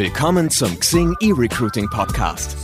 Willkommen 0.00 0.48
zum 0.48 0.80
Xing 0.80 1.14
eRecruiting 1.20 1.86
Podcast. 1.90 2.56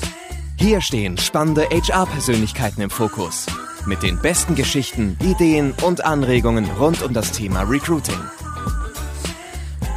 Hier 0.59 0.80
stehen 0.80 1.19
spannende 1.19 1.66
HR-Persönlichkeiten 1.69 2.80
im 2.80 2.89
Fokus. 2.89 3.45
Mit 3.85 4.03
den 4.03 4.19
besten 4.19 4.55
Geschichten, 4.55 5.19
Ideen 5.23 5.75
und 5.85 6.03
Anregungen 6.03 6.64
rund 6.80 7.03
um 7.03 7.12
das 7.12 7.33
Thema 7.33 7.64
Recruiting. 7.64 8.17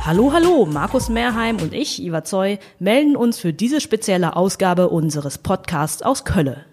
Hallo, 0.04 0.34
hallo, 0.34 0.66
Markus 0.66 1.08
Mehrheim 1.08 1.56
und 1.62 1.74
ich, 1.74 2.04
Iva 2.04 2.26
Zoy, 2.26 2.60
melden 2.78 3.16
uns 3.16 3.40
für 3.40 3.54
diese 3.54 3.80
spezielle 3.80 4.36
Ausgabe 4.36 4.90
unseres 4.90 5.38
Podcasts 5.38 6.02
aus 6.02 6.26
Kölle. 6.26 6.66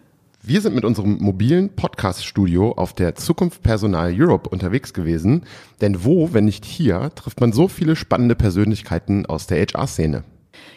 Wir 0.42 0.60
sind 0.60 0.74
mit 0.74 0.84
unserem 0.84 1.18
mobilen 1.18 1.76
Podcast-Studio 1.76 2.72
auf 2.72 2.92
der 2.92 3.14
Zukunft 3.14 3.62
Personal 3.62 4.12
Europe 4.12 4.48
unterwegs 4.48 4.92
gewesen. 4.92 5.44
Denn 5.80 6.02
wo, 6.02 6.32
wenn 6.32 6.46
nicht 6.46 6.64
hier, 6.64 7.12
trifft 7.14 7.40
man 7.40 7.52
so 7.52 7.68
viele 7.68 7.94
spannende 7.94 8.34
Persönlichkeiten 8.34 9.26
aus 9.26 9.46
der 9.46 9.64
HR-Szene. 9.64 10.24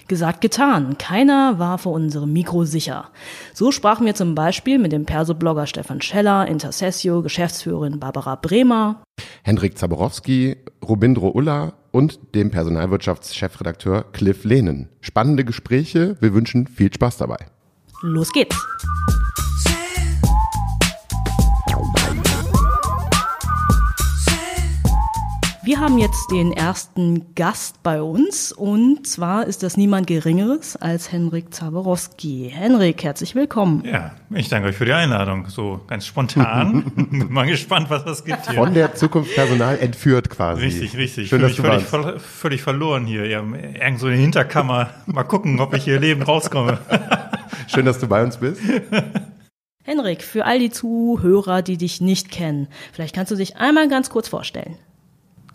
Gesagt, 0.07 0.41
getan. 0.41 0.97
Keiner 0.97 1.59
war 1.59 1.77
vor 1.77 1.93
unserem 1.93 2.33
Mikro 2.33 2.65
sicher. 2.65 3.09
So 3.53 3.71
sprachen 3.71 4.05
wir 4.05 4.15
zum 4.15 4.33
Beispiel 4.33 4.79
mit 4.79 4.91
dem 4.91 5.05
Perso-Blogger 5.05 5.67
Stefan 5.67 6.01
Scheller, 6.01 6.47
Intercessio, 6.47 7.21
Geschäftsführerin 7.21 7.99
Barbara 7.99 8.35
Bremer, 8.35 9.03
Hendrik 9.43 9.77
Zaborowski, 9.77 10.57
Robindro 10.87 11.29
Ulla 11.29 11.73
und 11.91 12.20
dem 12.35 12.51
Personalwirtschaftschefredakteur 12.51 14.05
Cliff 14.11 14.43
Lehnen. 14.43 14.89
Spannende 15.01 15.45
Gespräche. 15.45 16.17
Wir 16.20 16.34
wünschen 16.34 16.67
viel 16.67 16.93
Spaß 16.93 17.17
dabei. 17.17 17.37
Los 18.01 18.31
geht's! 18.31 18.57
Wir 25.69 25.79
haben 25.79 25.99
jetzt 25.99 26.31
den 26.31 26.51
ersten 26.51 27.35
Gast 27.35 27.83
bei 27.83 28.01
uns 28.01 28.51
und 28.51 29.05
zwar 29.05 29.45
ist 29.45 29.62
das 29.62 29.77
niemand 29.77 30.07
Geringeres 30.07 30.76
als 30.76 31.11
Henrik 31.11 31.53
Zaborowski. 31.53 32.51
Henrik, 32.51 33.03
herzlich 33.03 33.35
willkommen. 33.35 33.84
Ja, 33.85 34.15
ich 34.31 34.49
danke 34.49 34.70
euch 34.70 34.76
für 34.76 34.85
die 34.85 34.93
Einladung. 34.93 35.48
So 35.48 35.81
ganz 35.85 36.07
spontan. 36.07 36.91
Bin 37.11 37.31
mal 37.31 37.45
gespannt, 37.45 37.91
was 37.91 38.03
das 38.03 38.26
gibt 38.26 38.49
hier. 38.49 38.55
Von 38.55 38.73
der 38.73 38.95
Zukunft 38.95 39.35
Personal 39.35 39.77
entführt 39.77 40.31
quasi. 40.31 40.63
Richtig, 40.63 40.98
richtig. 40.98 41.29
Schön, 41.29 41.43
dass 41.43 41.55
du 41.55 41.61
völlig, 41.61 42.20
völlig 42.20 42.63
verloren 42.63 43.05
hier. 43.05 43.27
Ja, 43.27 43.43
irgend 43.43 43.99
so 43.99 44.07
eine 44.07 44.15
Hinterkammer. 44.15 44.89
Mal 45.05 45.21
gucken, 45.21 45.59
ob 45.59 45.76
ich 45.76 45.83
hier 45.83 45.99
lebend 45.99 46.27
rauskomme. 46.27 46.79
Schön, 47.67 47.85
dass 47.85 47.99
du 47.99 48.07
bei 48.07 48.23
uns 48.23 48.37
bist. 48.37 48.59
Henrik, 49.83 50.23
für 50.23 50.45
all 50.45 50.57
die 50.57 50.71
Zuhörer, 50.71 51.61
die 51.61 51.77
dich 51.77 52.01
nicht 52.01 52.31
kennen, 52.31 52.70
vielleicht 52.91 53.13
kannst 53.13 53.31
du 53.31 53.35
dich 53.35 53.57
einmal 53.57 53.87
ganz 53.87 54.09
kurz 54.09 54.27
vorstellen. 54.27 54.79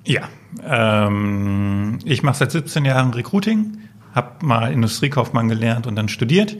Ja, 0.06 0.28
ähm, 0.62 1.98
ich 2.04 2.22
mache 2.22 2.36
seit 2.36 2.50
17 2.50 2.84
Jahren 2.84 3.14
Recruiting, 3.14 3.78
habe 4.14 4.44
mal 4.44 4.70
Industriekaufmann 4.70 5.48
gelernt 5.48 5.86
und 5.86 5.96
dann 5.96 6.08
studiert 6.08 6.56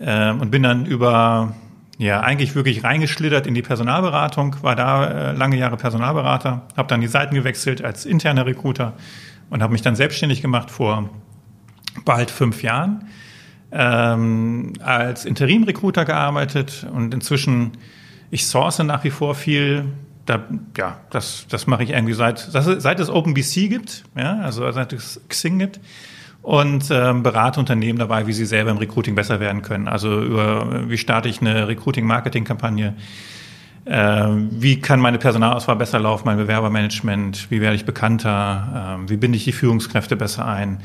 ähm, 0.00 0.40
und 0.40 0.50
bin 0.50 0.64
dann 0.64 0.84
über 0.84 1.54
ja 1.98 2.20
eigentlich 2.20 2.54
wirklich 2.54 2.82
reingeschlittert 2.82 3.46
in 3.46 3.54
die 3.54 3.62
Personalberatung, 3.62 4.56
war 4.62 4.74
da 4.74 5.06
äh, 5.06 5.32
lange 5.32 5.56
Jahre 5.56 5.76
Personalberater, 5.76 6.62
habe 6.76 6.88
dann 6.88 7.00
die 7.00 7.06
Seiten 7.06 7.34
gewechselt 7.34 7.82
als 7.82 8.04
interner 8.04 8.46
Recruiter 8.46 8.94
und 9.50 9.62
habe 9.62 9.72
mich 9.72 9.82
dann 9.82 9.94
selbstständig 9.96 10.42
gemacht 10.42 10.70
vor 10.70 11.10
bald 12.04 12.30
fünf 12.30 12.62
Jahren 12.62 13.08
ähm, 13.70 14.72
als 14.80 15.24
Interim-Recruiter 15.24 16.04
gearbeitet 16.04 16.86
und 16.92 17.14
inzwischen 17.14 17.72
ich 18.30 18.46
source 18.46 18.80
nach 18.80 19.04
wie 19.04 19.10
vor 19.10 19.34
viel 19.34 19.86
da, 20.28 20.44
ja, 20.76 21.00
das, 21.10 21.46
das 21.48 21.66
mache 21.66 21.82
ich 21.84 21.90
irgendwie 21.90 22.12
seit, 22.12 22.38
seit 22.38 23.00
es 23.00 23.08
OpenBC 23.08 23.68
gibt, 23.68 24.04
ja, 24.16 24.40
also 24.40 24.70
seit 24.72 24.92
es 24.92 25.20
Xing 25.28 25.58
gibt 25.58 25.80
und 26.42 26.90
ähm, 26.90 27.22
berate 27.22 27.58
Unternehmen 27.58 27.98
dabei, 27.98 28.26
wie 28.26 28.32
sie 28.32 28.44
selber 28.44 28.70
im 28.70 28.78
Recruiting 28.78 29.14
besser 29.14 29.40
werden 29.40 29.62
können. 29.62 29.88
Also 29.88 30.22
über, 30.22 30.88
wie 30.88 30.98
starte 30.98 31.28
ich 31.28 31.40
eine 31.40 31.66
Recruiting-Marketing-Kampagne? 31.66 32.94
Äh, 33.86 34.26
wie 34.50 34.80
kann 34.80 35.00
meine 35.00 35.18
Personalauswahl 35.18 35.76
besser 35.76 35.98
laufen, 35.98 36.24
mein 36.26 36.36
Bewerbermanagement? 36.36 37.50
Wie 37.50 37.60
werde 37.60 37.76
ich 37.76 37.84
bekannter? 37.84 38.98
Äh, 39.04 39.10
wie 39.10 39.16
binde 39.16 39.36
ich 39.36 39.44
die 39.44 39.52
Führungskräfte 39.52 40.16
besser 40.16 40.46
ein? 40.46 40.80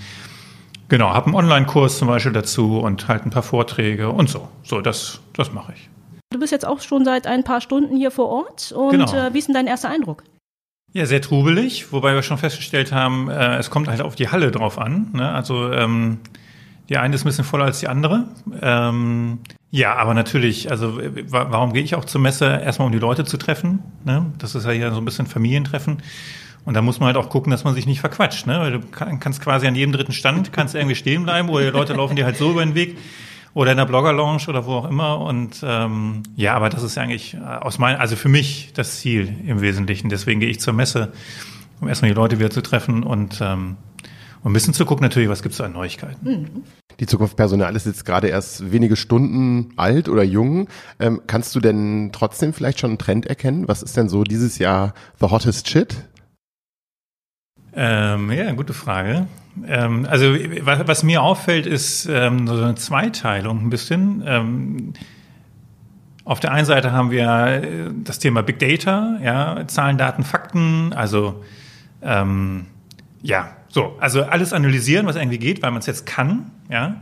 Genau, 0.88 1.14
habe 1.14 1.28
einen 1.28 1.36
Online-Kurs 1.36 1.98
zum 1.98 2.08
Beispiel 2.08 2.34
dazu 2.34 2.80
und 2.80 3.08
halt 3.08 3.26
ein 3.26 3.30
paar 3.30 3.44
Vorträge 3.44 4.09
und 4.09 4.30
so. 4.30 4.48
So, 4.64 4.82
das, 4.82 5.22
das 5.34 5.52
mache 5.53 5.74
ich. 5.76 5.90
Du 6.34 6.40
bist 6.40 6.52
jetzt 6.52 6.66
auch 6.66 6.82
schon 6.82 7.06
seit 7.06 7.28
ein 7.28 7.44
paar 7.44 7.62
Stunden 7.62 7.96
hier 7.96 8.12
vor 8.12 8.28
Ort 8.28 8.72
und 8.74 8.92
Genau. 8.92 9.14
äh, 9.14 9.34
wie 9.34 9.40
ist 9.40 9.48
denn 9.48 9.54
dein 9.56 9.68
erster 9.68 9.90
Eindruck? 9.90 10.24
Ja, 10.92 11.06
sehr 11.06 11.22
trubelig, 11.22 11.92
wobei 11.92 12.14
wir 12.14 12.22
schon 12.24 12.38
festgestellt 12.38 12.92
haben, 12.92 13.30
äh, 13.30 13.58
es 13.58 13.70
kommt 13.70 13.88
halt 13.88 14.02
auf 14.02 14.16
die 14.16 14.30
Halle 14.30 14.52
drauf 14.52 14.78
an. 14.78 15.08
Ne? 15.14 15.32
Also 15.32 15.72
ähm, 15.72 16.20
die 16.90 16.98
eine 16.98 17.16
ist 17.16 17.22
ein 17.24 17.30
bisschen 17.30 17.46
voller 17.46 17.66
als 17.66 17.80
die 17.80 17.88
andere. 17.88 18.26
Ähm, 18.62 19.40
ja, 19.72 19.96
aber 19.96 20.14
natürlich, 20.14 20.70
also 20.70 21.00
äh, 21.00 21.32
wa- 21.32 21.48
warum 21.50 21.74
gehe 21.74 21.82
ich 21.84 21.96
auch 21.96 22.06
zur 22.06 22.22
Messe? 22.22 22.46
Erstmal 22.46 22.88
um 22.88 22.92
die 22.92 23.00
Leute 23.00 23.26
zu 23.26 23.38
treffen. 23.38 23.80
Ne? 24.06 24.26
Das 24.38 24.54
ist 24.54 24.66
ja 24.66 24.72
hier 24.72 24.92
so 24.92 24.98
ein 25.00 25.06
bisschen 25.06 25.26
Familientreffen. 25.26 25.98
Und 26.66 26.76
da 26.76 26.82
muss 26.84 27.00
man 27.00 27.08
halt 27.08 27.18
auch 27.18 27.30
gucken, 27.30 27.50
dass 27.52 27.64
man 27.64 27.74
sich 27.74 27.86
nicht 27.88 28.00
verquatscht. 28.00 28.46
Ne? 28.46 28.60
Weil 28.60 28.72
du 28.74 28.80
kann, 28.80 29.20
kannst 29.20 29.42
quasi 29.42 29.66
an 29.68 29.76
jedem 29.76 29.94
dritten 29.94 30.14
Stand 30.14 30.54
kannst 30.54 30.76
irgendwie 30.76 30.96
stehen 30.96 31.24
bleiben 31.24 31.50
oder 31.50 31.64
die 31.66 31.72
Leute 31.78 31.94
laufen 31.94 32.16
dir 32.16 32.26
halt 32.26 32.38
so 32.38 32.52
über 32.52 32.64
den 32.64 32.76
Weg 32.76 32.98
oder 33.53 33.72
in 33.72 33.78
der 33.78 33.86
Blogger-Lounge 33.86 34.47
oder 34.47 34.66
wo 34.66 34.74
auch 34.74 34.90
immer. 34.90 35.19
Und 35.19 35.64
ähm, 35.64 36.24
ja, 36.36 36.56
aber 36.56 36.69
das 36.69 36.84
ist 36.84 36.96
ja 36.96 37.03
eigentlich 37.03 37.36
äh, 37.36 37.40
aus 37.40 37.78
meinem, 37.78 38.00
also 38.00 38.16
für 38.16 38.30
mich 38.30 38.72
das 38.74 39.00
Ziel 39.00 39.34
im 39.46 39.62
Wesentlichen. 39.62 40.09
Deswegen 40.09 40.40
gehe 40.40 40.50
ich 40.50 40.59
zur 40.59 40.74
Messe, 40.74 41.14
um 41.80 41.88
erstmal 41.88 42.09
die 42.09 42.16
Leute 42.16 42.40
wieder 42.40 42.50
zu 42.50 42.62
treffen 42.62 43.03
und, 43.03 43.40
ähm, 43.41 43.78
und 44.44 44.52
ein 44.52 44.53
bisschen 44.53 44.74
zu 44.74 44.86
gucken 44.86 45.03
natürlich, 45.03 45.30
was 45.30 45.44
gibt's 45.44 45.58
da 45.58 45.66
an 45.66 45.74
Neuigkeiten. 45.74 46.64
Die 47.00 47.06
Zukunft 47.06 47.38
Personal 47.38 47.75
ist 47.75 47.86
jetzt 47.86 48.06
gerade 48.06 48.28
erst 48.28 48.72
wenige 48.72 48.96
Stunden 48.96 49.72
alt 49.78 50.09
oder 50.09 50.24
jung. 50.24 50.68
Ähm, 51.00 51.22
kannst 51.28 51.56
du 51.56 51.59
denn 51.59 52.09
trotzdem 52.12 52.53
vielleicht 52.53 52.80
schon 52.80 52.91
einen 52.91 52.97
Trend 52.97 53.25
erkennen? 53.25 53.68
Was 53.68 53.84
ist 53.84 53.97
denn 53.97 54.09
so 54.09 54.24
dieses 54.24 54.58
Jahr 54.58 54.94
the 55.20 55.28
hottest 55.28 55.70
shit? 55.70 56.08
Ähm, 57.75 58.31
ja, 58.31 58.51
gute 58.51 58.73
Frage. 58.73 59.28
Ähm, 59.67 60.07
also 60.09 60.35
was, 60.61 60.88
was 60.88 61.03
mir 61.03 61.22
auffällt, 61.22 61.66
ist 61.66 62.06
ähm, 62.06 62.47
so 62.47 62.56
eine 62.56 62.75
Zweiteilung 62.75 63.66
ein 63.66 63.69
bisschen. 63.69 64.23
Ähm, 64.25 64.94
auf 66.25 66.39
der 66.39 66.51
einen 66.51 66.66
Seite 66.66 66.91
haben 66.91 67.11
wir 67.11 67.28
äh, 67.28 67.61
das 68.03 68.19
Thema 68.19 68.44
Big 68.44 68.59
Data, 68.59 69.17
ja, 69.22 69.67
Zahlen, 69.67 69.97
Daten, 69.97 70.23
Fakten, 70.23 70.94
also 70.94 71.44
ähm, 72.01 72.66
ja, 73.22 73.56
so, 73.69 73.95
also 74.00 74.23
alles 74.23 74.53
analysieren, 74.53 75.05
was 75.05 75.16
irgendwie 75.16 75.40
geht, 75.40 75.61
weil 75.61 75.72
man 75.72 75.79
es 75.79 75.85
jetzt 75.85 76.05
kann, 76.05 76.51
ja. 76.69 77.01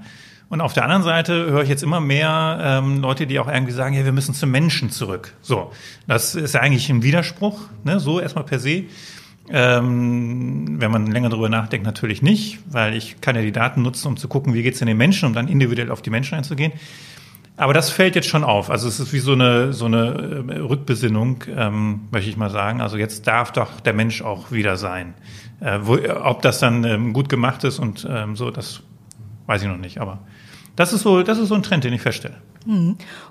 Und 0.49 0.59
auf 0.59 0.73
der 0.73 0.83
anderen 0.83 1.03
Seite 1.03 1.45
höre 1.49 1.63
ich 1.63 1.69
jetzt 1.69 1.81
immer 1.81 2.01
mehr 2.01 2.59
ähm, 2.61 2.99
Leute, 2.99 3.25
die 3.25 3.39
auch 3.39 3.47
irgendwie 3.47 3.71
sagen, 3.71 3.95
ja, 3.95 4.03
wir 4.03 4.11
müssen 4.11 4.33
zum 4.33 4.51
Menschen 4.51 4.89
zurück. 4.89 5.33
So, 5.41 5.71
das 6.07 6.35
ist 6.35 6.53
ja 6.53 6.59
eigentlich 6.59 6.89
ein 6.89 7.03
Widerspruch, 7.03 7.57
ne? 7.85 8.01
so 8.01 8.19
erstmal 8.19 8.43
per 8.43 8.59
se. 8.59 8.83
Ähm, 9.51 10.79
wenn 10.79 10.91
man 10.91 11.07
länger 11.07 11.29
drüber 11.29 11.49
nachdenkt, 11.49 11.85
natürlich 11.85 12.21
nicht, 12.21 12.59
weil 12.69 12.95
ich 12.95 13.19
kann 13.19 13.35
ja 13.35 13.41
die 13.41 13.51
Daten 13.51 13.81
nutzen, 13.81 14.07
um 14.07 14.17
zu 14.17 14.27
gucken, 14.27 14.53
wie 14.53 14.63
geht's 14.63 14.79
denn 14.79 14.87
den 14.87 14.97
Menschen, 14.97 15.27
um 15.27 15.33
dann 15.33 15.47
individuell 15.47 15.91
auf 15.91 16.01
die 16.01 16.09
Menschen 16.09 16.35
einzugehen. 16.37 16.71
Aber 17.57 17.73
das 17.73 17.89
fällt 17.89 18.15
jetzt 18.15 18.27
schon 18.27 18.43
auf. 18.43 18.69
Also 18.69 18.87
es 18.87 18.99
ist 18.99 19.13
wie 19.13 19.19
so 19.19 19.33
eine, 19.33 19.73
so 19.73 19.85
eine 19.85 20.45
äh, 20.49 20.57
Rückbesinnung, 20.59 21.43
ähm, 21.55 22.07
möchte 22.11 22.29
ich 22.29 22.37
mal 22.37 22.49
sagen. 22.49 22.81
Also 22.81 22.97
jetzt 22.97 23.27
darf 23.27 23.51
doch 23.51 23.81
der 23.81 23.93
Mensch 23.93 24.21
auch 24.21 24.51
wieder 24.51 24.77
sein. 24.77 25.13
Äh, 25.59 25.79
wo, 25.83 25.99
ob 26.23 26.41
das 26.41 26.59
dann 26.59 26.83
ähm, 26.83 27.13
gut 27.13 27.29
gemacht 27.29 27.63
ist 27.63 27.77
und 27.77 28.07
ähm, 28.09 28.35
so, 28.35 28.49
das 28.51 28.81
weiß 29.45 29.61
ich 29.61 29.67
noch 29.67 29.77
nicht. 29.77 29.99
Aber 29.99 30.19
das 30.75 30.93
ist 30.93 31.01
so, 31.01 31.23
das 31.23 31.37
ist 31.37 31.49
so 31.49 31.55
ein 31.55 31.63
Trend, 31.63 31.83
den 31.83 31.93
ich 31.93 32.01
feststelle. 32.01 32.37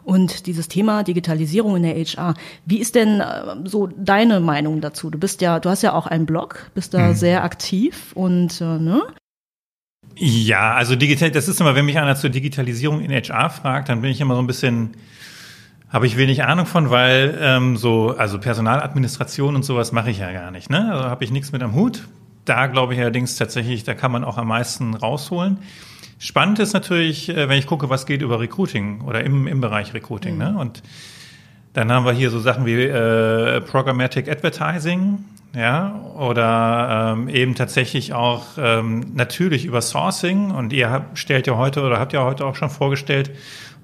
Und 0.04 0.46
dieses 0.46 0.68
Thema 0.68 1.02
Digitalisierung 1.02 1.76
in 1.76 1.82
der 1.82 1.94
HR, 1.94 2.34
wie 2.66 2.78
ist 2.78 2.94
denn 2.94 3.20
äh, 3.20 3.56
so 3.64 3.86
deine 3.86 4.40
Meinung 4.40 4.80
dazu? 4.80 5.10
Du 5.10 5.18
bist 5.18 5.40
ja, 5.40 5.60
du 5.60 5.70
hast 5.70 5.82
ja 5.82 5.92
auch 5.92 6.06
einen 6.06 6.26
Blog, 6.26 6.70
bist 6.74 6.94
da 6.94 7.14
sehr 7.14 7.44
aktiv 7.44 8.12
und 8.14 8.60
äh, 8.60 8.78
ne? 8.78 9.02
Ja, 10.16 10.74
also 10.74 10.96
digital, 10.96 11.30
das 11.30 11.48
ist 11.48 11.60
immer, 11.60 11.74
wenn 11.74 11.86
mich 11.86 11.98
einer 11.98 12.16
zur 12.16 12.30
Digitalisierung 12.30 13.00
in 13.00 13.10
HR 13.10 13.50
fragt, 13.50 13.88
dann 13.88 14.02
bin 14.02 14.10
ich 14.10 14.20
immer 14.20 14.34
so 14.34 14.42
ein 14.42 14.46
bisschen, 14.46 14.90
habe 15.88 16.06
ich 16.06 16.16
wenig 16.16 16.44
Ahnung 16.44 16.66
von, 16.66 16.90
weil 16.90 17.38
ähm, 17.40 17.76
so, 17.76 18.16
also 18.16 18.38
Personaladministration 18.38 19.54
und 19.54 19.62
sowas 19.64 19.92
mache 19.92 20.10
ich 20.10 20.18
ja 20.18 20.32
gar 20.32 20.50
nicht. 20.50 20.68
Ne? 20.68 20.92
Also 20.92 21.08
habe 21.08 21.24
ich 21.24 21.30
nichts 21.30 21.52
mit 21.52 21.62
am 21.62 21.74
Hut. 21.74 22.08
Da 22.44 22.66
glaube 22.66 22.94
ich 22.94 23.00
allerdings 23.00 23.36
tatsächlich, 23.36 23.84
da 23.84 23.94
kann 23.94 24.10
man 24.10 24.24
auch 24.24 24.36
am 24.36 24.48
meisten 24.48 24.94
rausholen. 24.94 25.58
Spannend 26.22 26.58
ist 26.58 26.74
natürlich, 26.74 27.30
äh, 27.30 27.48
wenn 27.48 27.58
ich 27.58 27.66
gucke, 27.66 27.88
was 27.88 28.04
geht 28.04 28.20
über 28.20 28.38
Recruiting 28.38 29.00
oder 29.00 29.24
im, 29.24 29.46
im 29.46 29.62
Bereich 29.62 29.94
Recruiting. 29.94 30.36
Ne? 30.36 30.54
Und 30.56 30.82
dann 31.72 31.90
haben 31.90 32.04
wir 32.04 32.12
hier 32.12 32.28
so 32.28 32.38
Sachen 32.38 32.66
wie 32.66 32.74
äh, 32.74 33.62
Programmatic 33.62 34.28
Advertising, 34.28 35.24
ja, 35.54 35.98
oder 36.16 37.14
ähm, 37.16 37.28
eben 37.28 37.54
tatsächlich 37.54 38.12
auch 38.12 38.44
ähm, 38.58 39.12
natürlich 39.14 39.64
über 39.64 39.80
Sourcing. 39.80 40.50
Und 40.50 40.74
ihr 40.74 40.90
habt, 40.90 41.18
stellt 41.18 41.46
ja 41.46 41.56
heute 41.56 41.82
oder 41.82 41.98
habt 41.98 42.12
ja 42.12 42.22
heute 42.22 42.44
auch 42.44 42.54
schon 42.54 42.68
vorgestellt 42.68 43.30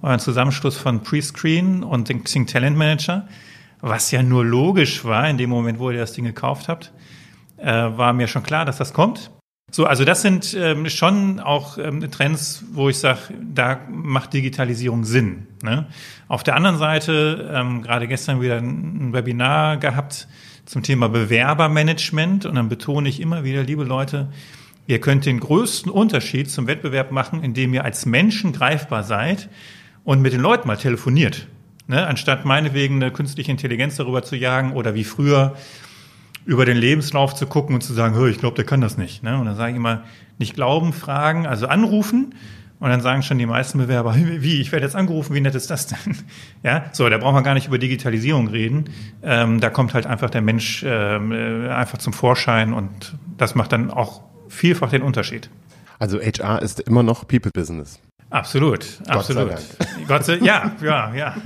euren 0.02 0.20
Zusammenschluss 0.20 0.76
von 0.76 1.02
Prescreen 1.02 1.82
und 1.82 2.10
den 2.10 2.22
Xing 2.22 2.46
Talent 2.46 2.76
Manager, 2.76 3.26
was 3.80 4.10
ja 4.10 4.22
nur 4.22 4.44
logisch 4.44 5.06
war 5.06 5.26
in 5.26 5.38
dem 5.38 5.48
Moment, 5.48 5.78
wo 5.78 5.90
ihr 5.90 5.98
das 5.98 6.12
Ding 6.12 6.26
gekauft 6.26 6.68
habt, 6.68 6.92
äh, 7.56 7.72
war 7.72 8.12
mir 8.12 8.28
schon 8.28 8.42
klar, 8.42 8.66
dass 8.66 8.76
das 8.76 8.92
kommt. 8.92 9.30
So, 9.72 9.84
also 9.84 10.04
das 10.04 10.22
sind 10.22 10.54
ähm, 10.54 10.88
schon 10.88 11.40
auch 11.40 11.76
ähm, 11.76 12.08
Trends, 12.12 12.64
wo 12.70 12.88
ich 12.88 12.98
sage, 12.98 13.18
da 13.52 13.80
macht 13.90 14.32
Digitalisierung 14.32 15.02
Sinn. 15.02 15.48
Ne? 15.60 15.88
Auf 16.28 16.44
der 16.44 16.54
anderen 16.54 16.78
Seite, 16.78 17.50
ähm, 17.52 17.82
gerade 17.82 18.06
gestern 18.06 18.40
wieder 18.40 18.58
ein 18.58 19.12
Webinar 19.12 19.76
gehabt 19.78 20.28
zum 20.66 20.84
Thema 20.84 21.08
Bewerbermanagement 21.08 22.46
und 22.46 22.54
dann 22.54 22.68
betone 22.68 23.08
ich 23.08 23.20
immer 23.20 23.42
wieder, 23.42 23.64
liebe 23.64 23.82
Leute, 23.82 24.28
ihr 24.86 25.00
könnt 25.00 25.26
den 25.26 25.40
größten 25.40 25.90
Unterschied 25.90 26.48
zum 26.48 26.68
Wettbewerb 26.68 27.10
machen, 27.10 27.42
indem 27.42 27.74
ihr 27.74 27.84
als 27.84 28.06
Menschen 28.06 28.52
greifbar 28.52 29.02
seid 29.02 29.48
und 30.04 30.22
mit 30.22 30.32
den 30.32 30.40
Leuten 30.40 30.68
mal 30.68 30.76
telefoniert. 30.76 31.48
Ne? 31.88 32.06
Anstatt 32.06 32.44
meinetwegen 32.44 33.02
eine 33.02 33.10
künstliche 33.10 33.50
Intelligenz 33.50 33.96
darüber 33.96 34.22
zu 34.22 34.36
jagen 34.36 34.74
oder 34.74 34.94
wie 34.94 35.04
früher 35.04 35.56
über 36.46 36.64
den 36.64 36.76
Lebenslauf 36.76 37.34
zu 37.34 37.46
gucken 37.46 37.74
und 37.74 37.82
zu 37.82 37.92
sagen, 37.92 38.16
ich 38.28 38.38
glaube, 38.38 38.56
der 38.56 38.64
kann 38.64 38.80
das 38.80 38.96
nicht. 38.96 39.22
Ne? 39.22 39.38
Und 39.38 39.46
dann 39.46 39.56
sage 39.56 39.72
ich 39.72 39.76
immer, 39.76 40.04
nicht 40.38 40.54
glauben, 40.54 40.92
fragen, 40.92 41.46
also 41.46 41.66
anrufen. 41.66 42.34
Und 42.78 42.90
dann 42.90 43.00
sagen 43.00 43.22
schon 43.22 43.38
die 43.38 43.46
meisten 43.46 43.78
Bewerber, 43.78 44.14
wie, 44.16 44.60
ich 44.60 44.70
werde 44.70 44.84
jetzt 44.84 44.94
angerufen, 44.94 45.34
wie 45.34 45.40
nett 45.40 45.54
ist 45.54 45.70
das 45.70 45.88
denn? 45.88 46.16
Ja, 46.62 46.84
so, 46.92 47.08
da 47.08 47.18
brauchen 47.18 47.34
wir 47.34 47.42
gar 47.42 47.54
nicht 47.54 47.66
über 47.66 47.78
Digitalisierung 47.78 48.48
reden. 48.48 48.90
Ähm, 49.22 49.60
da 49.60 49.70
kommt 49.70 49.94
halt 49.94 50.06
einfach 50.06 50.30
der 50.30 50.42
Mensch 50.42 50.84
ähm, 50.86 51.32
äh, 51.32 51.68
einfach 51.68 51.98
zum 51.98 52.12
Vorschein 52.12 52.72
und 52.72 53.16
das 53.38 53.54
macht 53.54 53.72
dann 53.72 53.90
auch 53.90 54.22
vielfach 54.48 54.90
den 54.90 55.02
Unterschied. 55.02 55.50
Also 55.98 56.20
HR 56.20 56.60
ist 56.62 56.80
immer 56.80 57.02
noch 57.02 57.26
People 57.26 57.50
Business. 57.50 57.98
Absolut, 58.30 58.86
Gott 59.06 59.16
absolut. 59.16 59.52
Gott 60.08 60.24
sei 60.24 60.36
ja, 60.38 60.72
ja, 60.82 61.14
ja. 61.14 61.36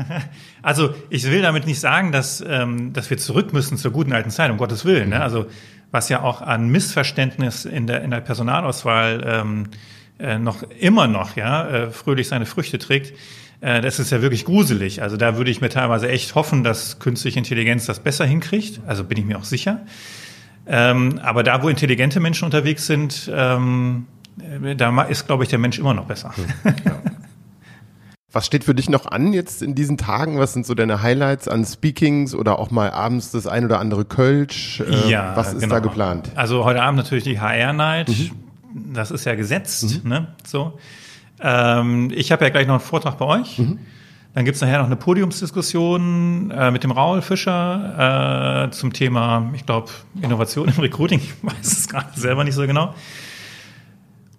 Also 0.62 0.94
ich 1.10 1.30
will 1.30 1.42
damit 1.42 1.66
nicht 1.66 1.80
sagen, 1.80 2.12
dass, 2.12 2.42
ähm, 2.46 2.92
dass 2.92 3.10
wir 3.10 3.18
zurück 3.18 3.52
müssen 3.52 3.76
zur 3.76 3.92
guten 3.92 4.12
alten 4.12 4.30
Zeit, 4.30 4.50
um 4.50 4.56
Gottes 4.56 4.84
Willen. 4.84 5.10
Ne? 5.10 5.16
Mhm. 5.16 5.22
Also 5.22 5.46
was 5.90 6.08
ja 6.08 6.22
auch 6.22 6.40
an 6.40 6.68
Missverständnis 6.68 7.64
in 7.64 7.86
der, 7.86 8.02
in 8.02 8.10
der 8.10 8.20
Personalauswahl 8.20 9.24
ähm, 9.26 9.64
äh, 10.18 10.38
noch 10.38 10.62
immer 10.78 11.06
noch 11.06 11.36
ja, 11.36 11.68
äh, 11.68 11.90
fröhlich 11.90 12.28
seine 12.28 12.46
Früchte 12.46 12.78
trägt, 12.78 13.14
äh, 13.60 13.80
das 13.80 13.98
ist 13.98 14.10
ja 14.10 14.22
wirklich 14.22 14.44
gruselig. 14.44 15.02
Also 15.02 15.16
da 15.16 15.36
würde 15.36 15.50
ich 15.50 15.60
mir 15.60 15.68
teilweise 15.68 16.08
echt 16.08 16.34
hoffen, 16.34 16.64
dass 16.64 16.98
künstliche 16.98 17.38
Intelligenz 17.38 17.86
das 17.86 18.00
besser 18.00 18.24
hinkriegt. 18.24 18.80
Also 18.86 19.04
bin 19.04 19.18
ich 19.18 19.24
mir 19.24 19.38
auch 19.38 19.44
sicher. 19.44 19.80
Ähm, 20.66 21.18
aber 21.22 21.42
da, 21.42 21.62
wo 21.62 21.68
intelligente 21.68 22.20
Menschen 22.20 22.44
unterwegs 22.44 22.86
sind, 22.86 23.30
ähm, 23.34 24.06
äh, 24.06 24.19
da 24.76 25.02
ist, 25.02 25.26
glaube 25.26 25.44
ich, 25.44 25.50
der 25.50 25.58
Mensch 25.58 25.78
immer 25.78 25.94
noch 25.94 26.06
besser. 26.06 26.32
Ja. 26.64 26.72
Was 28.32 28.46
steht 28.46 28.62
für 28.62 28.76
dich 28.76 28.88
noch 28.88 29.06
an 29.06 29.32
jetzt 29.32 29.60
in 29.60 29.74
diesen 29.74 29.96
Tagen? 29.96 30.38
Was 30.38 30.52
sind 30.52 30.64
so 30.64 30.74
deine 30.74 31.02
Highlights 31.02 31.48
an 31.48 31.64
Speakings 31.64 32.32
oder 32.32 32.60
auch 32.60 32.70
mal 32.70 32.90
abends 32.90 33.32
das 33.32 33.48
ein 33.48 33.64
oder 33.64 33.80
andere 33.80 34.04
Kölsch? 34.04 34.80
Äh, 34.80 35.10
ja, 35.10 35.32
was 35.34 35.52
ist 35.52 35.62
genau. 35.62 35.74
da 35.74 35.80
geplant? 35.80 36.30
Also 36.36 36.64
heute 36.64 36.80
Abend 36.80 36.98
natürlich 36.98 37.24
die 37.24 37.40
HR-Night. 37.40 38.08
Mhm. 38.08 38.92
Das 38.94 39.10
ist 39.10 39.24
ja 39.24 39.34
gesetzt. 39.34 40.04
Mhm. 40.04 40.08
Ne? 40.08 40.28
So. 40.46 40.78
Ähm, 41.40 42.12
ich 42.14 42.30
habe 42.30 42.44
ja 42.44 42.50
gleich 42.50 42.68
noch 42.68 42.74
einen 42.74 42.80
Vortrag 42.80 43.18
bei 43.18 43.24
euch. 43.24 43.58
Mhm. 43.58 43.80
Dann 44.32 44.44
gibt's 44.44 44.60
nachher 44.60 44.78
noch 44.78 44.86
eine 44.86 44.94
Podiumsdiskussion 44.94 46.52
äh, 46.52 46.70
mit 46.70 46.84
dem 46.84 46.92
Raul 46.92 47.22
Fischer 47.22 48.66
äh, 48.66 48.70
zum 48.70 48.92
Thema, 48.92 49.50
ich 49.54 49.66
glaube, 49.66 49.90
Innovation 50.22 50.68
im 50.68 50.78
Recruiting. 50.80 51.20
Ich 51.42 51.42
weiß 51.42 51.66
es 51.66 51.88
gerade 51.88 52.08
selber 52.14 52.44
nicht 52.44 52.54
so 52.54 52.64
genau. 52.64 52.94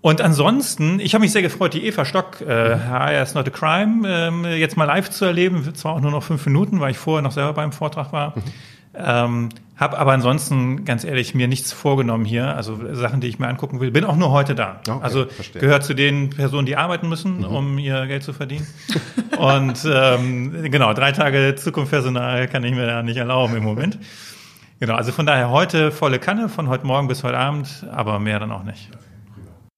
Und 0.01 0.19
ansonsten, 0.19 0.99
ich 0.99 1.13
habe 1.13 1.21
mich 1.21 1.31
sehr 1.31 1.43
gefreut, 1.43 1.75
die 1.75 1.85
Eva 1.85 2.05
Stock, 2.05 2.41
äh, 2.41 2.75
HR 2.79 3.21
is 3.21 3.35
not 3.35 3.47
a 3.47 3.51
crime, 3.51 4.07
ähm, 4.07 4.45
jetzt 4.45 4.75
mal 4.75 4.85
live 4.85 5.11
zu 5.11 5.25
erleben. 5.25 5.75
Zwar 5.75 5.93
auch 5.93 6.01
nur 6.01 6.09
noch 6.09 6.23
fünf 6.23 6.43
Minuten, 6.47 6.79
weil 6.79 6.91
ich 6.91 6.97
vorher 6.97 7.21
noch 7.21 7.31
selber 7.31 7.53
beim 7.53 7.71
Vortrag 7.71 8.11
war. 8.11 8.35
Mhm. 8.35 8.41
Ähm, 8.93 9.49
habe 9.77 9.97
aber 9.97 10.11
ansonsten, 10.11 10.85
ganz 10.85 11.03
ehrlich, 11.03 11.33
mir 11.33 11.47
nichts 11.47 11.71
vorgenommen 11.71 12.25
hier. 12.25 12.55
Also 12.55 12.79
Sachen, 12.93 13.21
die 13.21 13.27
ich 13.27 13.39
mir 13.39 13.47
angucken 13.47 13.79
will. 13.79 13.91
Bin 13.91 14.03
auch 14.03 14.15
nur 14.15 14.31
heute 14.31 14.53
da. 14.53 14.81
Okay, 14.87 14.99
also 15.01 15.25
verstehe. 15.25 15.61
gehört 15.61 15.83
zu 15.83 15.93
den 15.93 16.31
Personen, 16.31 16.65
die 16.65 16.77
arbeiten 16.77 17.07
müssen, 17.07 17.39
mhm. 17.39 17.45
um 17.45 17.77
ihr 17.77 18.05
Geld 18.07 18.23
zu 18.23 18.33
verdienen. 18.33 18.67
Und 19.37 19.87
ähm, 19.91 20.63
genau, 20.71 20.93
drei 20.93 21.11
Tage 21.11 21.55
Zukunftspersonal 21.55 22.47
kann 22.47 22.63
ich 22.63 22.73
mir 22.73 22.85
da 22.85 23.03
nicht 23.03 23.17
erlauben 23.17 23.55
im 23.55 23.63
Moment. 23.63 23.99
Genau, 24.79 24.95
also 24.95 25.11
von 25.11 25.27
daher 25.27 25.51
heute 25.51 25.91
volle 25.91 26.17
Kanne, 26.17 26.49
von 26.49 26.69
heute 26.69 26.87
Morgen 26.87 27.07
bis 27.07 27.23
heute 27.23 27.37
Abend, 27.37 27.85
aber 27.91 28.19
mehr 28.19 28.39
dann 28.39 28.51
auch 28.51 28.63
nicht. 28.63 28.89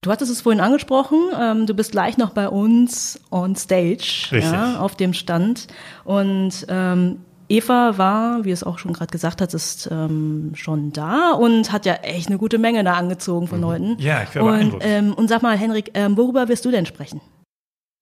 Du 0.03 0.11
hattest 0.11 0.31
es 0.31 0.41
vorhin 0.41 0.59
angesprochen, 0.61 1.17
ähm, 1.39 1.65
du 1.65 1.73
bist 1.73 1.93
gleich 1.93 2.17
noch 2.17 2.31
bei 2.31 2.49
uns 2.49 3.21
on 3.31 3.55
stage, 3.55 4.27
ja, 4.31 4.77
auf 4.79 4.95
dem 4.95 5.13
Stand. 5.13 5.67
Und 6.03 6.65
ähm, 6.67 7.19
Eva 7.47 7.97
war, 7.97 8.43
wie 8.43 8.51
es 8.51 8.65
auch 8.65 8.79
schon 8.79 8.91
gerade 8.91 9.11
gesagt 9.11 9.39
hat, 9.39 9.53
ist 9.53 9.87
ähm, 9.91 10.51
schon 10.55 10.91
da 10.91 11.31
und 11.31 11.71
hat 11.71 11.85
ja 11.85 11.93
echt 11.95 12.27
eine 12.27 12.37
gute 12.37 12.57
Menge 12.57 12.83
da 12.83 12.93
angezogen 12.93 13.47
von 13.47 13.59
mhm. 13.59 13.63
Leuten. 13.63 13.95
Ja, 13.99 14.23
ich 14.23 14.35
werde 14.35 14.49
und, 14.49 14.75
ähm, 14.81 15.13
und 15.13 15.29
sag 15.29 15.41
mal, 15.41 15.57
Henrik, 15.57 15.91
ähm, 15.93 16.17
worüber 16.17 16.49
wirst 16.49 16.65
du 16.65 16.71
denn 16.71 16.85
sprechen? 16.85 17.21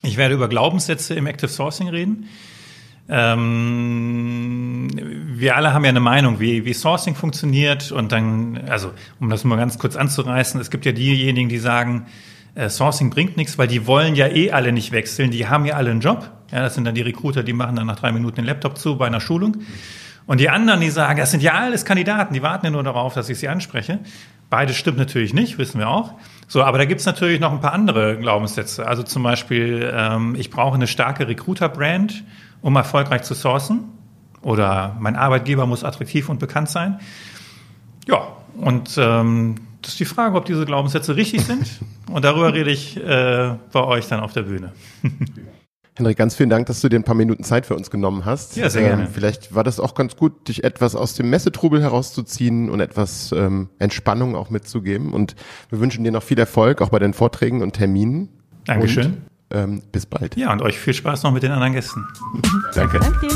Ich 0.01 0.18
werde 0.18 0.33
über 0.33 0.47
Glaubenssätze 0.47 1.13
im 1.13 1.27
Active 1.27 1.50
Sourcing 1.50 1.89
reden. 1.89 2.27
Ähm, 3.13 4.87
wir 5.35 5.57
alle 5.57 5.73
haben 5.73 5.83
ja 5.83 5.89
eine 5.89 5.99
Meinung, 5.99 6.39
wie, 6.39 6.63
wie 6.63 6.73
Sourcing 6.73 7.13
funktioniert 7.13 7.91
und 7.91 8.13
dann, 8.13 8.61
also 8.69 8.91
um 9.19 9.29
das 9.29 9.43
mal 9.43 9.57
ganz 9.57 9.77
kurz 9.77 9.97
anzureißen, 9.97 10.61
es 10.61 10.71
gibt 10.71 10.85
ja 10.85 10.93
diejenigen, 10.93 11.49
die 11.49 11.57
sagen, 11.57 12.05
äh, 12.55 12.69
Sourcing 12.69 13.09
bringt 13.09 13.35
nichts, 13.35 13.57
weil 13.57 13.67
die 13.67 13.85
wollen 13.85 14.15
ja 14.15 14.27
eh 14.27 14.51
alle 14.51 14.71
nicht 14.71 14.93
wechseln, 14.93 15.29
die 15.29 15.49
haben 15.49 15.65
ja 15.65 15.75
alle 15.75 15.91
einen 15.91 15.99
Job. 15.99 16.31
Ja, 16.53 16.61
das 16.61 16.75
sind 16.75 16.85
dann 16.85 16.95
die 16.95 17.01
Recruiter, 17.01 17.43
die 17.43 17.51
machen 17.51 17.75
dann 17.75 17.87
nach 17.87 17.99
drei 17.99 18.13
Minuten 18.13 18.37
den 18.37 18.45
Laptop 18.45 18.77
zu 18.77 18.97
bei 18.97 19.07
einer 19.07 19.19
Schulung. 19.19 19.57
Und 20.25 20.39
die 20.39 20.49
anderen, 20.49 20.79
die 20.79 20.89
sagen, 20.89 21.19
das 21.19 21.31
sind 21.31 21.43
ja 21.43 21.53
alles 21.53 21.83
Kandidaten, 21.83 22.33
die 22.33 22.41
warten 22.41 22.65
ja 22.65 22.71
nur 22.71 22.83
darauf, 22.83 23.13
dass 23.13 23.27
ich 23.27 23.39
sie 23.39 23.49
anspreche. 23.49 23.99
Beides 24.49 24.77
stimmt 24.77 24.97
natürlich 24.97 25.33
nicht, 25.33 25.57
wissen 25.57 25.79
wir 25.79 25.89
auch. 25.89 26.13
So, 26.47 26.63
aber 26.63 26.77
da 26.77 26.85
gibt's 26.85 27.05
natürlich 27.05 27.41
noch 27.41 27.51
ein 27.51 27.59
paar 27.59 27.73
andere 27.73 28.17
Glaubenssätze. 28.17 28.87
Also 28.87 29.03
zum 29.03 29.23
Beispiel, 29.23 29.91
ähm, 29.93 30.35
ich 30.37 30.49
brauche 30.49 30.75
eine 30.75 30.87
starke 30.87 31.27
Recruiter-Brand 31.27 32.23
um 32.61 32.75
erfolgreich 32.75 33.23
zu 33.23 33.33
sourcen. 33.33 33.85
Oder 34.41 34.95
mein 34.99 35.15
Arbeitgeber 35.15 35.65
muss 35.65 35.83
attraktiv 35.83 36.29
und 36.29 36.39
bekannt 36.39 36.69
sein. 36.69 36.99
Ja, 38.07 38.27
und 38.57 38.95
ähm, 38.97 39.55
das 39.81 39.91
ist 39.91 39.99
die 39.99 40.05
Frage, 40.05 40.35
ob 40.35 40.45
diese 40.45 40.65
Glaubenssätze 40.65 41.15
richtig 41.15 41.45
sind. 41.45 41.67
Und 42.11 42.25
darüber 42.25 42.53
rede 42.53 42.69
ich 42.69 42.97
äh, 42.97 43.55
bei 43.71 43.83
euch 43.83 44.07
dann 44.07 44.19
auf 44.19 44.33
der 44.33 44.43
Bühne. 44.43 44.73
Henrik, 45.95 46.17
ganz 46.17 46.35
vielen 46.35 46.49
Dank, 46.49 46.67
dass 46.67 46.81
du 46.81 46.89
dir 46.89 46.97
ein 46.97 47.03
paar 47.03 47.15
Minuten 47.15 47.43
Zeit 47.43 47.65
für 47.65 47.75
uns 47.75 47.89
genommen 47.89 48.25
hast. 48.25 48.55
Ja, 48.55 48.69
sehr 48.69 48.81
gerne. 48.81 49.03
Ähm, 49.03 49.09
vielleicht 49.11 49.53
war 49.55 49.63
das 49.63 49.79
auch 49.79 49.93
ganz 49.93 50.15
gut, 50.15 50.47
dich 50.47 50.63
etwas 50.63 50.95
aus 50.95 51.15
dem 51.15 51.29
Messetrubel 51.29 51.81
herauszuziehen 51.81 52.69
und 52.69 52.79
etwas 52.79 53.31
ähm, 53.31 53.69
Entspannung 53.77 54.35
auch 54.35 54.49
mitzugeben. 54.49 55.13
Und 55.13 55.35
wir 55.69 55.80
wünschen 55.80 56.03
dir 56.03 56.11
noch 56.11 56.23
viel 56.23 56.39
Erfolg, 56.39 56.81
auch 56.81 56.89
bei 56.89 56.99
den 56.99 57.13
Vorträgen 57.13 57.61
und 57.61 57.73
Terminen. 57.73 58.30
Dankeschön. 58.65 59.06
Und 59.06 59.31
ähm, 59.53 59.81
bis 59.91 60.05
bald. 60.05 60.35
Ja, 60.37 60.51
und 60.51 60.61
euch 60.61 60.79
viel 60.79 60.93
Spaß 60.93 61.23
noch 61.23 61.31
mit 61.31 61.43
den 61.43 61.51
anderen 61.51 61.73
Gästen. 61.73 62.05
Danke. 62.73 62.99
Danke. 62.99 63.27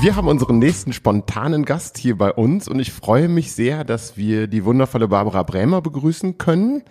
Wir 0.00 0.14
haben 0.14 0.28
unseren 0.28 0.60
nächsten 0.60 0.92
spontanen 0.92 1.64
Gast 1.64 1.98
hier 1.98 2.16
bei 2.16 2.32
uns 2.32 2.68
und 2.68 2.78
ich 2.78 2.92
freue 2.92 3.28
mich 3.28 3.52
sehr, 3.52 3.82
dass 3.82 4.16
wir 4.16 4.46
die 4.46 4.64
wundervolle 4.64 5.08
Barbara 5.08 5.42
Brämer 5.42 5.82
begrüßen 5.82 6.38
können. 6.38 6.84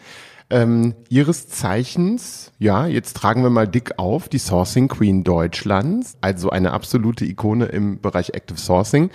Ähm, 0.50 0.94
ihres 1.08 1.48
Zeichens, 1.48 2.52
ja, 2.60 2.86
jetzt 2.86 3.16
tragen 3.16 3.44
wir 3.44 3.50
mal 3.50 3.68
dick 3.68 3.98
auf, 3.98 4.28
die 4.28 4.40
Sourcing 4.40 4.90
Queen 4.90 5.24
Deutschlands, 5.24 6.18
also 6.20 6.50
eine 6.50 6.72
absolute 6.74 7.24
Ikone 7.24 7.66
im 7.66 8.02
Bereich 8.02 8.34
Active 8.34 8.60
Sourcing. 8.60 9.10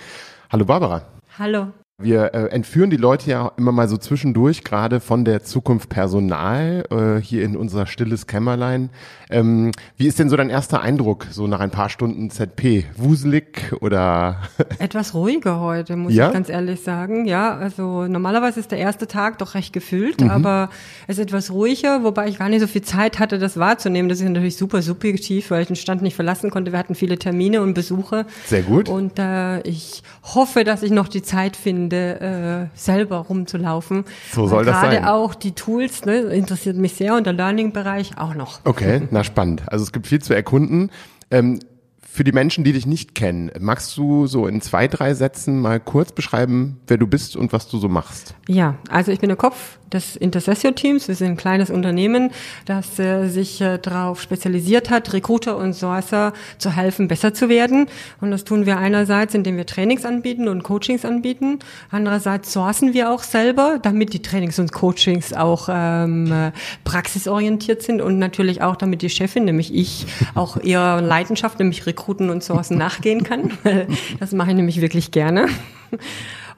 Hallo 0.51 0.65
Barbara. 0.65 1.03
Hallo. 1.37 1.67
Wir 2.01 2.33
äh, 2.33 2.47
entführen 2.47 2.89
die 2.89 2.97
Leute 2.97 3.29
ja 3.29 3.51
immer 3.55 3.71
mal 3.71 3.87
so 3.87 3.97
zwischendurch, 3.97 4.63
gerade 4.63 4.99
von 4.99 5.25
der 5.25 5.43
Zukunft 5.43 5.89
Personal, 5.89 6.85
äh, 6.89 7.21
hier 7.21 7.43
in 7.43 7.55
unser 7.55 7.85
stilles 7.85 8.25
Kämmerlein. 8.25 8.89
Ähm, 9.29 9.71
wie 9.95 10.07
ist 10.07 10.17
denn 10.17 10.27
so 10.27 10.35
dein 10.35 10.49
erster 10.49 10.81
Eindruck, 10.81 11.27
so 11.29 11.45
nach 11.45 11.59
ein 11.59 11.69
paar 11.69 11.89
Stunden 11.89 12.31
ZP? 12.31 12.85
Wuselig 12.97 13.73
oder? 13.79 14.41
Etwas 14.79 15.13
ruhiger 15.13 15.59
heute, 15.59 15.95
muss 15.95 16.15
ja? 16.15 16.27
ich 16.27 16.33
ganz 16.33 16.49
ehrlich 16.49 16.81
sagen. 16.81 17.25
Ja, 17.25 17.55
also 17.55 18.07
normalerweise 18.07 18.59
ist 18.59 18.71
der 18.71 18.79
erste 18.79 19.05
Tag 19.05 19.37
doch 19.37 19.53
recht 19.53 19.71
gefüllt, 19.71 20.21
mhm. 20.21 20.31
aber 20.31 20.71
es 21.05 21.19
ist 21.19 21.25
etwas 21.25 21.51
ruhiger, 21.51 22.03
wobei 22.03 22.27
ich 22.27 22.39
gar 22.39 22.49
nicht 22.49 22.61
so 22.61 22.67
viel 22.67 22.81
Zeit 22.81 23.19
hatte, 23.19 23.37
das 23.37 23.57
wahrzunehmen. 23.57 24.09
Das 24.09 24.19
ist 24.19 24.27
natürlich 24.27 24.57
super 24.57 24.81
subjektiv, 24.81 25.51
weil 25.51 25.61
ich 25.61 25.67
den 25.67 25.75
Stand 25.75 26.01
nicht 26.01 26.15
verlassen 26.15 26.49
konnte. 26.49 26.71
Wir 26.71 26.79
hatten 26.79 26.95
viele 26.95 27.19
Termine 27.19 27.61
und 27.61 27.75
Besuche. 27.75 28.25
Sehr 28.47 28.63
gut. 28.63 28.89
Und 28.89 29.19
äh, 29.19 29.61
ich 29.61 30.01
hoffe, 30.23 30.63
dass 30.63 30.81
ich 30.81 30.89
noch 30.89 31.07
die 31.07 31.21
Zeit 31.21 31.55
finde, 31.55 31.82
finde, 31.83 32.69
äh, 32.73 32.77
selber 32.77 33.17
rumzulaufen. 33.17 34.05
So 34.31 34.47
soll 34.47 34.65
das 34.65 34.79
sein. 34.79 34.91
Gerade 34.91 35.11
auch 35.11 35.35
die 35.35 35.51
Tools, 35.51 36.05
ne, 36.05 36.19
interessiert 36.19 36.77
mich 36.77 36.93
sehr 36.93 37.15
und 37.15 37.25
der 37.25 37.33
Learning-Bereich 37.33 38.17
auch 38.17 38.35
noch. 38.35 38.59
Okay, 38.63 39.07
na 39.11 39.23
spannend. 39.23 39.63
Also 39.67 39.83
es 39.83 39.91
gibt 39.91 40.07
viel 40.07 40.21
zu 40.21 40.33
erkunden. 40.33 40.91
Ähm, 41.31 41.59
für 42.01 42.23
die 42.23 42.31
Menschen, 42.31 42.63
die 42.63 42.73
dich 42.73 42.85
nicht 42.85 43.15
kennen, 43.15 43.49
magst 43.59 43.97
du 43.97 44.27
so 44.27 44.45
in 44.45 44.61
zwei, 44.61 44.87
drei 44.87 45.15
Sätzen 45.15 45.59
mal 45.59 45.79
kurz 45.79 46.11
beschreiben, 46.11 46.79
wer 46.85 46.97
du 46.97 47.07
bist 47.07 47.35
und 47.35 47.51
was 47.53 47.67
du 47.67 47.79
so 47.79 47.89
machst? 47.89 48.35
Ja, 48.47 48.75
also 48.87 49.11
ich 49.11 49.19
bin 49.19 49.29
der 49.29 49.37
Kopf 49.37 49.79
des 49.93 50.15
Intercessio-Teams. 50.15 51.07
Wir 51.07 51.15
sind 51.15 51.31
ein 51.31 51.37
kleines 51.37 51.69
Unternehmen, 51.69 52.31
das 52.65 52.99
äh, 52.99 53.27
sich 53.27 53.61
äh, 53.61 53.77
darauf 53.77 54.21
spezialisiert 54.21 54.89
hat, 54.89 55.13
Recruiter 55.13 55.57
und 55.57 55.73
Sourcer 55.73 56.33
zu 56.57 56.75
helfen, 56.75 57.07
besser 57.07 57.33
zu 57.33 57.49
werden. 57.49 57.87
Und 58.21 58.31
das 58.31 58.43
tun 58.43 58.65
wir 58.65 58.77
einerseits, 58.77 59.33
indem 59.33 59.57
wir 59.57 59.65
Trainings 59.65 60.05
anbieten 60.05 60.47
und 60.47 60.63
Coachings 60.63 61.05
anbieten. 61.05 61.59
Andererseits 61.91 62.51
sourcen 62.51 62.93
wir 62.93 63.11
auch 63.11 63.23
selber, 63.23 63.79
damit 63.81 64.13
die 64.13 64.21
Trainings 64.21 64.59
und 64.59 64.71
Coachings 64.71 65.33
auch 65.33 65.69
ähm, 65.71 66.31
äh, 66.31 66.51
praxisorientiert 66.83 67.81
sind 67.81 68.01
und 68.01 68.19
natürlich 68.19 68.61
auch, 68.61 68.75
damit 68.75 69.01
die 69.01 69.09
Chefin, 69.09 69.45
nämlich 69.45 69.73
ich, 69.73 70.05
auch 70.35 70.57
ihrer 70.57 71.01
Leidenschaft, 71.01 71.59
nämlich 71.59 71.85
Rekruten 71.85 72.29
und 72.29 72.43
Sourcen 72.43 72.77
nachgehen 72.77 73.23
kann. 73.23 73.51
Das 74.19 74.31
mache 74.31 74.51
ich 74.51 74.55
nämlich 74.55 74.81
wirklich 74.81 75.11
gerne. 75.11 75.47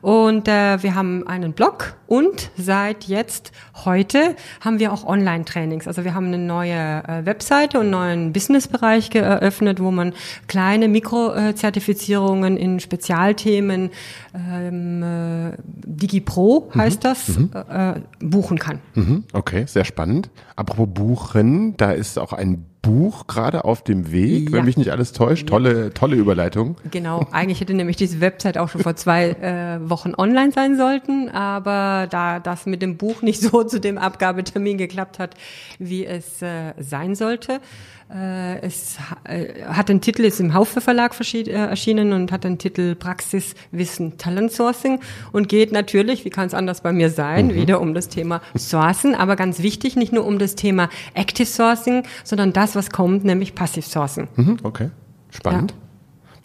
Und 0.06 0.48
äh, 0.48 0.84
wir 0.84 0.94
haben 0.94 1.26
einen 1.26 1.54
Blog 1.54 1.98
und 2.06 2.52
seit 2.56 3.06
jetzt 3.06 3.52
heute 3.86 4.36
haben 4.62 4.78
wir 4.78 4.94
auch 4.94 5.04
Online-Trainings. 5.04 5.88
Also 5.88 6.04
wir 6.04 6.14
haben 6.14 6.28
eine 6.28 6.38
neue 6.38 6.76
äh, 6.76 7.26
Webseite 7.26 7.80
und 7.80 7.86
einen 7.86 7.92
neuen 7.92 8.32
Businessbereich 8.32 9.10
eröffnet, 9.16 9.82
wo 9.82 9.90
man 9.90 10.14
kleine 10.46 10.90
Mikrozertifizierungen 10.90 12.56
in 12.56 12.80
Spezialthemen, 12.80 13.90
ähm, 14.36 15.02
äh, 15.02 15.58
DigiPro 15.64 16.70
mhm. 16.72 16.80
heißt 16.80 17.04
das, 17.04 17.30
mhm. 17.30 17.50
äh, 17.68 17.94
buchen 18.20 18.60
kann. 18.60 18.82
Mhm. 18.94 19.24
Okay, 19.34 19.66
sehr 19.66 19.86
spannend. 19.86 20.30
Apropos 20.56 20.88
buchen, 20.94 21.78
da 21.78 21.90
ist 21.90 22.20
auch 22.20 22.32
ein 22.32 22.68
Buch 22.86 23.26
gerade 23.26 23.66
auf 23.66 23.84
dem 23.84 24.12
Weg, 24.12 24.50
ja. 24.50 24.58
wenn 24.58 24.66
mich 24.66 24.78
nicht 24.78 24.92
alles 24.92 25.12
täuscht. 25.12 25.48
Tolle, 25.48 25.92
tolle 25.94 26.16
Überleitung. 26.16 26.76
Genau, 26.92 27.26
eigentlich 27.32 27.60
hätte 27.60 27.74
nämlich 27.74 27.98
diese 27.98 28.22
Website 28.22 28.60
auch 28.60 28.70
schon 28.70 28.82
vor 28.82 28.96
zwei 28.96 29.30
äh, 29.30 29.90
Wochen 29.90 30.14
online 30.16 30.52
sein 30.52 30.78
sollten, 30.78 31.30
aber 31.30 32.08
da 32.08 32.40
das 32.40 32.68
mit 32.68 32.84
dem 32.84 32.98
Buch 32.98 33.24
nicht 33.24 33.42
so 33.42 33.64
zu 33.64 33.80
dem 33.80 33.98
Abgabetermin 33.98 34.78
geklappt 34.78 35.18
hat, 35.18 35.36
wie 35.80 36.06
es 36.06 36.44
äh, 36.44 36.74
sein 36.78 37.16
sollte, 37.16 37.60
es 38.08 38.98
äh, 39.24 39.64
hat 39.66 39.90
den 39.90 40.00
Titel, 40.00 40.24
ist 40.24 40.40
im 40.40 40.54
Haufe 40.54 40.80
Verlag 40.80 41.14
äh, 41.34 41.50
erschienen 41.50 42.14
und 42.14 42.32
hat 42.32 42.44
den 42.44 42.60
Titel 42.60 42.96
Praxis, 42.96 43.56
Wissen, 43.72 44.18
Talent 44.18 44.52
Sourcing 44.52 45.00
und 45.32 45.50
geht 45.50 45.72
natürlich, 45.72 46.24
wie 46.24 46.30
kann 46.30 46.46
es 46.46 46.54
anders 46.54 46.82
bei 46.82 46.94
mir 46.94 47.10
sein, 47.10 47.48
mhm. 47.48 47.56
wieder 47.56 47.82
um 47.82 47.94
das 47.96 48.08
Thema 48.08 48.42
Sourcen, 48.56 49.16
aber 49.16 49.36
ganz 49.36 49.62
wichtig, 49.62 49.96
nicht 49.96 50.14
nur 50.14 50.26
um 50.26 50.38
das 50.38 50.56
Thema 50.56 50.90
Active 51.16 51.48
Sourcing, 51.48 52.04
sondern 52.24 52.54
das, 52.54 52.76
was 52.76 52.92
kommt, 52.92 53.26
nämlich 53.26 53.56
Passive 53.56 53.88
Sourcing. 53.88 54.28
Mhm, 54.36 54.58
okay, 54.64 54.92
spannend. 55.32 55.72
Ja. 55.72 55.85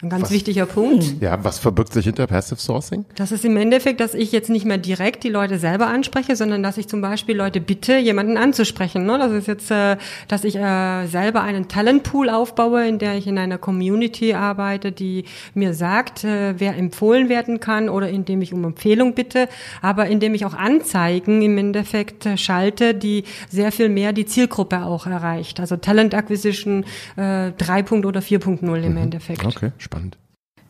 Ein 0.02 0.08
ganz 0.08 0.22
was, 0.24 0.30
wichtiger 0.30 0.64
Punkt. 0.64 1.20
Ja, 1.20 1.44
was 1.44 1.58
verbirgt 1.58 1.92
sich 1.92 2.06
hinter 2.06 2.26
Passive 2.26 2.58
Sourcing? 2.58 3.04
Das 3.16 3.32
ist 3.32 3.44
im 3.44 3.58
Endeffekt, 3.58 4.00
dass 4.00 4.14
ich 4.14 4.32
jetzt 4.32 4.48
nicht 4.48 4.64
mehr 4.64 4.78
direkt 4.78 5.24
die 5.24 5.28
Leute 5.28 5.58
selber 5.58 5.88
anspreche, 5.88 6.36
sondern 6.36 6.62
dass 6.62 6.78
ich 6.78 6.88
zum 6.88 7.02
Beispiel 7.02 7.36
Leute 7.36 7.60
bitte, 7.60 7.98
jemanden 7.98 8.38
anzusprechen. 8.38 9.04
Ne? 9.04 9.18
Das 9.18 9.30
ist 9.30 9.46
jetzt, 9.46 9.70
äh, 9.70 9.98
dass 10.26 10.44
ich 10.44 10.56
äh, 10.56 11.06
selber 11.06 11.42
einen 11.42 11.68
Talentpool 11.68 12.30
aufbaue, 12.30 12.88
in 12.88 12.98
der 12.98 13.16
ich 13.16 13.26
in 13.26 13.36
einer 13.36 13.58
Community 13.58 14.32
arbeite, 14.32 14.90
die 14.90 15.26
mir 15.52 15.74
sagt, 15.74 16.24
äh, 16.24 16.58
wer 16.58 16.78
empfohlen 16.78 17.28
werden 17.28 17.60
kann 17.60 17.90
oder 17.90 18.08
indem 18.08 18.40
ich 18.40 18.54
um 18.54 18.64
Empfehlung 18.64 19.12
bitte, 19.14 19.48
aber 19.82 20.06
indem 20.06 20.32
ich 20.32 20.46
auch 20.46 20.54
Anzeigen 20.54 21.42
im 21.42 21.58
Endeffekt 21.58 22.24
äh, 22.24 22.38
schalte, 22.38 22.94
die 22.94 23.24
sehr 23.50 23.70
viel 23.70 23.90
mehr 23.90 24.14
die 24.14 24.24
Zielgruppe 24.24 24.82
auch 24.82 25.06
erreicht. 25.06 25.60
Also 25.60 25.76
Talent 25.76 26.14
Acquisition 26.14 26.84
äh, 27.16 27.52
3. 27.52 27.84
oder 28.06 28.20
4.0 28.20 28.82
im 28.82 28.92
mhm. 28.92 28.96
Endeffekt. 28.96 29.44
Okay 29.44 29.72
spannend. 29.90 30.16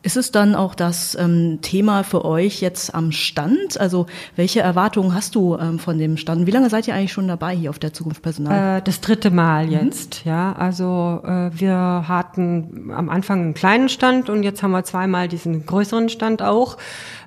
Ist 0.03 0.17
es 0.17 0.31
dann 0.31 0.55
auch 0.55 0.73
das 0.73 1.13
ähm, 1.13 1.59
Thema 1.61 2.03
für 2.03 2.25
euch 2.25 2.59
jetzt 2.59 2.95
am 2.95 3.11
Stand? 3.11 3.79
Also 3.79 4.07
welche 4.35 4.59
Erwartungen 4.59 5.13
hast 5.13 5.35
du 5.35 5.55
ähm, 5.57 5.77
von 5.77 5.99
dem 5.99 6.17
Stand? 6.17 6.47
Wie 6.47 6.51
lange 6.51 6.71
seid 6.71 6.87
ihr 6.87 6.95
eigentlich 6.95 7.13
schon 7.13 7.27
dabei 7.27 7.55
hier 7.55 7.69
auf 7.69 7.77
der 7.77 7.93
Zukunft 7.93 8.23
Personal? 8.23 8.79
Äh, 8.79 8.81
das 8.81 9.01
dritte 9.01 9.29
Mal 9.29 9.67
mhm. 9.67 9.73
jetzt, 9.73 10.25
ja. 10.25 10.53
Also 10.53 11.21
äh, 11.23 11.51
wir 11.53 12.05
hatten 12.07 12.91
am 12.95 13.09
Anfang 13.09 13.41
einen 13.41 13.53
kleinen 13.53 13.89
Stand 13.89 14.31
und 14.31 14.41
jetzt 14.41 14.63
haben 14.63 14.71
wir 14.71 14.83
zweimal 14.83 15.27
diesen 15.27 15.67
größeren 15.67 16.09
Stand 16.09 16.41
auch. 16.41 16.77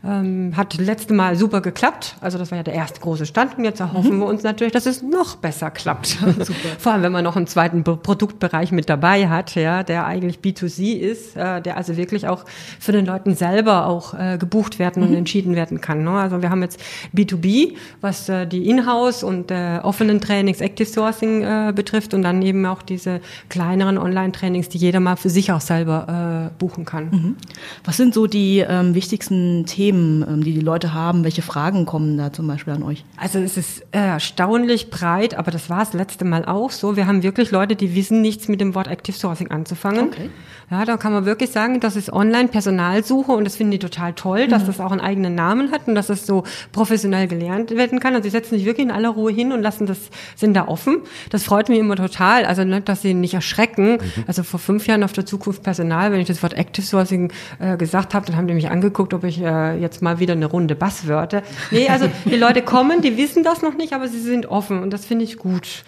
Ähm, 0.06 0.52
hat 0.54 0.74
letzte 0.74 1.14
Mal 1.14 1.34
super 1.36 1.62
geklappt. 1.62 2.16
Also 2.20 2.36
das 2.36 2.50
war 2.50 2.58
ja 2.58 2.62
der 2.62 2.74
erste 2.74 3.00
große 3.00 3.24
Stand 3.24 3.56
und 3.56 3.64
jetzt 3.64 3.80
erhoffen 3.80 4.16
mhm. 4.16 4.20
wir 4.20 4.26
uns 4.26 4.42
natürlich, 4.42 4.72
dass 4.72 4.84
es 4.84 5.02
noch 5.02 5.36
besser 5.36 5.70
klappt. 5.70 6.06
Super. 6.38 6.54
Vor 6.78 6.92
allem, 6.92 7.02
wenn 7.02 7.12
man 7.12 7.24
noch 7.24 7.36
einen 7.36 7.46
zweiten 7.46 7.84
Produktbereich 7.84 8.70
mit 8.70 8.90
dabei 8.90 9.28
hat, 9.28 9.54
ja, 9.54 9.82
der 9.82 10.04
eigentlich 10.04 10.40
B2C 10.40 10.98
ist, 10.98 11.36
äh, 11.36 11.62
der 11.62 11.78
also 11.78 11.96
wirklich 11.96 12.28
auch 12.28 12.44
für 12.78 12.92
den 12.92 13.06
Leuten 13.06 13.34
selber 13.34 13.86
auch 13.86 14.12
äh, 14.12 14.36
gebucht 14.36 14.78
werden 14.78 15.02
mhm. 15.02 15.08
und 15.08 15.14
entschieden 15.14 15.54
werden 15.54 15.80
kann. 15.80 16.04
Ne? 16.04 16.10
Also 16.10 16.42
wir 16.42 16.50
haben 16.50 16.60
jetzt 16.60 16.80
B2B, 17.16 17.74
was 18.02 18.28
äh, 18.28 18.46
die 18.46 18.68
Inhouse 18.68 19.22
und 19.22 19.50
äh, 19.50 19.78
offenen 19.82 20.20
Trainings, 20.20 20.60
Active 20.60 20.86
Sourcing 20.88 21.42
äh, 21.42 21.72
betrifft 21.74 22.12
und 22.12 22.22
dann 22.22 22.42
eben 22.42 22.66
auch 22.66 22.82
diese 22.82 23.20
kleineren 23.48 23.96
Online-Trainings, 23.96 24.68
die 24.68 24.78
jeder 24.78 25.00
mal 25.00 25.16
für 25.16 25.30
sich 25.30 25.50
auch 25.50 25.62
selber 25.62 26.50
äh, 26.52 26.58
buchen 26.58 26.84
kann. 26.84 27.04
Mhm. 27.10 27.36
Was 27.84 27.96
sind 27.96 28.12
so 28.12 28.26
die 28.26 28.58
ähm, 28.58 28.94
wichtigsten 28.94 29.64
Themen? 29.64 29.93
Themen, 29.94 30.24
ähm, 30.28 30.44
die 30.44 30.52
die 30.52 30.60
Leute 30.60 30.92
haben? 30.92 31.24
Welche 31.24 31.42
Fragen 31.42 31.86
kommen 31.86 32.18
da 32.18 32.32
zum 32.32 32.46
Beispiel 32.46 32.72
an 32.72 32.82
euch? 32.82 33.04
Also 33.16 33.38
es 33.38 33.56
ist 33.56 33.82
äh, 33.92 33.98
erstaunlich 33.98 34.90
breit, 34.90 35.34
aber 35.34 35.50
das 35.50 35.70
war 35.70 35.80
das 35.80 35.92
letzte 35.92 36.24
Mal 36.24 36.44
auch 36.44 36.70
so. 36.70 36.96
Wir 36.96 37.06
haben 37.06 37.22
wirklich 37.22 37.50
Leute, 37.50 37.76
die 37.76 37.94
wissen 37.94 38.20
nichts 38.20 38.48
mit 38.48 38.60
dem 38.60 38.74
Wort 38.74 38.88
Active 38.88 39.16
Sourcing 39.16 39.50
anzufangen. 39.50 40.08
Okay. 40.08 40.30
Ja, 40.70 40.84
da 40.84 40.96
kann 40.96 41.12
man 41.12 41.26
wirklich 41.26 41.50
sagen, 41.50 41.80
das 41.80 41.94
ist 41.96 42.12
Online-Personalsuche 42.12 43.32
und 43.32 43.44
das 43.44 43.56
finden 43.56 43.72
die 43.72 43.78
total 43.78 44.14
toll, 44.14 44.48
dass 44.48 44.62
mhm. 44.62 44.66
das 44.66 44.80
auch 44.80 44.92
einen 44.92 45.00
eigenen 45.00 45.34
Namen 45.34 45.70
hat 45.70 45.86
und 45.86 45.94
dass 45.94 46.08
es 46.08 46.26
so 46.26 46.44
professionell 46.72 47.28
gelernt 47.28 47.70
werden 47.70 48.00
kann. 48.00 48.14
Also 48.14 48.24
sie 48.24 48.30
setzen 48.30 48.56
sich 48.56 48.64
wirklich 48.64 48.86
in 48.86 48.92
aller 48.92 49.10
Ruhe 49.10 49.30
hin 49.30 49.52
und 49.52 49.62
lassen 49.62 49.86
das, 49.86 49.98
sind 50.36 50.54
da 50.54 50.66
offen. 50.68 51.02
Das 51.30 51.44
freut 51.44 51.68
mich 51.68 51.78
immer 51.78 51.96
total. 51.96 52.44
Also 52.46 52.64
nicht, 52.64 52.88
dass 52.88 53.02
sie 53.02 53.14
nicht 53.14 53.34
erschrecken. 53.34 53.92
Mhm. 53.92 54.24
Also 54.26 54.42
vor 54.42 54.58
fünf 54.58 54.86
Jahren 54.86 55.04
auf 55.04 55.12
der 55.12 55.26
Zukunft 55.26 55.62
Personal, 55.62 56.12
wenn 56.12 56.20
ich 56.20 56.28
das 56.28 56.42
Wort 56.42 56.54
Active 56.54 56.84
Sourcing 56.84 57.32
äh, 57.58 57.76
gesagt 57.76 58.14
habe, 58.14 58.26
dann 58.26 58.36
haben 58.36 58.48
die 58.48 58.54
mich 58.54 58.70
angeguckt, 58.70 59.12
ob 59.12 59.24
ich 59.24 59.40
äh, 59.40 59.78
jetzt 59.78 60.02
mal 60.02 60.18
wieder 60.18 60.32
eine 60.32 60.46
Runde 60.46 60.74
Basswörter. 60.74 61.42
Nee, 61.70 61.88
also 61.88 62.08
die 62.24 62.36
Leute 62.36 62.62
kommen, 62.62 63.02
die 63.02 63.16
wissen 63.16 63.44
das 63.44 63.62
noch 63.62 63.74
nicht, 63.74 63.92
aber 63.92 64.08
sie 64.08 64.20
sind 64.20 64.46
offen 64.46 64.82
und 64.82 64.92
das 64.92 65.04
finde 65.04 65.24
ich 65.24 65.36
gut. 65.36 65.84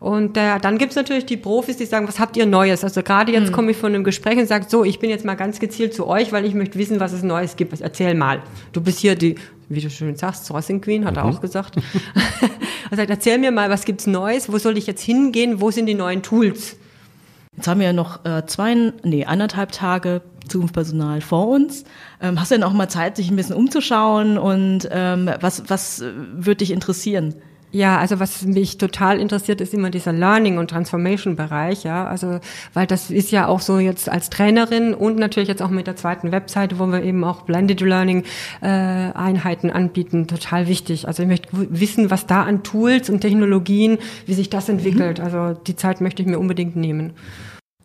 Und 0.00 0.36
äh, 0.36 0.58
dann 0.60 0.78
gibt's 0.78 0.96
natürlich 0.96 1.26
die 1.26 1.36
Profis, 1.36 1.76
die 1.76 1.86
sagen, 1.86 2.06
was 2.08 2.18
habt 2.18 2.36
ihr 2.36 2.46
Neues? 2.46 2.84
Also 2.84 3.02
gerade 3.02 3.32
jetzt 3.32 3.50
mhm. 3.50 3.54
komme 3.54 3.70
ich 3.70 3.76
von 3.76 3.94
einem 3.94 4.04
Gespräch 4.04 4.38
und 4.38 4.46
sage, 4.46 4.66
so, 4.68 4.84
ich 4.84 4.98
bin 4.98 5.10
jetzt 5.10 5.24
mal 5.24 5.34
ganz 5.34 5.60
gezielt 5.60 5.94
zu 5.94 6.06
euch, 6.06 6.32
weil 6.32 6.44
ich 6.44 6.54
möchte 6.54 6.78
wissen, 6.78 7.00
was 7.00 7.12
es 7.12 7.22
Neues 7.22 7.56
gibt. 7.56 7.80
Erzähl 7.80 8.14
mal. 8.14 8.42
Du 8.72 8.80
bist 8.80 8.98
hier 8.98 9.14
die, 9.14 9.36
wie 9.68 9.80
du 9.80 9.90
schön 9.90 10.16
sagst, 10.16 10.46
Sourcing 10.46 10.80
Queen, 10.80 11.04
hat 11.04 11.12
mhm. 11.14 11.18
er 11.18 11.24
auch 11.24 11.40
gesagt. 11.40 11.76
er 12.90 12.96
sagt, 12.96 13.10
erzähl 13.10 13.38
mir 13.38 13.50
mal, 13.50 13.70
was 13.70 13.84
gibt's 13.84 14.06
Neues? 14.06 14.52
Wo 14.52 14.58
soll 14.58 14.76
ich 14.76 14.86
jetzt 14.86 15.02
hingehen? 15.02 15.60
Wo 15.60 15.70
sind 15.70 15.86
die 15.86 15.94
neuen 15.94 16.22
Tools? 16.22 16.76
Jetzt 17.56 17.68
haben 17.68 17.80
wir 17.80 17.86
ja 17.86 17.92
noch 17.92 18.24
äh, 18.24 18.44
zwei, 18.46 18.92
nee, 19.04 19.24
anderthalb 19.24 19.72
Tage 19.72 20.22
Zukunftspersonal 20.48 21.20
vor 21.20 21.48
uns. 21.48 21.84
Ähm, 22.20 22.40
hast 22.40 22.50
du 22.50 22.56
denn 22.56 22.64
auch 22.64 22.72
mal 22.72 22.88
Zeit, 22.88 23.16
sich 23.16 23.30
ein 23.30 23.36
bisschen 23.36 23.54
umzuschauen 23.54 24.38
und 24.38 24.88
ähm, 24.90 25.30
was, 25.40 25.62
was 25.68 26.00
äh, 26.00 26.12
würde 26.34 26.56
dich 26.56 26.70
interessieren? 26.70 27.34
Ja, 27.74 27.98
also 27.98 28.20
was 28.20 28.44
mich 28.44 28.78
total 28.78 29.18
interessiert, 29.18 29.60
ist 29.60 29.74
immer 29.74 29.90
dieser 29.90 30.12
Learning- 30.12 30.58
und 30.58 30.70
Transformation-Bereich, 30.70 31.82
ja. 31.82 32.06
Also, 32.06 32.38
weil 32.72 32.86
das 32.86 33.10
ist 33.10 33.32
ja 33.32 33.48
auch 33.48 33.60
so 33.60 33.80
jetzt 33.80 34.08
als 34.08 34.30
Trainerin 34.30 34.94
und 34.94 35.18
natürlich 35.18 35.48
jetzt 35.48 35.60
auch 35.60 35.70
mit 35.70 35.88
der 35.88 35.96
zweiten 35.96 36.30
Webseite, 36.30 36.78
wo 36.78 36.86
wir 36.86 37.02
eben 37.02 37.24
auch 37.24 37.42
Blended 37.42 37.80
Learning-Einheiten 37.80 39.70
äh, 39.70 39.72
anbieten, 39.72 40.28
total 40.28 40.68
wichtig. 40.68 41.08
Also 41.08 41.24
ich 41.24 41.28
möchte 41.28 41.48
wissen, 41.50 42.12
was 42.12 42.28
da 42.28 42.44
an 42.44 42.62
Tools 42.62 43.10
und 43.10 43.22
Technologien, 43.22 43.98
wie 44.26 44.34
sich 44.34 44.50
das 44.50 44.68
entwickelt. 44.68 45.18
Mhm. 45.18 45.24
Also 45.24 45.60
die 45.60 45.74
Zeit 45.74 46.00
möchte 46.00 46.22
ich 46.22 46.28
mir 46.28 46.38
unbedingt 46.38 46.76
nehmen. 46.76 47.14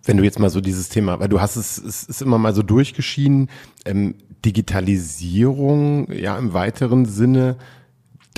Wenn 0.05 0.17
du 0.17 0.23
jetzt 0.23 0.37
mal 0.37 0.51
so 0.51 0.61
dieses 0.61 0.89
Thema, 0.89 1.19
weil 1.19 1.29
du 1.29 1.41
hast 1.41 1.55
es, 1.55 1.79
es 1.79 2.03
ist 2.03 2.21
immer 2.21 2.37
mal 2.37 2.53
so 2.53 2.61
durchgeschieden, 2.61 3.49
ähm, 3.85 4.13
Digitalisierung, 4.45 6.11
ja, 6.11 6.37
im 6.37 6.53
weiteren 6.53 7.05
Sinne, 7.05 7.57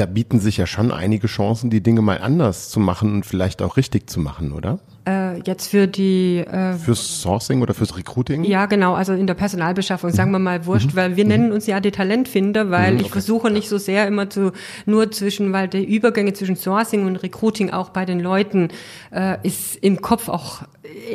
da 0.02 0.08
bieten 0.08 0.40
sich 0.40 0.58
ja 0.58 0.66
schon 0.66 0.92
einige 0.92 1.28
Chancen, 1.28 1.70
die 1.70 1.84
Dinge 1.84 2.02
mal 2.02 2.22
anders 2.22 2.70
zu 2.70 2.80
machen 2.80 3.14
und 3.14 3.24
vielleicht 3.24 3.62
auch 3.62 3.78
richtig 3.78 4.10
zu 4.10 4.20
machen, 4.20 4.52
oder? 4.52 4.80
Äh, 5.08 5.40
jetzt 5.46 5.70
für 5.70 5.88
die 5.88 6.38
äh, 6.38 6.74
fürs 6.74 7.22
Sourcing 7.22 7.62
oder 7.62 7.74
fürs 7.74 7.98
Recruiting? 7.98 8.44
Ja, 8.44 8.68
genau, 8.68 8.94
also 8.94 9.14
in 9.14 9.26
der 9.26 9.34
Personalbeschaffung, 9.34 10.12
sagen 10.12 10.32
wir 10.32 10.38
mal 10.38 10.68
wurscht, 10.68 10.94
mhm. 10.94 10.96
weil 10.96 11.16
wir 11.16 11.24
mhm. 11.24 11.30
nennen 11.30 11.52
uns 11.52 11.66
ja 11.66 11.80
die 11.80 11.90
Talentfinder, 11.90 12.70
weil 12.70 12.92
mhm, 12.92 12.98
okay. 12.98 13.06
ich 13.06 13.12
versuche 13.12 13.50
nicht 13.50 13.68
so 13.68 13.80
sehr 13.80 14.06
immer 14.06 14.30
zu 14.30 14.52
nur 14.86 15.10
zwischen, 15.10 15.54
weil 15.54 15.68
die 15.68 15.84
Übergänge 15.84 16.34
zwischen 16.34 16.56
Sourcing 16.56 17.08
und 17.08 17.16
Recruiting 17.18 17.72
auch 17.72 17.90
bei 17.90 18.06
den 18.06 18.20
Leuten 18.20 18.70
äh, 19.12 19.38
ist 19.42 19.76
im 19.78 20.02
Kopf 20.02 20.30
auch 20.30 20.62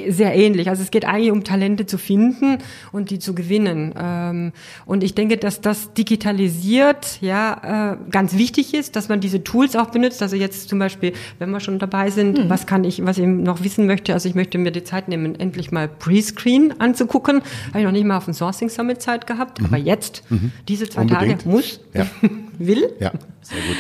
sehr 0.09 0.35
ähnlich. 0.35 0.69
Also 0.69 0.83
es 0.83 0.91
geht 0.91 1.05
eigentlich 1.05 1.31
um 1.31 1.45
Talente 1.45 1.87
zu 1.87 1.99
finden 1.99 2.59
und 2.93 3.11
die 3.11 3.19
zu 3.19 3.35
gewinnen. 3.35 3.95
Ähm, 3.99 4.53
und 4.85 5.03
ich 5.03 5.15
denke, 5.15 5.37
dass 5.37 5.61
das 5.61 5.93
digitalisiert 5.95 7.19
ja 7.21 7.93
äh, 7.93 7.97
ganz 8.11 8.37
wichtig 8.37 8.75
ist, 8.75 8.97
dass 8.97 9.09
man 9.09 9.21
diese 9.21 9.43
Tools 9.45 9.77
auch 9.77 9.91
benutzt. 9.91 10.23
Also 10.23 10.37
jetzt 10.37 10.69
zum 10.69 10.79
Beispiel, 10.79 11.13
wenn 11.39 11.51
wir 11.51 11.61
schon 11.61 11.79
dabei 11.79 12.11
sind, 12.11 12.45
mhm. 12.45 12.51
was 12.51 12.67
kann 12.67 12.85
ich, 12.85 13.05
was 13.05 13.19
ich 13.19 13.27
noch 13.27 13.63
wissen 13.63 13.76
wissen 13.77 13.87
möchte, 13.87 14.15
also 14.15 14.29
ich 14.29 14.35
möchte 14.35 14.59
mir 14.59 14.71
die 14.71 14.85
Zeit 14.85 15.09
nehmen, 15.09 15.39
endlich 15.39 15.71
mal 15.71 15.89
Prescreen 15.89 16.81
anzugucken. 16.81 17.43
Habe 17.69 17.81
ich 17.81 17.85
noch 17.85 17.93
nicht 17.93 18.07
mal 18.07 18.17
auf 18.17 18.25
dem 18.25 18.35
Sourcing 18.35 18.71
Summit 18.71 19.03
Zeit 19.03 19.27
gehabt, 19.27 19.61
mhm. 19.61 19.67
aber 19.67 19.77
jetzt, 19.77 20.23
mhm. 20.31 20.53
diese 20.67 20.89
zwei 20.89 21.03
Unbedingt. 21.03 21.43
Tage, 21.43 21.49
muss, 21.49 21.81
ja. 21.93 22.07
will. 22.59 22.91
Ja, 22.99 23.13
sehr 23.43 23.59
gut. 23.59 23.77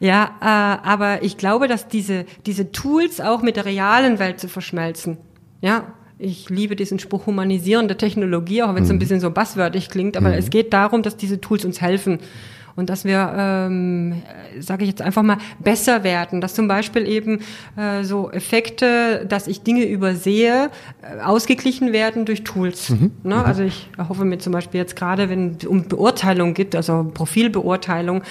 Ja, 0.00 0.30
äh, 0.40 0.88
aber 0.88 1.22
ich 1.22 1.36
glaube, 1.36 1.68
dass 1.68 1.88
diese, 1.88 2.24
diese 2.46 2.72
Tools 2.72 3.20
auch 3.20 3.42
mit 3.42 3.56
der 3.56 3.64
realen 3.64 4.18
Welt 4.18 4.40
zu 4.40 4.48
verschmelzen. 4.48 5.18
Ja, 5.60 5.92
ich 6.18 6.50
liebe 6.50 6.76
diesen 6.76 6.98
Spruch 6.98 7.26
humanisierende 7.26 7.96
Technologie, 7.96 8.62
auch 8.62 8.74
wenn 8.74 8.82
es 8.82 8.88
mhm. 8.88 8.96
ein 8.96 8.98
bisschen 8.98 9.20
so 9.20 9.30
buzzwördig 9.30 9.88
klingt, 9.88 10.16
aber 10.16 10.28
mhm. 10.30 10.34
es 10.34 10.50
geht 10.50 10.72
darum, 10.72 11.02
dass 11.02 11.16
diese 11.16 11.40
Tools 11.40 11.64
uns 11.64 11.80
helfen 11.80 12.18
und 12.78 12.88
dass 12.88 13.04
wir, 13.04 13.34
ähm, 13.36 14.22
sage 14.60 14.84
ich 14.84 14.90
jetzt 14.90 15.02
einfach 15.02 15.24
mal, 15.24 15.38
besser 15.58 16.04
werden. 16.04 16.40
Dass 16.40 16.54
zum 16.54 16.68
Beispiel 16.68 17.08
eben 17.08 17.40
äh, 17.76 18.04
so 18.04 18.30
Effekte, 18.30 19.26
dass 19.28 19.48
ich 19.48 19.62
Dinge 19.62 19.84
übersehe, 19.84 20.70
äh, 21.02 21.20
ausgeglichen 21.20 21.92
werden 21.92 22.24
durch 22.24 22.44
Tools. 22.44 22.90
Mhm. 22.90 23.10
Ne? 23.24 23.34
Mhm. 23.34 23.40
Also 23.40 23.64
ich 23.64 23.90
hoffe 24.08 24.24
mir 24.24 24.38
zum 24.38 24.52
Beispiel 24.52 24.78
jetzt 24.78 24.94
gerade, 24.94 25.28
wenn 25.28 25.56
es 25.60 25.66
um 25.66 25.88
Beurteilung 25.88 26.54
geht, 26.54 26.76
also 26.76 27.10
Profilbeurteilung, 27.12 28.22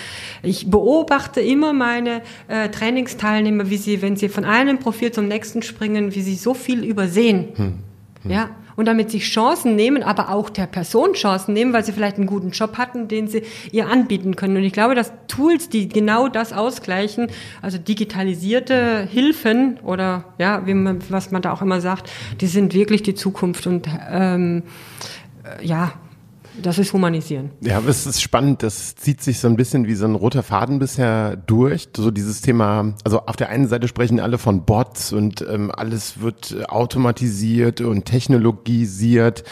ich 0.44 0.72
beobachte 0.72 1.42
immer 1.42 1.74
meine 1.74 2.22
äh, 2.48 2.70
Trainingsteilnehmer, 2.70 3.70
wie 3.70 3.78
sie, 3.78 4.02
wenn 4.02 4.16
sie 4.16 4.30
von 4.30 4.46
einem 4.46 4.80
Profil 4.80 5.12
zum 5.12 5.28
nächsten 5.28 5.62
springen, 5.62 6.16
wie 6.16 6.22
sie 6.22 6.36
so 6.36 6.54
viel 6.54 6.86
übersehen. 6.86 7.50
Mhm. 7.58 8.32
Ja, 8.32 8.50
und 8.78 8.86
damit 8.86 9.12
sich 9.12 9.26
Chancen 9.26 9.76
nehmen, 9.76 10.04
aber 10.04 10.30
auch 10.30 10.50
der 10.50 10.68
Person 10.68 11.14
Chancen 11.14 11.54
nehmen, 11.54 11.74
weil 11.74 11.84
sie 11.84 11.92
vielleicht 11.92 12.16
einen 12.18 12.28
guten 12.28 12.52
Job 12.52 12.78
hatten, 12.78 13.10
den 13.10 13.28
sie 13.28 13.42
ihr 13.72 13.90
anbieten 13.90 14.38
können. 14.38 14.56
Und 14.56 14.64
ich 14.64 14.72
glaube, 14.72 14.96
dass 14.96 15.12
Tools, 15.28 15.68
die 15.68 15.90
genau 15.90 16.30
das 16.30 16.54
ausgleichen, 16.54 17.28
also 17.62 17.78
digitalisierte 17.78 19.06
Hilfen 19.12 19.80
oder 19.84 20.26
ja, 20.38 20.66
wie 20.66 20.76
man, 20.76 21.00
was 21.10 21.32
man 21.32 21.42
da 21.42 21.52
auch 21.52 21.62
immer 21.62 21.82
sagt, 21.82 22.10
die 22.40 22.48
sind 22.48 22.74
wirklich 22.74 23.04
die 23.04 23.16
Zukunft 23.16 23.68
und 23.68 23.90
ähm, 24.10 24.64
ja, 25.62 25.94
das 26.62 26.80
ist 26.80 26.94
Humanisieren. 26.94 27.52
Ja, 27.62 27.78
aber 27.78 27.90
es 27.90 28.06
ist 28.06 28.22
spannend. 28.22 28.64
Das 28.64 28.96
zieht 28.96 29.22
sich 29.22 29.40
so 29.40 29.48
ein 29.48 29.56
bisschen 29.56 29.88
wie 29.88 29.96
so 29.96 30.06
ein 30.06 30.16
roter 30.16 30.44
Faden 30.44 30.80
bisher 30.80 31.36
durch. 31.36 31.90
So 31.96 32.12
dieses 32.12 32.42
Thema, 32.42 32.94
also 33.04 33.22
auf 33.26 33.36
der 33.36 33.50
einen 33.50 33.68
Seite 33.68 33.88
sprechen 33.88 34.20
alle 34.20 34.38
von 34.38 34.66
Bots 34.66 35.14
und 35.14 35.46
ähm, 35.50 35.72
alles 35.72 36.22
wird 36.22 36.70
automatisiert 36.70 37.82
und 37.82 38.06
technologisiert. 38.06 39.44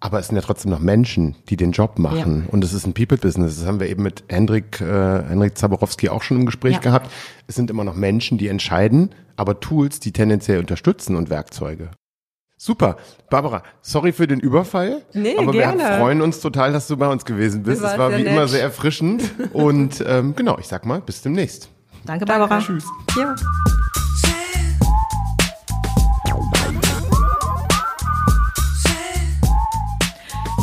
Aber 0.00 0.18
es 0.18 0.26
sind 0.26 0.36
ja 0.36 0.42
trotzdem 0.42 0.70
noch 0.70 0.80
Menschen, 0.80 1.34
die 1.48 1.56
den 1.56 1.72
Job 1.72 1.98
machen. 1.98 2.44
Ja. 2.46 2.52
Und 2.52 2.62
es 2.62 2.74
ist 2.74 2.86
ein 2.86 2.92
People-Business. 2.92 3.56
Das 3.56 3.66
haben 3.66 3.80
wir 3.80 3.88
eben 3.88 4.02
mit 4.02 4.24
Hendrik, 4.28 4.80
äh, 4.80 5.22
Hendrik 5.24 5.56
Zaborowski 5.56 6.10
auch 6.10 6.22
schon 6.22 6.40
im 6.40 6.46
Gespräch 6.46 6.74
ja. 6.74 6.80
gehabt. 6.80 7.10
Es 7.46 7.54
sind 7.54 7.70
immer 7.70 7.84
noch 7.84 7.94
Menschen, 7.94 8.36
die 8.36 8.48
entscheiden, 8.48 9.14
aber 9.36 9.60
Tools, 9.60 10.00
die 10.00 10.12
tendenziell 10.12 10.58
unterstützen 10.58 11.16
und 11.16 11.30
Werkzeuge. 11.30 11.90
Super. 12.64 12.96
Barbara, 13.28 13.62
sorry 13.82 14.10
für 14.10 14.26
den 14.26 14.40
Überfall. 14.40 15.02
Nee, 15.12 15.36
aber 15.36 15.52
gerne. 15.52 15.82
wir 15.82 15.98
freuen 15.98 16.22
uns 16.22 16.40
total, 16.40 16.72
dass 16.72 16.86
du 16.86 16.96
bei 16.96 17.06
uns 17.06 17.26
gewesen 17.26 17.62
bist. 17.62 17.84
Es 17.84 17.98
war 17.98 18.10
wie 18.12 18.22
nett. 18.22 18.32
immer 18.32 18.48
sehr 18.48 18.62
erfrischend. 18.62 19.22
Und 19.52 20.02
ähm, 20.06 20.34
genau, 20.34 20.56
ich 20.58 20.66
sag 20.66 20.86
mal, 20.86 21.02
bis 21.02 21.20
demnächst. 21.20 21.68
Danke, 22.06 22.24
Barbara. 22.24 22.48
Danke. 22.48 22.64
Tschüss. 22.64 22.84
Ja. 23.18 23.34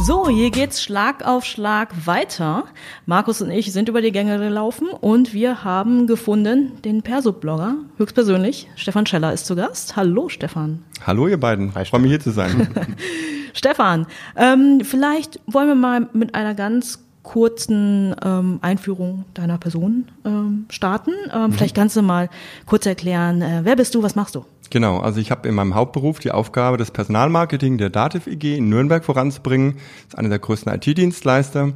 So, 0.03 0.27
hier 0.27 0.49
geht's 0.49 0.81
Schlag 0.81 1.23
auf 1.27 1.45
Schlag 1.45 2.07
weiter. 2.07 2.63
Markus 3.05 3.39
und 3.39 3.51
ich 3.51 3.71
sind 3.71 3.87
über 3.87 4.01
die 4.01 4.11
Gänge 4.11 4.39
gelaufen 4.39 4.87
und 4.89 5.31
wir 5.31 5.63
haben 5.63 6.07
gefunden 6.07 6.81
den 6.81 7.03
Perso-Blogger, 7.03 7.75
höchstpersönlich. 7.97 8.67
Stefan 8.75 9.05
Scheller 9.05 9.31
ist 9.31 9.45
zu 9.45 9.55
Gast. 9.55 9.95
Hallo, 9.95 10.27
Stefan. 10.27 10.83
Hallo, 11.05 11.27
ihr 11.27 11.39
beiden. 11.39 11.71
Ich 11.79 11.91
freue 11.91 11.99
mich 11.99 12.09
hier 12.09 12.19
zu 12.19 12.31
sein. 12.31 12.67
Stefan, 13.53 14.07
ähm, 14.35 14.81
vielleicht 14.83 15.39
wollen 15.45 15.67
wir 15.67 15.75
mal 15.75 16.07
mit 16.13 16.33
einer 16.33 16.55
ganz 16.55 17.03
kurzen 17.21 18.15
ähm, 18.23 18.57
Einführung 18.63 19.25
deiner 19.35 19.59
Person 19.59 20.05
ähm, 20.25 20.65
starten. 20.69 21.11
Ähm, 21.31 21.43
mhm. 21.43 21.53
Vielleicht 21.53 21.75
kannst 21.75 21.95
du 21.95 22.01
mal 22.01 22.31
kurz 22.65 22.87
erklären, 22.87 23.43
äh, 23.43 23.61
wer 23.63 23.75
bist 23.75 23.93
du, 23.93 24.01
was 24.01 24.15
machst 24.15 24.33
du? 24.33 24.45
Genau, 24.71 24.99
also 24.99 25.19
ich 25.19 25.31
habe 25.31 25.49
in 25.49 25.53
meinem 25.53 25.75
Hauptberuf 25.75 26.19
die 26.19 26.31
Aufgabe, 26.31 26.77
das 26.77 26.91
Personalmarketing 26.91 27.77
der 27.77 27.89
Dativ 27.89 28.25
EG 28.25 28.55
in 28.55 28.69
Nürnberg 28.69 29.03
voranzubringen. 29.03 29.73
Das 29.73 30.13
ist 30.13 30.17
einer 30.17 30.29
der 30.29 30.39
größten 30.39 30.73
IT-Dienstleister. 30.73 31.73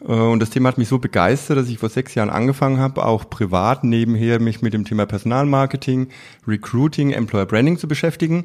Äh, 0.00 0.12
und 0.12 0.38
das 0.38 0.50
Thema 0.50 0.68
hat 0.68 0.78
mich 0.78 0.86
so 0.86 1.00
begeistert, 1.00 1.58
dass 1.58 1.68
ich 1.68 1.78
vor 1.78 1.88
sechs 1.88 2.14
Jahren 2.14 2.30
angefangen 2.30 2.78
habe, 2.78 3.04
auch 3.04 3.28
privat 3.28 3.82
nebenher 3.82 4.40
mich 4.40 4.62
mit 4.62 4.74
dem 4.74 4.84
Thema 4.84 5.06
Personalmarketing, 5.06 6.06
Recruiting, 6.46 7.10
Employer 7.10 7.46
Branding 7.46 7.78
zu 7.78 7.88
beschäftigen. 7.88 8.44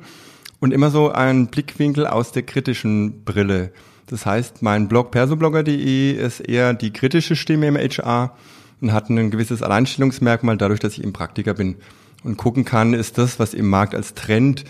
Und 0.60 0.74
immer 0.74 0.90
so 0.90 1.12
einen 1.12 1.48
Blickwinkel 1.48 2.08
aus 2.08 2.32
der 2.32 2.42
kritischen 2.42 3.24
Brille. 3.24 3.72
Das 4.08 4.26
heißt, 4.26 4.64
mein 4.64 4.88
Blog 4.88 5.12
persoblogger.de 5.12 6.14
ist 6.14 6.40
eher 6.40 6.74
die 6.74 6.92
kritische 6.92 7.36
Stimme 7.36 7.68
im 7.68 7.78
HR 7.78 8.36
und 8.82 8.94
hat 8.94 9.10
ein 9.10 9.30
gewisses 9.30 9.62
Alleinstellungsmerkmal 9.62 10.58
dadurch, 10.58 10.80
dass 10.80 10.94
ich 10.94 11.04
eben 11.04 11.14
Praktiker 11.14 11.54
bin 11.54 11.76
und 12.24 12.38
gucken 12.38 12.66
kann, 12.66 12.94
ist 12.94 13.18
das, 13.18 13.40
was 13.40 13.54
im 13.54 13.70
Markt 13.70 13.96
als 13.96 14.14
Trend, 14.14 14.64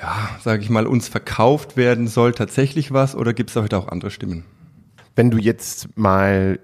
ja, 0.00 0.30
sage 0.42 0.62
ich 0.62 0.70
mal, 0.70 0.86
uns 0.86 1.08
verkauft 1.08 1.76
werden 1.76 2.08
soll, 2.08 2.32
tatsächlich 2.32 2.92
was 2.92 3.14
oder 3.14 3.32
gibt 3.34 3.50
es 3.50 3.56
heute 3.56 3.78
auch 3.78 3.88
andere 3.88 4.10
Stimmen? 4.10 4.44
Wenn 5.14 5.30
du 5.30 5.38
jetzt 5.38 5.96
mal, 5.96 6.58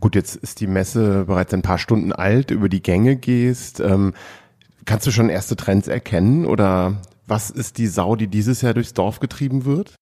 gut, 0.00 0.14
jetzt 0.14 0.36
ist 0.36 0.60
die 0.60 0.66
Messe 0.66 1.24
bereits 1.24 1.52
ein 1.54 1.62
paar 1.62 1.78
Stunden 1.78 2.12
alt, 2.12 2.50
über 2.50 2.68
die 2.68 2.82
Gänge 2.82 3.16
gehst, 3.16 3.80
ähm, 3.80 4.14
kannst 4.84 5.06
du 5.06 5.10
schon 5.10 5.28
erste 5.28 5.56
Trends 5.56 5.88
erkennen 5.88 6.46
oder 6.46 7.02
was 7.26 7.50
ist 7.50 7.78
die 7.78 7.88
Sau, 7.88 8.16
die 8.16 8.28
dieses 8.28 8.62
Jahr 8.62 8.74
durchs 8.74 8.94
Dorf 8.94 9.20
getrieben 9.20 9.64
wird? 9.64 9.94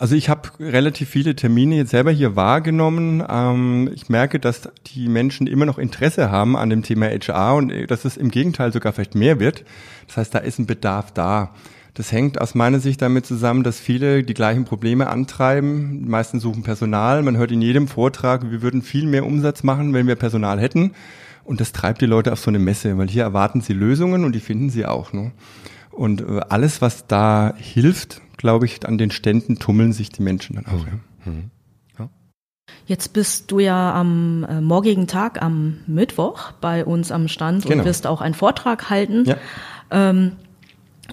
Also 0.00 0.14
ich 0.14 0.30
habe 0.30 0.48
relativ 0.58 1.10
viele 1.10 1.36
Termine 1.36 1.76
jetzt 1.76 1.90
selber 1.90 2.10
hier 2.10 2.34
wahrgenommen. 2.34 3.22
Ähm, 3.28 3.90
ich 3.94 4.08
merke, 4.08 4.40
dass 4.40 4.70
die 4.86 5.10
Menschen 5.10 5.46
immer 5.46 5.66
noch 5.66 5.76
Interesse 5.76 6.30
haben 6.30 6.56
an 6.56 6.70
dem 6.70 6.82
Thema 6.82 7.08
HR 7.08 7.56
und 7.56 7.70
äh, 7.70 7.86
dass 7.86 8.06
es 8.06 8.16
im 8.16 8.30
Gegenteil 8.30 8.72
sogar 8.72 8.94
vielleicht 8.94 9.14
mehr 9.14 9.40
wird. 9.40 9.62
Das 10.06 10.16
heißt, 10.16 10.34
da 10.34 10.38
ist 10.38 10.58
ein 10.58 10.64
Bedarf 10.64 11.12
da. 11.12 11.52
Das 11.92 12.12
hängt 12.12 12.40
aus 12.40 12.54
meiner 12.54 12.80
Sicht 12.80 13.02
damit 13.02 13.26
zusammen, 13.26 13.62
dass 13.62 13.78
viele 13.78 14.22
die 14.22 14.32
gleichen 14.32 14.64
Probleme 14.64 15.06
antreiben. 15.10 16.04
Die 16.04 16.08
meisten 16.08 16.40
suchen 16.40 16.62
Personal. 16.62 17.20
Man 17.22 17.36
hört 17.36 17.52
in 17.52 17.60
jedem 17.60 17.86
Vortrag, 17.86 18.50
wir 18.50 18.62
würden 18.62 18.80
viel 18.80 19.04
mehr 19.06 19.26
Umsatz 19.26 19.64
machen, 19.64 19.92
wenn 19.92 20.06
wir 20.06 20.16
Personal 20.16 20.58
hätten. 20.58 20.92
Und 21.44 21.60
das 21.60 21.72
treibt 21.72 22.00
die 22.00 22.06
Leute 22.06 22.32
auf 22.32 22.40
so 22.40 22.50
eine 22.50 22.58
Messe, 22.58 22.96
weil 22.96 23.08
hier 23.08 23.24
erwarten 23.24 23.60
sie 23.60 23.74
Lösungen 23.74 24.24
und 24.24 24.32
die 24.32 24.40
finden 24.40 24.70
sie 24.70 24.86
auch. 24.86 25.12
Ne? 25.12 25.32
Und 25.90 26.22
äh, 26.22 26.40
alles, 26.48 26.80
was 26.80 27.06
da 27.06 27.52
hilft, 27.58 28.22
glaube 28.40 28.64
ich, 28.64 28.86
an 28.86 28.96
den 28.96 29.10
Ständen 29.10 29.58
tummeln 29.58 29.92
sich 29.92 30.08
die 30.08 30.22
Menschen 30.22 30.56
dann 30.56 30.66
auch. 30.66 30.86
Ja. 30.86 31.30
Mhm. 31.30 31.50
Ja. 31.98 32.08
Jetzt 32.86 33.12
bist 33.12 33.50
du 33.50 33.58
ja 33.58 33.92
am 33.94 34.46
äh, 34.48 34.60
morgigen 34.62 35.06
Tag, 35.06 35.42
am 35.42 35.80
Mittwoch, 35.86 36.52
bei 36.52 36.84
uns 36.84 37.12
am 37.12 37.28
Stand 37.28 37.64
genau. 37.64 37.80
und 37.80 37.84
wirst 37.84 38.06
auch 38.06 38.22
einen 38.22 38.34
Vortrag 38.34 38.88
halten. 38.88 39.26
Ja. 39.26 39.36
Ähm, 39.90 40.32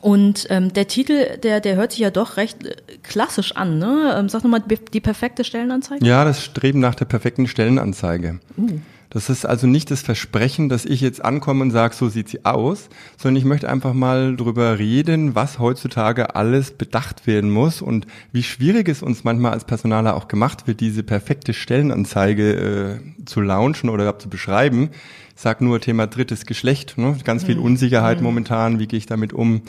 und 0.01 0.47
ähm, 0.49 0.71
der 0.71 0.87
Titel, 0.87 1.37
der, 1.39 1.59
der 1.59 1.75
hört 1.75 1.91
sich 1.91 1.99
ja 1.99 2.11
doch 2.11 2.37
recht 2.37 2.65
äh, 2.65 2.75
klassisch 3.03 3.51
an. 3.57 3.77
Ne? 3.77 4.15
Ähm, 4.17 4.29
sag 4.29 4.43
nochmal, 4.43 4.63
die 4.93 5.01
perfekte 5.01 5.43
Stellenanzeige? 5.43 6.05
Ja, 6.05 6.23
das 6.23 6.45
Streben 6.45 6.79
nach 6.79 6.95
der 6.95 7.05
perfekten 7.05 7.47
Stellenanzeige. 7.47 8.39
Uh. 8.57 8.79
Das 9.09 9.29
ist 9.29 9.45
also 9.45 9.67
nicht 9.67 9.89
das 9.89 10.01
Versprechen, 10.01 10.67
dass 10.67 10.83
ich 10.83 11.01
jetzt 11.01 11.23
ankomme 11.23 11.61
und 11.61 11.71
sage, 11.71 11.95
so 11.95 12.09
sieht 12.09 12.27
sie 12.27 12.43
aus, 12.43 12.89
sondern 13.17 13.37
ich 13.37 13.45
möchte 13.45 13.69
einfach 13.69 13.93
mal 13.93 14.35
drüber 14.35 14.77
reden, 14.79 15.33
was 15.33 15.59
heutzutage 15.59 16.35
alles 16.35 16.71
bedacht 16.71 17.25
werden 17.25 17.49
muss 17.49 17.81
und 17.81 18.05
wie 18.31 18.43
schwierig 18.43 18.89
es 18.89 19.01
uns 19.01 19.23
manchmal 19.23 19.53
als 19.53 19.65
Personaler 19.65 20.15
auch 20.15 20.27
gemacht 20.27 20.67
wird, 20.67 20.81
diese 20.81 21.03
perfekte 21.03 21.53
Stellenanzeige 21.53 22.99
äh, 23.01 23.25
zu 23.25 23.39
launchen 23.41 23.89
oder 23.89 24.19
zu 24.19 24.29
beschreiben. 24.29 24.89
Ich 25.35 25.41
sag 25.43 25.61
nur 25.61 25.79
Thema 25.79 26.07
drittes 26.07 26.45
Geschlecht, 26.45 26.97
ne? 26.97 27.15
ganz 27.23 27.43
viel 27.43 27.57
mhm. 27.57 27.63
Unsicherheit 27.63 28.17
mhm. 28.17 28.23
momentan, 28.23 28.79
wie 28.79 28.87
gehe 28.87 28.97
ich 28.97 29.05
damit 29.05 29.33
um? 29.33 29.61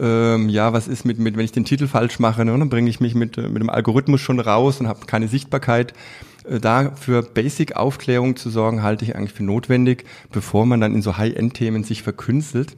Ähm, 0.00 0.48
ja, 0.48 0.72
was 0.72 0.88
ist 0.88 1.04
mit, 1.04 1.18
mit, 1.18 1.36
wenn 1.36 1.44
ich 1.44 1.52
den 1.52 1.66
Titel 1.66 1.86
falsch 1.86 2.18
mache, 2.18 2.44
ne? 2.44 2.58
dann 2.58 2.70
bringe 2.70 2.88
ich 2.88 3.00
mich 3.00 3.14
mit, 3.14 3.36
mit 3.36 3.60
dem 3.60 3.68
Algorithmus 3.68 4.20
schon 4.22 4.40
raus 4.40 4.80
und 4.80 4.88
habe 4.88 5.04
keine 5.04 5.28
Sichtbarkeit. 5.28 5.92
Äh, 6.48 6.58
da 6.58 6.92
für 6.92 7.22
Basic-Aufklärung 7.22 8.36
zu 8.36 8.48
sorgen, 8.48 8.82
halte 8.82 9.04
ich 9.04 9.14
eigentlich 9.14 9.34
für 9.34 9.44
notwendig, 9.44 10.04
bevor 10.32 10.64
man 10.64 10.80
dann 10.80 10.94
in 10.94 11.02
so 11.02 11.18
High-End-Themen 11.18 11.84
sich 11.84 12.02
verkünstelt. 12.02 12.76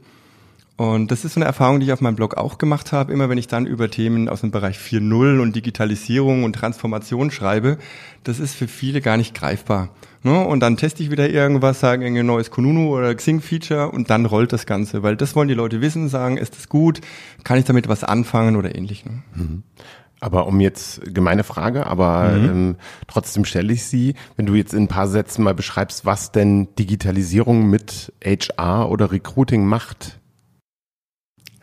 Und 0.75 1.11
das 1.11 1.23
ist 1.23 1.35
so 1.35 1.39
eine 1.39 1.45
Erfahrung, 1.45 1.79
die 1.79 1.85
ich 1.85 1.93
auf 1.93 2.01
meinem 2.01 2.15
Blog 2.15 2.35
auch 2.35 2.57
gemacht 2.57 2.91
habe. 2.91 3.13
Immer 3.13 3.29
wenn 3.29 3.37
ich 3.37 3.47
dann 3.47 3.67
über 3.67 3.89
Themen 3.89 4.27
aus 4.27 4.41
dem 4.41 4.51
Bereich 4.51 4.77
4.0 4.77 5.39
und 5.39 5.55
Digitalisierung 5.55 6.43
und 6.43 6.53
Transformation 6.53 7.31
schreibe, 7.31 7.77
das 8.23 8.39
ist 8.39 8.55
für 8.55 8.67
viele 8.67 8.99
gar 8.99 9.15
nicht 9.15 9.35
greifbar. 9.35 9.89
Ne? 10.23 10.45
Und 10.45 10.61
dann 10.61 10.77
teste 10.77 11.03
ich 11.03 11.11
wieder 11.11 11.29
irgendwas, 11.29 11.81
sage 11.81 12.05
ein 12.05 12.25
neues 12.25 12.49
Kununu 12.49 12.95
oder 12.95 13.13
Xing-Feature 13.13 13.91
und 13.91 14.09
dann 14.09 14.25
rollt 14.25 14.53
das 14.53 14.65
Ganze, 14.65 15.03
weil 15.03 15.17
das 15.17 15.35
wollen 15.35 15.49
die 15.49 15.53
Leute 15.53 15.81
wissen, 15.81 16.07
sagen, 16.07 16.37
ist 16.37 16.55
das 16.55 16.69
gut, 16.69 17.01
kann 17.43 17.59
ich 17.59 17.65
damit 17.65 17.89
was 17.89 18.03
anfangen 18.03 18.55
oder 18.55 18.73
ähnlich. 18.73 19.05
Ne? 19.05 19.23
Mhm. 19.35 19.63
Aber 20.21 20.47
um 20.47 20.61
jetzt 20.61 21.01
gemeine 21.13 21.43
Frage, 21.43 21.85
aber 21.85 22.29
mhm. 22.29 22.45
ähm, 22.45 22.75
trotzdem 23.07 23.43
stelle 23.43 23.73
ich 23.73 23.83
sie, 23.83 24.15
wenn 24.37 24.45
du 24.45 24.55
jetzt 24.55 24.73
in 24.73 24.83
ein 24.83 24.87
paar 24.87 25.09
Sätzen 25.09 25.43
mal 25.43 25.53
beschreibst, 25.53 26.05
was 26.05 26.31
denn 26.31 26.73
Digitalisierung 26.75 27.69
mit 27.69 28.13
HR 28.23 28.89
oder 28.89 29.11
Recruiting 29.11 29.65
macht. 29.65 30.21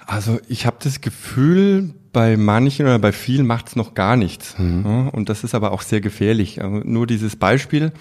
Also 0.07 0.39
ich 0.49 0.67
habe 0.67 0.77
das 0.83 1.01
Gefühl, 1.01 1.95
bei 2.13 2.37
manchen 2.37 2.87
oder 2.87 2.99
bei 2.99 3.13
vielen 3.13 3.47
macht 3.47 3.69
es 3.69 3.77
noch 3.77 3.95
gar 3.95 4.17
nichts. 4.17 4.59
Mhm. 4.59 4.83
Ja, 4.85 5.09
und 5.09 5.29
das 5.29 5.45
ist 5.45 5.55
aber 5.55 5.73
auch 5.73 5.83
sehr 5.83 6.01
gefährlich. 6.01 6.63
Also 6.63 6.83
nur 6.85 7.07
dieses 7.07 7.37
Beispiel. 7.37 7.93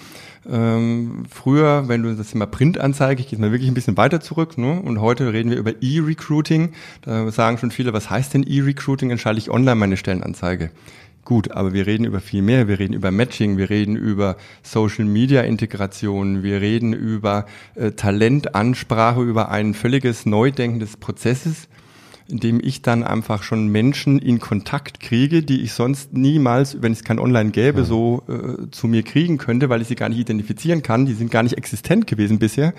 Ähm, 0.49 1.25
früher, 1.29 1.87
wenn 1.87 2.01
du 2.01 2.15
das 2.15 2.31
Thema 2.31 2.45
Printanzeige, 2.45 3.21
ich 3.21 3.27
gehe 3.27 3.37
mal 3.37 3.51
wirklich 3.51 3.69
ein 3.69 3.73
bisschen 3.73 3.97
weiter 3.97 4.21
zurück, 4.21 4.57
ne? 4.57 4.81
und 4.81 5.01
heute 5.01 5.33
reden 5.33 5.51
wir 5.51 5.57
über 5.57 5.73
E-Recruiting. 5.81 6.71
Da 7.01 7.29
sagen 7.31 7.57
schon 7.57 7.71
viele, 7.71 7.93
was 7.93 8.09
heißt 8.09 8.33
denn 8.33 8.43
E-Recruiting? 8.43 9.09
Dann 9.09 9.17
schalte 9.17 9.39
ich 9.39 9.51
online 9.51 9.75
meine 9.75 9.97
Stellenanzeige. 9.97 10.71
Gut, 11.25 11.51
aber 11.51 11.73
wir 11.73 11.85
reden 11.85 12.05
über 12.05 12.21
viel 12.21 12.41
mehr. 12.41 12.67
Wir 12.67 12.79
reden 12.79 12.93
über 12.93 13.11
Matching, 13.11 13.57
wir 13.57 13.69
reden 13.69 13.95
über 13.95 14.37
Social 14.63 15.05
Media 15.05 15.41
Integration, 15.41 16.41
wir 16.41 16.61
reden 16.61 16.93
über 16.93 17.45
äh, 17.75 17.91
Talentansprache, 17.91 19.21
über 19.21 19.49
ein 19.49 19.75
völliges 19.75 20.25
Neudenken 20.25 20.79
des 20.79 20.97
Prozesses 20.97 21.67
indem 22.29 22.59
ich 22.63 22.81
dann 22.81 23.03
einfach 23.03 23.43
schon 23.43 23.67
Menschen 23.67 24.19
in 24.19 24.39
Kontakt 24.39 24.99
kriege, 24.99 25.43
die 25.43 25.61
ich 25.61 25.73
sonst 25.73 26.13
niemals, 26.13 26.81
wenn 26.81 26.91
es 26.91 27.03
kein 27.03 27.19
Online 27.19 27.51
gäbe, 27.51 27.83
so 27.83 28.23
äh, 28.27 28.69
zu 28.71 28.87
mir 28.87 29.03
kriegen 29.03 29.37
könnte, 29.37 29.69
weil 29.69 29.81
ich 29.81 29.87
sie 29.87 29.95
gar 29.95 30.09
nicht 30.09 30.19
identifizieren 30.19 30.83
kann. 30.83 31.05
Die 31.05 31.13
sind 31.13 31.31
gar 31.31 31.43
nicht 31.43 31.57
existent 31.57 32.07
gewesen 32.07 32.39
bisher. 32.39 32.73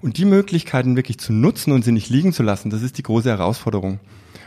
Und 0.00 0.18
die 0.18 0.24
Möglichkeiten 0.24 0.96
wirklich 0.96 1.18
zu 1.18 1.32
nutzen 1.32 1.72
und 1.72 1.84
sie 1.84 1.92
nicht 1.92 2.10
liegen 2.10 2.32
zu 2.32 2.42
lassen, 2.42 2.70
das 2.70 2.82
ist 2.82 2.98
die 2.98 3.02
große 3.02 3.28
Herausforderung. 3.28 4.00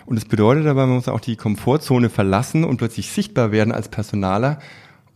Und 0.05 0.15
das 0.15 0.25
bedeutet 0.25 0.65
aber, 0.65 0.85
man 0.87 0.95
muss 0.95 1.07
auch 1.07 1.19
die 1.19 1.35
Komfortzone 1.35 2.09
verlassen 2.09 2.63
und 2.63 2.77
plötzlich 2.77 3.11
sichtbar 3.11 3.51
werden 3.51 3.71
als 3.71 3.89
Personaler 3.89 4.59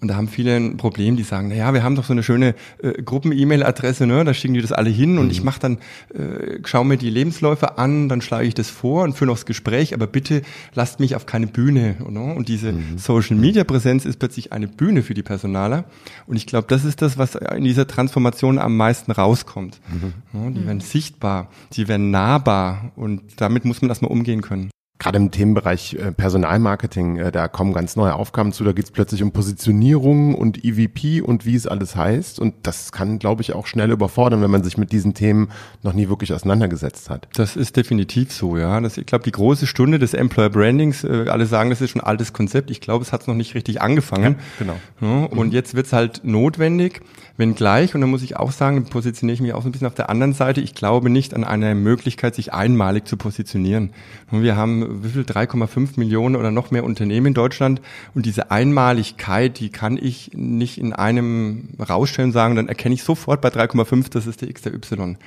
und 0.06 0.10
da 0.10 0.18
haben 0.18 0.28
viele 0.28 0.56
ein 0.56 0.78
Problem, 0.78 1.16
die 1.16 1.24
sagen, 1.24 1.48
na 1.48 1.56
ja, 1.56 1.74
wir 1.74 1.82
haben 1.82 1.96
doch 1.96 2.04
so 2.04 2.14
eine 2.14 2.22
schöne 2.22 2.54
äh, 2.78 3.02
Gruppen-E-Mail-Adresse, 3.02 4.06
ne? 4.06 4.24
da 4.24 4.36
schicken 4.36 4.54
die 4.54 4.62
das 4.62 4.72
alle 4.72 4.92
hin 4.92 5.18
und 5.18 5.32
ich 5.32 5.40
mhm. 5.40 5.46
mache 5.46 5.60
dann, 5.60 5.78
äh, 6.14 6.60
schaue 6.64 6.86
mir 6.86 6.98
die 6.98 7.10
Lebensläufe 7.10 7.80
an, 7.80 8.08
dann 8.08 8.22
schlage 8.22 8.46
ich 8.46 8.54
das 8.54 8.70
vor 8.70 9.04
und 9.04 9.14
führe 9.14 9.30
noch 9.30 9.38
das 9.38 9.48
Gespräch, 9.48 9.96
aber 9.96 10.06
bitte 10.06 10.44
lasst 10.76 11.00
mich 11.00 11.16
auf 11.16 11.26
keine 11.26 11.48
Bühne. 11.48 11.96
Ne? 12.08 12.36
Und 12.36 12.50
diese 12.50 12.74
mhm. 12.74 13.00
Social-Media-Präsenz 13.00 14.06
ist 14.06 14.20
plötzlich 14.20 14.54
eine 14.54 14.68
Bühne 14.68 15.02
für 15.02 15.16
die 15.16 15.24
Personaler. 15.24 15.86
Und 16.28 16.36
ich 16.36 16.46
glaube, 16.46 16.68
das 16.70 16.86
ist 16.86 17.02
das, 17.02 17.18
was 17.18 17.34
in 17.34 17.64
dieser 17.64 17.88
Transformation 17.88 18.60
am 18.60 18.78
meisten 18.78 19.12
rauskommt. 19.12 19.80
Mhm. 19.90 20.40
Ne? 20.40 20.52
Die 20.52 20.60
mhm. 20.60 20.68
werden 20.68 20.82
sichtbar, 20.82 21.50
die 21.74 21.88
werden 21.88 22.12
nahbar 22.12 22.92
und 22.96 23.24
damit 23.38 23.66
muss 23.66 23.82
man 23.82 23.90
erstmal 23.90 24.12
umgehen 24.12 24.44
können. 24.44 24.70
Gerade 24.98 25.18
im 25.18 25.30
Themenbereich 25.30 25.96
äh, 25.96 26.14
Personalmarketing, 26.14 27.18
äh, 27.18 27.32
da 27.32 27.50
kommen 27.50 27.74
ganz 27.74 27.98
neue 27.98 28.16
Aufgaben 28.16 28.54
zu. 28.54 28.64
Da 28.64 28.72
geht 28.72 28.86
es 28.86 28.92
plötzlich 28.92 29.22
um 29.24 29.34
Positionierung 29.34 30.36
und 30.36 30.64
EVP 30.64 31.20
und 31.20 31.46
wie 31.46 31.56
es 31.56 31.68
alles 31.68 31.98
heißt. 31.98 32.40
Und 32.40 32.56
das 32.64 32.94
kann, 32.94 33.20
glaube 33.20 33.42
ich, 33.42 33.54
auch 33.54 33.68
schnell 33.68 33.92
überfordern, 33.92 34.42
wenn 34.42 34.52
man 34.52 34.64
sich 34.64 34.78
mit 34.78 34.94
diesen 34.94 35.14
Themen 35.14 35.50
noch 35.84 35.92
nie 35.92 36.08
wirklich 36.08 36.32
auseinandergesetzt 36.32 37.10
hat. 37.10 37.28
Das 37.36 37.58
ist 37.58 37.76
definitiv 37.76 38.32
so, 38.32 38.56
ja. 38.56 38.80
Das, 38.80 38.98
ich 38.98 39.06
glaube, 39.06 39.26
die 39.26 39.34
große 39.34 39.68
Stunde 39.68 40.00
des 40.00 40.14
Employer 40.14 40.50
Brandings, 40.50 41.04
äh, 41.04 41.26
alle 41.28 41.46
sagen, 41.46 41.72
das 41.72 41.82
ist 41.82 41.90
schon 41.92 42.02
ein 42.02 42.08
altes 42.08 42.32
Konzept. 42.32 42.72
Ich 42.72 42.80
glaube, 42.80 43.04
es 43.04 43.12
hat 43.12 43.28
noch 43.28 43.36
nicht 43.36 43.54
richtig 43.54 43.82
angefangen. 43.82 44.38
Ja, 44.62 44.76
genau. 45.00 45.26
Und 45.26 45.54
jetzt 45.54 45.76
wird 45.76 45.88
es 45.88 45.94
halt 45.94 46.22
notwendig, 46.24 47.02
wenn 47.36 47.54
gleich, 47.54 47.96
und 47.96 48.02
da 48.02 48.08
muss 48.08 48.24
ich 48.24 48.38
auch 48.38 48.54
sagen, 48.54 48.86
positioniere 48.86 49.34
ich 49.34 49.42
mich 49.42 49.54
auch 49.54 49.62
so 49.62 49.68
ein 49.68 49.74
bisschen 49.74 49.88
auf 49.88 49.96
der 49.96 50.10
anderen 50.10 50.32
Seite, 50.34 50.62
ich 50.62 50.74
glaube 50.74 51.10
nicht 51.10 51.34
an 51.34 51.44
eine 51.44 51.76
Möglichkeit, 51.76 52.34
sich 52.34 52.54
einmalig 52.54 53.08
zu 53.08 53.18
positionieren. 53.18 53.92
Und 54.32 54.42
wir 54.42 54.56
haben 54.56 54.85
wie 54.90 55.10
viel? 55.10 55.24
3,5 55.24 55.98
Millionen 55.98 56.36
oder 56.36 56.52
noch 56.52 56.72
mehr 56.72 56.84
Unternehmen 56.84 57.28
in 57.28 57.34
Deutschland. 57.34 57.82
Und 58.14 58.26
diese 58.26 58.52
Einmaligkeit, 58.52 59.60
die 59.60 59.70
kann 59.70 59.98
ich 59.98 60.32
nicht 60.34 60.78
in 60.78 60.94
einem 60.94 61.70
rausstellen 61.80 62.32
sagen, 62.32 62.56
dann 62.56 62.68
erkenne 62.68 62.96
ich 62.96 63.04
sofort 63.04 63.42
bei 63.42 63.50
3,5, 63.50 64.10
das 64.10 64.28
ist 64.28 64.42
der 64.42 64.50
X 64.50 64.62
der 64.62 64.74
Y. 64.74 65.18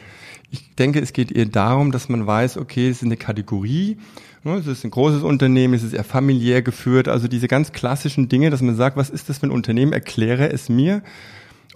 Ich 0.50 0.74
denke, 0.76 1.00
es 1.00 1.12
geht 1.12 1.30
eher 1.30 1.46
darum, 1.46 1.92
dass 1.92 2.08
man 2.08 2.26
weiß, 2.26 2.56
okay, 2.56 2.88
es 2.88 2.98
ist 2.98 3.04
eine 3.04 3.18
Kategorie, 3.18 3.98
ne, 4.44 4.54
es 4.54 4.66
ist 4.66 4.84
ein 4.84 4.90
großes 4.90 5.22
Unternehmen, 5.22 5.74
es 5.74 5.82
ist 5.82 5.92
eher 5.92 6.04
familiär 6.04 6.62
geführt, 6.62 7.06
also 7.06 7.28
diese 7.28 7.48
ganz 7.48 7.72
klassischen 7.72 8.28
Dinge, 8.28 8.48
dass 8.50 8.62
man 8.62 8.74
sagt, 8.74 8.96
was 8.96 9.10
ist 9.10 9.28
das 9.28 9.38
für 9.38 9.46
ein 9.46 9.50
Unternehmen, 9.50 9.92
erkläre 9.92 10.50
es 10.50 10.68
mir 10.68 11.02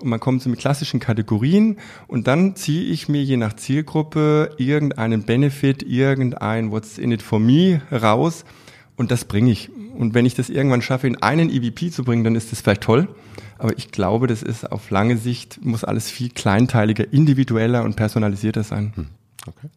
und 0.01 0.09
man 0.09 0.21
kommt 0.21 0.43
zu 0.43 0.49
mit 0.49 0.59
klassischen 0.59 1.01
Kategorien 1.01 1.79
und 2.09 2.27
dann 2.27 2.57
ziehe 2.57 2.85
ich 2.85 3.09
mir 3.09 3.23
je 3.23 3.37
nach 3.37 3.55
Zielgruppe 3.55 4.55
irgendeinen 4.59 5.25
Benefit, 5.25 5.83
irgendein 5.83 6.71
What's 6.71 6.99
in 6.99 7.13
it 7.13 7.23
for 7.23 7.39
me 7.39 7.83
raus 7.91 8.45
und 8.97 9.11
das 9.11 9.25
bringe 9.25 9.51
ich. 9.51 9.71
Und 9.95 10.15
wenn 10.15 10.27
ich 10.27 10.35
das 10.35 10.49
irgendwann 10.49 10.83
schaffe, 10.83 11.07
in 11.07 11.23
einen 11.23 11.51
EVP 11.51 11.91
zu 11.91 12.05
bringen, 12.05 12.25
dann 12.25 12.35
ist 12.35 12.51
das 12.51 12.61
vielleicht 12.61 12.83
toll. 12.83 13.09
Aber 13.59 13.77
ich 13.77 13.93
glaube, 13.93 14.27
das 14.27 14.43
ist 14.43 14.73
auf 14.73 14.91
lange 14.91 15.17
Sicht, 15.17 15.65
muss 15.65 15.85
alles 15.85 16.11
viel 16.11 16.31
kleinteiliger, 16.31 17.13
individueller 17.13 17.85
und 17.85 17.95
personalisierter 17.95 18.65
sein. 18.65 18.93
Hm. 18.95 19.07
Okay. 19.47 19.69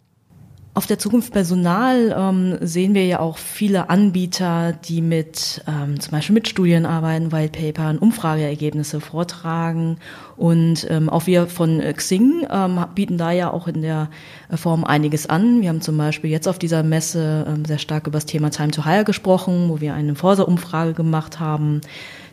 Auf 0.76 0.88
der 0.88 1.00
Zukunft 1.00 1.32
Personal 1.32 2.14
ähm, 2.18 2.58
sehen 2.60 2.96
wir 2.96 3.06
ja 3.06 3.20
auch 3.22 3.38
viele 3.38 3.90
Anbieter, 3.90 4.74
die 4.74 5.02
mit 5.02 5.64
ähm, 5.70 6.02
zum 6.02 6.12
Beispiel 6.12 6.34
mit 6.34 6.50
Studien 6.50 6.86
arbeiten, 6.86 7.32
Whitepapern, 7.32 7.98
Umfrageergebnisse 7.98 9.00
vortragen. 9.00 10.00
Und 10.36 10.86
ähm, 10.90 11.08
auch 11.08 11.28
wir 11.28 11.48
von 11.48 11.80
Xing 11.80 12.46
ähm, 12.52 12.86
bieten 12.94 13.18
da 13.18 13.32
ja 13.32 13.52
auch 13.52 13.70
in 13.70 13.84
der 13.84 14.10
Form 14.54 14.84
einiges 14.84 15.28
an. 15.30 15.62
Wir 15.62 15.70
haben 15.70 15.80
zum 15.80 15.98
Beispiel 15.98 16.30
jetzt 16.30 16.46
auf 16.46 16.60
dieser 16.60 16.84
Messe 16.84 17.46
ähm, 17.48 17.64
sehr 17.64 17.80
stark 17.80 18.08
über 18.08 18.18
das 18.18 18.26
Thema 18.26 18.50
Time 18.50 18.72
to 18.72 18.84
Hire 18.84 19.06
gesprochen, 19.06 19.70
wo 19.70 19.80
wir 19.80 19.94
eine 19.94 20.14
Forsa-Umfrage 20.14 20.92
gemacht 20.92 21.40
haben. 21.40 21.80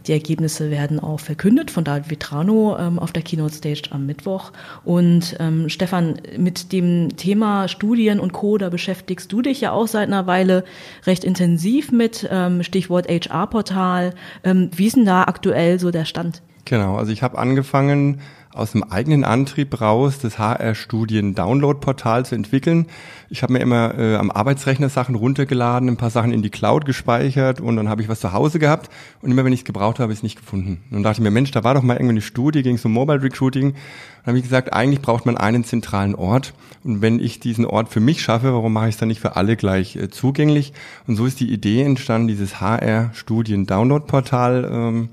Die 0.06 0.12
Ergebnisse 0.12 0.70
werden 0.70 1.00
auch 1.00 1.20
verkündet 1.20 1.70
von 1.70 1.84
David 1.84 2.10
Vitrano 2.10 2.76
ähm, 2.78 2.98
auf 2.98 3.12
der 3.12 3.22
Keynote 3.22 3.54
Stage 3.54 3.82
am 3.90 4.06
Mittwoch. 4.06 4.52
Und 4.84 5.36
ähm, 5.38 5.68
Stefan, 5.68 6.20
mit 6.36 6.72
dem 6.72 7.16
Thema 7.16 7.68
Studien 7.68 8.20
und 8.20 8.32
Co. 8.32 8.58
da 8.58 8.68
beschäftigst 8.68 9.32
du 9.32 9.42
dich 9.42 9.60
ja 9.60 9.72
auch 9.72 9.86
seit 9.86 10.08
einer 10.08 10.26
Weile 10.26 10.64
recht 11.06 11.24
intensiv 11.24 11.92
mit, 11.92 12.28
ähm, 12.30 12.62
Stichwort 12.62 13.08
HR-Portal. 13.08 14.14
Ähm, 14.44 14.70
wie 14.74 14.86
ist 14.86 14.96
denn 14.96 15.04
da 15.04 15.24
aktuell 15.24 15.78
so 15.78 15.90
der 15.90 16.04
Stand? 16.04 16.42
Genau, 16.64 16.96
also 16.96 17.12
ich 17.12 17.22
habe 17.22 17.38
angefangen 17.38 18.20
aus 18.54 18.72
dem 18.72 18.84
eigenen 18.84 19.24
Antrieb 19.24 19.80
raus, 19.80 20.18
das 20.18 20.38
HR-Studien-Download-Portal 20.38 22.26
zu 22.26 22.34
entwickeln. 22.34 22.86
Ich 23.30 23.42
habe 23.42 23.54
mir 23.54 23.60
immer 23.60 23.98
äh, 23.98 24.16
am 24.16 24.30
Arbeitsrechner 24.30 24.90
Sachen 24.90 25.14
runtergeladen, 25.14 25.88
ein 25.88 25.96
paar 25.96 26.10
Sachen 26.10 26.32
in 26.32 26.42
die 26.42 26.50
Cloud 26.50 26.84
gespeichert 26.84 27.60
und 27.60 27.76
dann 27.76 27.88
habe 27.88 28.02
ich 28.02 28.08
was 28.08 28.20
zu 28.20 28.34
Hause 28.34 28.58
gehabt 28.58 28.90
und 29.22 29.30
immer 29.30 29.46
wenn 29.46 29.54
ich 29.54 29.60
es 29.60 29.64
gebraucht 29.64 29.94
habe, 29.94 30.02
habe 30.04 30.12
ich 30.12 30.18
es 30.18 30.22
nicht 30.22 30.36
gefunden. 30.36 30.82
Und 30.90 30.96
dann 30.96 31.02
dachte 31.02 31.20
ich 31.20 31.22
mir, 31.22 31.30
Mensch, 31.30 31.50
da 31.50 31.64
war 31.64 31.72
doch 31.74 31.82
mal 31.82 31.94
irgendwie 31.94 32.12
eine 32.12 32.20
Studie, 32.20 32.62
ging 32.62 32.74
es 32.74 32.84
um 32.84 32.92
Mobile 32.92 33.22
Recruiting. 33.22 33.72
Dann 33.72 34.26
habe 34.26 34.36
ich 34.36 34.44
gesagt, 34.44 34.74
eigentlich 34.74 35.00
braucht 35.00 35.24
man 35.24 35.38
einen 35.38 35.64
zentralen 35.64 36.14
Ort 36.14 36.52
und 36.84 37.00
wenn 37.00 37.20
ich 37.20 37.40
diesen 37.40 37.64
Ort 37.64 37.88
für 37.88 38.00
mich 38.00 38.20
schaffe, 38.22 38.52
warum 38.52 38.74
mache 38.74 38.88
ich 38.88 38.96
es 38.96 38.98
dann 38.98 39.08
nicht 39.08 39.20
für 39.20 39.36
alle 39.36 39.56
gleich 39.56 39.96
äh, 39.96 40.10
zugänglich? 40.10 40.74
Und 41.06 41.16
so 41.16 41.24
ist 41.24 41.40
die 41.40 41.50
Idee 41.50 41.80
entstanden, 41.82 42.28
dieses 42.28 42.60
HR-Studien-Download-Portal. 42.60 44.70
Ähm, 44.70 45.08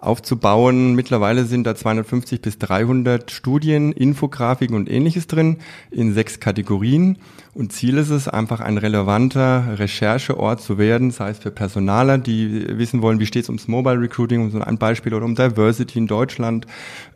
aufzubauen. 0.00 0.94
Mittlerweile 0.94 1.44
sind 1.44 1.66
da 1.66 1.74
250 1.74 2.40
bis 2.40 2.58
300 2.58 3.30
Studien, 3.30 3.92
Infografiken 3.92 4.76
und 4.76 4.90
ähnliches 4.90 5.26
drin 5.26 5.58
in 5.90 6.14
sechs 6.14 6.40
Kategorien. 6.40 7.18
Und 7.52 7.72
Ziel 7.72 7.98
ist 7.98 8.10
es, 8.10 8.28
einfach 8.28 8.60
ein 8.60 8.78
relevanter 8.78 9.78
Rechercheort 9.78 10.60
zu 10.60 10.78
werden, 10.78 11.10
sei 11.10 11.30
es 11.30 11.38
für 11.38 11.50
Personaler, 11.50 12.18
die 12.18 12.78
wissen 12.78 13.02
wollen, 13.02 13.18
wie 13.18 13.26
steht 13.26 13.42
es 13.44 13.48
ums 13.48 13.66
Mobile 13.68 14.00
Recruiting, 14.00 14.42
um 14.42 14.50
so 14.50 14.60
ein 14.60 14.78
Beispiel, 14.78 15.12
oder 15.14 15.24
um 15.24 15.34
Diversity 15.34 15.98
in 15.98 16.06
Deutschland, 16.06 16.66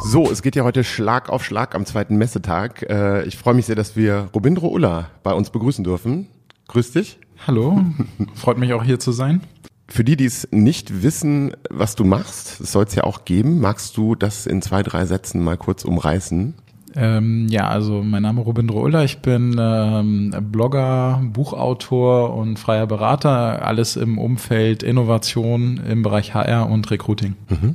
So, 0.04 0.30
es 0.30 0.42
geht 0.42 0.54
ja 0.56 0.64
heute 0.64 0.84
Schlag 0.84 1.28
auf 1.28 1.44
Schlag 1.44 1.74
am 1.74 1.86
zweiten 1.86 2.16
Messetag. 2.16 2.82
Äh, 2.88 3.24
ich 3.24 3.36
freue 3.36 3.54
mich 3.54 3.66
sehr, 3.66 3.76
dass 3.76 3.96
wir 3.96 4.28
Robindro 4.34 4.68
Ulla 4.68 5.10
bei 5.22 5.32
uns 5.32 5.50
begrüßen 5.50 5.84
dürfen. 5.84 6.28
Grüß 6.68 6.92
dich. 6.92 7.18
Hallo, 7.46 7.78
freut 8.34 8.56
mich 8.56 8.72
auch 8.72 8.82
hier 8.82 8.98
zu 8.98 9.12
sein. 9.12 9.42
Für 9.86 10.02
die, 10.02 10.16
die 10.16 10.24
es 10.24 10.48
nicht 10.50 11.02
wissen, 11.02 11.52
was 11.68 11.94
du 11.94 12.04
machst, 12.04 12.60
es 12.60 12.72
soll 12.72 12.84
es 12.84 12.94
ja 12.94 13.04
auch 13.04 13.26
geben, 13.26 13.60
magst 13.60 13.98
du 13.98 14.14
das 14.14 14.46
in 14.46 14.62
zwei, 14.62 14.82
drei 14.82 15.04
Sätzen 15.04 15.44
mal 15.44 15.58
kurz 15.58 15.84
umreißen? 15.84 16.54
Ähm, 16.96 17.48
ja, 17.50 17.68
also 17.68 18.02
mein 18.02 18.22
Name 18.22 18.40
ist 18.40 18.46
Robin 18.46 18.70
Uller, 18.70 19.04
ich 19.04 19.18
bin 19.18 19.56
ähm, 19.58 20.34
Blogger, 20.52 21.20
Buchautor 21.22 22.34
und 22.34 22.58
freier 22.58 22.86
Berater, 22.86 23.66
alles 23.66 23.96
im 23.96 24.16
Umfeld 24.16 24.82
Innovation 24.82 25.78
im 25.86 26.02
Bereich 26.02 26.32
HR 26.32 26.70
und 26.70 26.90
Recruiting. 26.90 27.34
Mhm. 27.50 27.74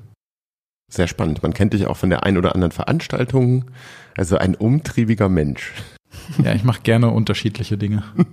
Sehr 0.92 1.08
spannend. 1.08 1.44
Man 1.44 1.54
kennt 1.54 1.74
dich 1.74 1.86
auch 1.86 1.98
von 1.98 2.10
der 2.10 2.24
ein 2.24 2.40
oder 2.40 2.56
anderen 2.56 2.72
Veranstaltung. 2.72 3.66
Also 4.18 4.38
ein 4.38 4.56
umtriebiger 4.56 5.30
Mensch. 5.30 5.74
Ja, 6.44 6.54
ich 6.54 6.64
mache 6.64 6.82
gerne 6.82 7.10
unterschiedliche 7.10 7.78
Dinge. 7.78 8.04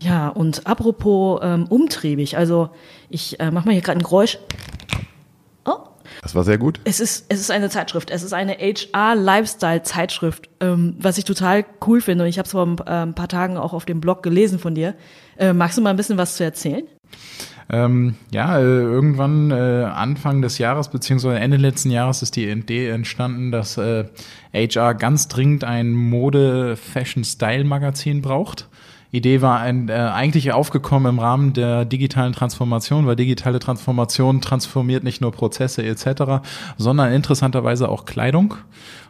Ja, 0.00 0.28
und 0.28 0.66
apropos 0.66 1.40
ähm, 1.42 1.66
umtriebig, 1.66 2.36
also 2.36 2.70
ich 3.08 3.40
äh, 3.40 3.50
mache 3.50 3.66
mal 3.66 3.72
hier 3.72 3.80
gerade 3.80 3.98
ein 3.98 4.02
Geräusch. 4.02 4.38
Oh. 5.64 5.78
Das 6.22 6.34
war 6.34 6.44
sehr 6.44 6.58
gut. 6.58 6.78
Es 6.84 7.00
ist, 7.00 7.26
es 7.28 7.40
ist 7.40 7.50
eine 7.50 7.68
Zeitschrift. 7.68 8.10
Es 8.10 8.22
ist 8.22 8.32
eine 8.32 8.52
HR-Lifestyle-Zeitschrift, 8.52 10.50
ähm, 10.60 10.94
was 11.00 11.18
ich 11.18 11.24
total 11.24 11.64
cool 11.86 12.00
finde. 12.00 12.24
Und 12.24 12.30
ich 12.30 12.38
habe 12.38 12.46
es 12.46 12.52
vor 12.52 12.64
ein, 12.64 12.78
äh, 12.78 13.02
ein 13.02 13.14
paar 13.14 13.28
Tagen 13.28 13.56
auch 13.56 13.72
auf 13.72 13.86
dem 13.86 14.00
Blog 14.00 14.22
gelesen 14.22 14.58
von 14.58 14.74
dir. 14.74 14.94
Äh, 15.36 15.52
magst 15.52 15.78
du 15.78 15.82
mal 15.82 15.90
ein 15.90 15.96
bisschen 15.96 16.18
was 16.18 16.36
zu 16.36 16.44
erzählen? 16.44 16.84
Ähm, 17.70 18.14
ja, 18.32 18.58
äh, 18.58 18.62
irgendwann 18.62 19.50
äh, 19.50 19.84
Anfang 19.84 20.40
des 20.40 20.56
Jahres 20.58 20.88
beziehungsweise 20.88 21.38
Ende 21.38 21.58
letzten 21.58 21.90
Jahres 21.90 22.22
ist 22.22 22.36
die 22.36 22.48
Idee 22.48 22.88
entstanden, 22.88 23.52
dass 23.52 23.76
äh, 23.76 24.06
HR 24.54 24.94
ganz 24.94 25.28
dringend 25.28 25.64
ein 25.64 25.92
Mode-Fashion-Style-Magazin 25.92 28.22
braucht. 28.22 28.68
Idee 29.10 29.40
war 29.40 29.60
ein, 29.60 29.88
äh, 29.88 29.92
eigentlich 29.92 30.52
aufgekommen 30.52 31.14
im 31.14 31.18
Rahmen 31.18 31.52
der 31.52 31.84
digitalen 31.84 32.32
Transformation, 32.32 33.06
weil 33.06 33.16
digitale 33.16 33.58
Transformation 33.58 34.40
transformiert 34.40 35.04
nicht 35.04 35.20
nur 35.20 35.32
Prozesse 35.32 35.84
etc., 35.84 36.46
sondern 36.76 37.12
interessanterweise 37.12 37.88
auch 37.88 38.04
Kleidung 38.04 38.54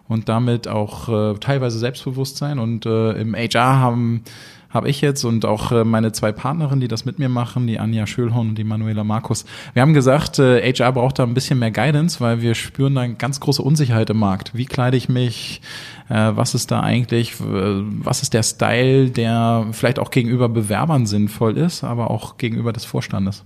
und 0.09 0.29
damit 0.29 0.68
auch 0.68 1.09
äh, 1.09 1.38
teilweise 1.38 1.79
Selbstbewusstsein. 1.79 2.59
Und 2.59 2.87
äh, 2.87 3.12
im 3.12 3.35
HR 3.35 3.79
haben 3.79 4.25
habe 4.70 4.88
ich 4.88 5.00
jetzt 5.00 5.24
und 5.24 5.44
auch 5.44 5.72
äh, 5.72 5.85
meine 5.85 6.12
zwei 6.12 6.33
Partnerinnen, 6.33 6.81
die 6.81 6.88
das 6.88 7.04
mit 7.04 7.18
mir 7.18 7.28
machen, 7.28 7.66
die 7.66 7.78
Anja 7.78 8.07
Schölhorn 8.07 8.50
und 8.50 8.54
die 8.59 8.64
Manuela 8.64 9.04
Markus. 9.04 9.44
Wir 9.72 9.83
haben 9.83 9.94
gesagt, 9.94 10.38
äh, 10.38 10.72
HR 10.72 10.92
braucht 10.92 11.18
da 11.18 11.22
ein 11.22 11.35
bisschen 11.35 11.59
mehr 11.59 11.70
Guidance, 11.70 12.20
weil 12.20 12.42
wir 12.42 12.54
spüren 12.54 12.94
da 12.94 13.02
eine 13.02 13.14
ganz 13.14 13.40
große 13.40 13.62
Unsicherheit 13.62 14.11
im 14.11 14.18
Markt. 14.18 14.54
Wie 14.54 14.66
kleide 14.66 14.96
ich 14.96 15.09
mich? 15.09 15.62
Äh, 16.09 16.33
was 16.35 16.54
ist 16.54 16.70
da 16.70 16.81
eigentlich? 16.81 17.35
Was 17.38 18.22
ist 18.22 18.35
der 18.35 18.42
Style, 18.42 19.11
der 19.11 19.66
vielleicht 19.72 19.98
auch 19.98 20.11
gegenüber 20.11 20.48
Bewerbern 20.48 21.07
sinnvoll 21.07 21.57
ist, 21.57 21.85
aber 21.85 22.11
auch 22.11 22.37
gegenüber 22.37 22.72
des 22.72 22.85
Vorstandes? 22.85 23.44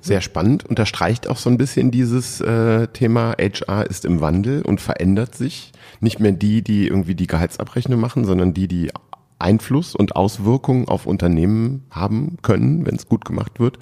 Sehr 0.00 0.20
spannend, 0.20 0.64
unterstreicht 0.64 1.28
auch 1.28 1.38
so 1.38 1.50
ein 1.50 1.56
bisschen 1.56 1.90
dieses 1.90 2.40
äh, 2.40 2.88
Thema, 2.88 3.34
HR 3.38 3.86
ist 3.86 4.04
im 4.04 4.20
Wandel 4.20 4.62
und 4.62 4.80
verändert 4.80 5.34
sich. 5.34 5.72
Nicht 6.00 6.20
mehr 6.20 6.32
die, 6.32 6.62
die 6.62 6.86
irgendwie 6.86 7.14
die 7.14 7.26
Gehaltsabrechnung 7.26 7.98
machen, 7.98 8.24
sondern 8.24 8.52
die, 8.52 8.68
die 8.68 8.90
Einfluss 9.38 9.94
und 9.94 10.16
Auswirkungen 10.16 10.88
auf 10.88 11.06
Unternehmen 11.06 11.84
haben 11.90 12.36
können, 12.42 12.86
wenn 12.86 12.96
es 12.96 13.08
gut 13.08 13.24
gemacht 13.24 13.60
wird. 13.60 13.78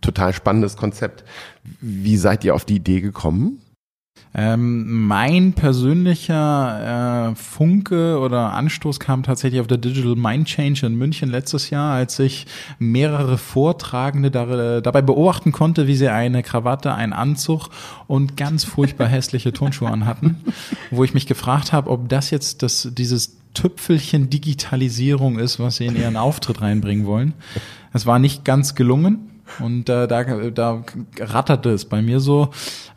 Total 0.00 0.32
spannendes 0.32 0.76
Konzept. 0.76 1.24
Wie 1.80 2.16
seid 2.16 2.44
ihr 2.44 2.54
auf 2.54 2.64
die 2.64 2.76
Idee 2.76 3.00
gekommen? 3.00 3.61
Ähm, 4.34 5.06
mein 5.06 5.52
persönlicher 5.52 7.32
äh, 7.32 7.34
Funke 7.34 8.18
oder 8.18 8.52
Anstoß 8.54 8.98
kam 8.98 9.22
tatsächlich 9.22 9.60
auf 9.60 9.66
der 9.66 9.76
Digital 9.76 10.16
Mind 10.16 10.46
Change 10.46 10.86
in 10.86 10.94
München 10.94 11.30
letztes 11.30 11.68
Jahr, 11.68 11.92
als 11.92 12.18
ich 12.18 12.46
mehrere 12.78 13.36
Vortragende 13.36 14.30
da, 14.30 14.80
dabei 14.80 15.02
beobachten 15.02 15.52
konnte, 15.52 15.86
wie 15.86 15.96
sie 15.96 16.08
eine 16.08 16.42
Krawatte, 16.42 16.94
einen 16.94 17.12
Anzug 17.12 17.68
und 18.06 18.38
ganz 18.38 18.64
furchtbar 18.64 19.06
hässliche 19.06 19.52
Turnschuhe 19.52 19.90
anhatten, 19.90 20.40
wo 20.90 21.04
ich 21.04 21.12
mich 21.12 21.26
gefragt 21.26 21.72
habe, 21.72 21.90
ob 21.90 22.08
das 22.08 22.30
jetzt 22.30 22.62
das, 22.62 22.88
dieses 22.90 23.36
Tüpfelchen 23.52 24.30
Digitalisierung 24.30 25.38
ist, 25.38 25.60
was 25.60 25.76
sie 25.76 25.84
in 25.84 25.96
ihren 25.96 26.16
Auftritt 26.16 26.62
reinbringen 26.62 27.04
wollen. 27.04 27.34
Es 27.92 28.06
war 28.06 28.18
nicht 28.18 28.46
ganz 28.46 28.74
gelungen 28.74 29.30
und 29.58 29.90
äh, 29.90 30.08
da, 30.08 30.24
da 30.24 30.84
ratterte 31.18 31.70
es 31.70 31.84
bei 31.84 32.00
mir 32.00 32.20
so. 32.20 32.48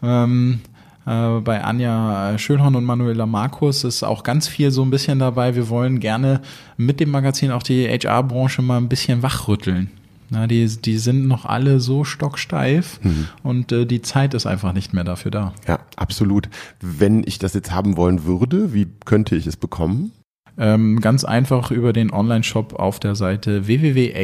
Ähm, 0.02 0.62
äh, 1.06 1.39
bei 1.39 1.63
Anja 1.63 2.38
Schönhorn 2.38 2.76
und 2.76 2.86
Manuela 2.86 3.26
Markus 3.26 3.84
ist 3.84 4.04
auch 4.04 4.24
ganz 4.24 4.48
viel 4.48 4.72
so 4.72 4.84
ein 4.84 4.89
bisschen 4.89 5.20
dabei. 5.20 5.56
Wir 5.56 5.70
wollen 5.70 6.00
gerne 6.00 6.41
mit 6.78 7.00
dem 7.00 7.12
Magazin 7.12 7.52
auch 7.52 7.63
die 7.63 7.88
HR-Branche 7.88 8.62
mal 8.62 8.78
ein 8.78 8.89
bisschen 8.89 9.24
wachrütteln. 9.24 9.91
Na, 10.30 10.48
die, 10.48 10.65
die 10.65 10.98
sind 10.98 11.28
noch 11.28 11.46
alle 11.46 11.80
so 11.80 12.04
stocksteif 12.04 13.00
mhm. 13.04 13.28
und 13.44 13.72
äh, 13.72 13.86
die 13.86 14.02
Zeit 14.02 14.34
ist 14.34 14.48
einfach 14.48 14.74
nicht 14.74 14.91
mehr 14.94 15.04
dafür 15.04 15.30
da. 15.30 15.54
Ja, 15.68 15.80
absolut. 15.98 16.50
Wenn 16.82 17.24
ich 17.26 17.38
das 17.38 17.54
jetzt 17.54 17.72
haben 17.72 17.96
wollen 17.96 18.24
würde, 18.26 18.74
wie 18.74 18.88
könnte 19.06 19.36
ich 19.36 19.46
es 19.46 19.56
bekommen? 19.56 20.12
Ähm, 20.58 21.00
ganz 21.02 21.26
einfach 21.26 21.70
über 21.70 21.94
den 21.94 22.12
Online-Shop 22.12 22.74
auf 22.74 23.00
der 23.00 23.13
Seite 23.15 23.68
www.hr-live.de 23.68 24.18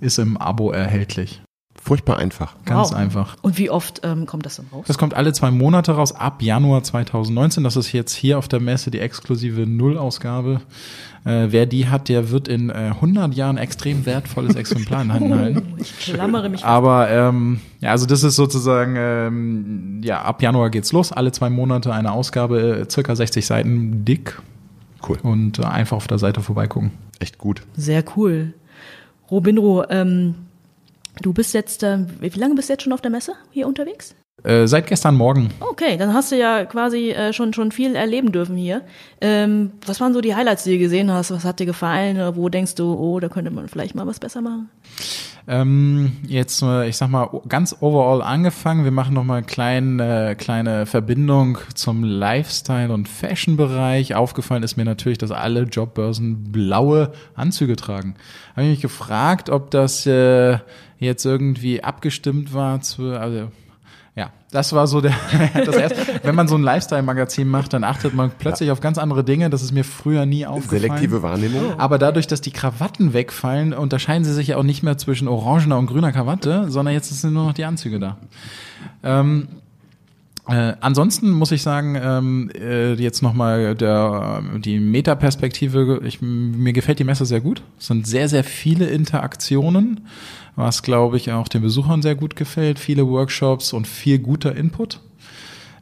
ist 0.00 0.18
im 0.18 0.36
Abo 0.36 0.72
erhältlich. 0.72 1.42
Furchtbar 1.86 2.18
einfach. 2.18 2.56
Ganz 2.64 2.90
wow. 2.90 2.96
einfach. 2.96 3.36
Und 3.42 3.58
wie 3.58 3.70
oft 3.70 4.00
ähm, 4.02 4.26
kommt 4.26 4.44
das 4.44 4.56
dann 4.56 4.66
raus? 4.72 4.86
Das 4.88 4.98
kommt 4.98 5.14
alle 5.14 5.32
zwei 5.32 5.52
Monate 5.52 5.92
raus, 5.92 6.10
ab 6.10 6.42
Januar 6.42 6.82
2019. 6.82 7.62
Das 7.62 7.76
ist 7.76 7.92
jetzt 7.92 8.12
hier 8.12 8.38
auf 8.38 8.48
der 8.48 8.58
Messe 8.58 8.90
die 8.90 8.98
exklusive 8.98 9.68
Nullausgabe. 9.68 10.62
Äh, 11.24 11.46
wer 11.50 11.64
die 11.64 11.86
hat, 11.86 12.08
der 12.08 12.30
wird 12.30 12.48
in 12.48 12.70
äh, 12.70 12.72
100 12.72 13.34
Jahren 13.34 13.56
extrem 13.56 14.04
wertvolles 14.04 14.56
Exemplar 14.56 15.02
in 15.02 15.12
Händen 15.12 15.34
halten. 15.38 15.74
ich 15.78 15.96
klammere 15.96 16.48
mich. 16.48 16.64
Aber 16.64 17.08
ähm, 17.08 17.60
ja, 17.78 17.92
also 17.92 18.06
das 18.06 18.24
ist 18.24 18.34
sozusagen, 18.34 18.96
ähm, 18.98 20.00
ja, 20.02 20.22
ab 20.22 20.42
Januar 20.42 20.70
geht's 20.70 20.90
los. 20.90 21.12
Alle 21.12 21.30
zwei 21.30 21.50
Monate 21.50 21.94
eine 21.94 22.10
Ausgabe, 22.10 22.80
äh, 22.80 22.90
circa 22.90 23.14
60 23.14 23.46
Seiten 23.46 24.04
dick. 24.04 24.42
Cool. 25.08 25.18
Und 25.22 25.60
äh, 25.60 25.62
einfach 25.62 25.98
auf 25.98 26.08
der 26.08 26.18
Seite 26.18 26.40
vorbeigucken. 26.40 26.90
Echt 27.20 27.38
gut. 27.38 27.62
Sehr 27.76 28.02
cool. 28.16 28.54
Robinro, 29.30 29.84
ähm, 29.88 30.34
Du 31.22 31.32
bist 31.32 31.54
jetzt, 31.54 31.82
äh, 31.82 31.98
wie 32.20 32.28
lange 32.38 32.54
bist 32.54 32.68
du 32.68 32.74
jetzt 32.74 32.82
schon 32.82 32.92
auf 32.92 33.00
der 33.00 33.10
Messe 33.10 33.32
hier 33.50 33.66
unterwegs? 33.66 34.14
Äh, 34.44 34.66
seit 34.66 34.86
gestern 34.86 35.16
Morgen. 35.16 35.48
Okay, 35.60 35.96
dann 35.96 36.12
hast 36.12 36.30
du 36.30 36.36
ja 36.36 36.66
quasi 36.66 37.10
äh, 37.10 37.32
schon, 37.32 37.54
schon 37.54 37.72
viel 37.72 37.96
erleben 37.96 38.32
dürfen 38.32 38.54
hier. 38.56 38.82
Ähm, 39.20 39.72
was 39.86 40.00
waren 40.00 40.12
so 40.12 40.20
die 40.20 40.34
Highlights, 40.34 40.64
die 40.64 40.72
du 40.72 40.78
gesehen 40.78 41.10
hast? 41.10 41.30
Was 41.30 41.44
hat 41.44 41.58
dir 41.58 41.66
gefallen? 41.66 42.36
Wo 42.36 42.48
denkst 42.48 42.74
du, 42.74 42.94
oh, 42.94 43.18
da 43.18 43.28
könnte 43.28 43.50
man 43.50 43.68
vielleicht 43.68 43.94
mal 43.94 44.06
was 44.06 44.20
besser 44.20 44.42
machen? 44.42 44.68
Ähm, 45.48 46.16
jetzt, 46.26 46.60
äh, 46.62 46.88
ich 46.88 46.96
sag 46.96 47.08
mal, 47.08 47.28
ganz 47.48 47.76
overall 47.80 48.20
angefangen. 48.20 48.82
Wir 48.82 48.90
machen 48.90 49.14
nochmal 49.14 49.38
eine 49.38 49.46
kleine, 49.46 50.30
äh, 50.30 50.34
kleine 50.34 50.86
Verbindung 50.86 51.58
zum 51.74 52.02
Lifestyle- 52.02 52.92
und 52.92 53.08
Fashion-Bereich. 53.08 54.16
Aufgefallen 54.16 54.64
ist 54.64 54.76
mir 54.76 54.84
natürlich, 54.84 55.18
dass 55.18 55.30
alle 55.30 55.62
Jobbörsen 55.62 56.50
blaue 56.50 57.12
Anzüge 57.34 57.76
tragen. 57.76 58.16
Habe 58.52 58.64
ich 58.64 58.70
mich 58.70 58.80
gefragt, 58.80 59.48
ob 59.48 59.70
das 59.70 60.04
äh, 60.06 60.58
jetzt 60.98 61.24
irgendwie 61.24 61.84
abgestimmt 61.84 62.52
war 62.52 62.80
zu, 62.80 63.12
also 63.12 63.48
ja, 64.16 64.30
das 64.50 64.72
war 64.72 64.86
so 64.86 65.02
der, 65.02 65.12
das 65.54 65.76
erste. 65.76 65.98
Wenn 66.22 66.34
man 66.34 66.48
so 66.48 66.54
ein 66.54 66.62
Lifestyle-Magazin 66.62 67.46
macht, 67.46 67.74
dann 67.74 67.84
achtet 67.84 68.14
man 68.14 68.30
plötzlich 68.36 68.68
ja. 68.68 68.72
auf 68.72 68.80
ganz 68.80 68.96
andere 68.96 69.22
Dinge. 69.22 69.50
Das 69.50 69.62
ist 69.62 69.72
mir 69.72 69.84
früher 69.84 70.24
nie 70.24 70.46
aufgefallen. 70.46 70.80
Selektive 70.80 71.22
Wahrnehmung. 71.22 71.78
Aber 71.78 71.98
dadurch, 71.98 72.26
dass 72.26 72.40
die 72.40 72.50
Krawatten 72.50 73.12
wegfallen, 73.12 73.74
unterscheiden 73.74 74.24
sie 74.24 74.32
sich 74.32 74.48
ja 74.48 74.56
auch 74.56 74.62
nicht 74.62 74.82
mehr 74.82 74.96
zwischen 74.96 75.28
orangener 75.28 75.76
und 75.78 75.86
grüner 75.86 76.12
Krawatte, 76.12 76.70
sondern 76.70 76.94
jetzt 76.94 77.10
sind 77.10 77.34
nur 77.34 77.44
noch 77.44 77.52
die 77.52 77.66
Anzüge 77.66 77.98
da. 77.98 78.16
Ähm, 79.02 79.48
äh, 80.48 80.72
ansonsten 80.80 81.30
muss 81.30 81.52
ich 81.52 81.62
sagen, 81.62 81.98
ähm, 82.00 82.50
äh, 82.54 82.94
jetzt 82.94 83.20
nochmal 83.22 83.74
die 83.74 84.80
Metaperspektive, 84.80 86.00
ich, 86.04 86.22
mir 86.22 86.72
gefällt 86.72 87.00
die 87.00 87.04
Messe 87.04 87.26
sehr 87.26 87.42
gut. 87.42 87.62
Es 87.78 87.88
sind 87.88 88.06
sehr, 88.06 88.30
sehr 88.30 88.44
viele 88.44 88.86
Interaktionen 88.86 90.06
was, 90.56 90.82
glaube 90.82 91.18
ich, 91.18 91.30
auch 91.32 91.48
den 91.48 91.62
Besuchern 91.62 92.02
sehr 92.02 92.14
gut 92.14 92.34
gefällt. 92.34 92.78
Viele 92.78 93.06
Workshops 93.06 93.72
und 93.72 93.86
viel 93.86 94.18
guter 94.18 94.56
Input. 94.56 95.00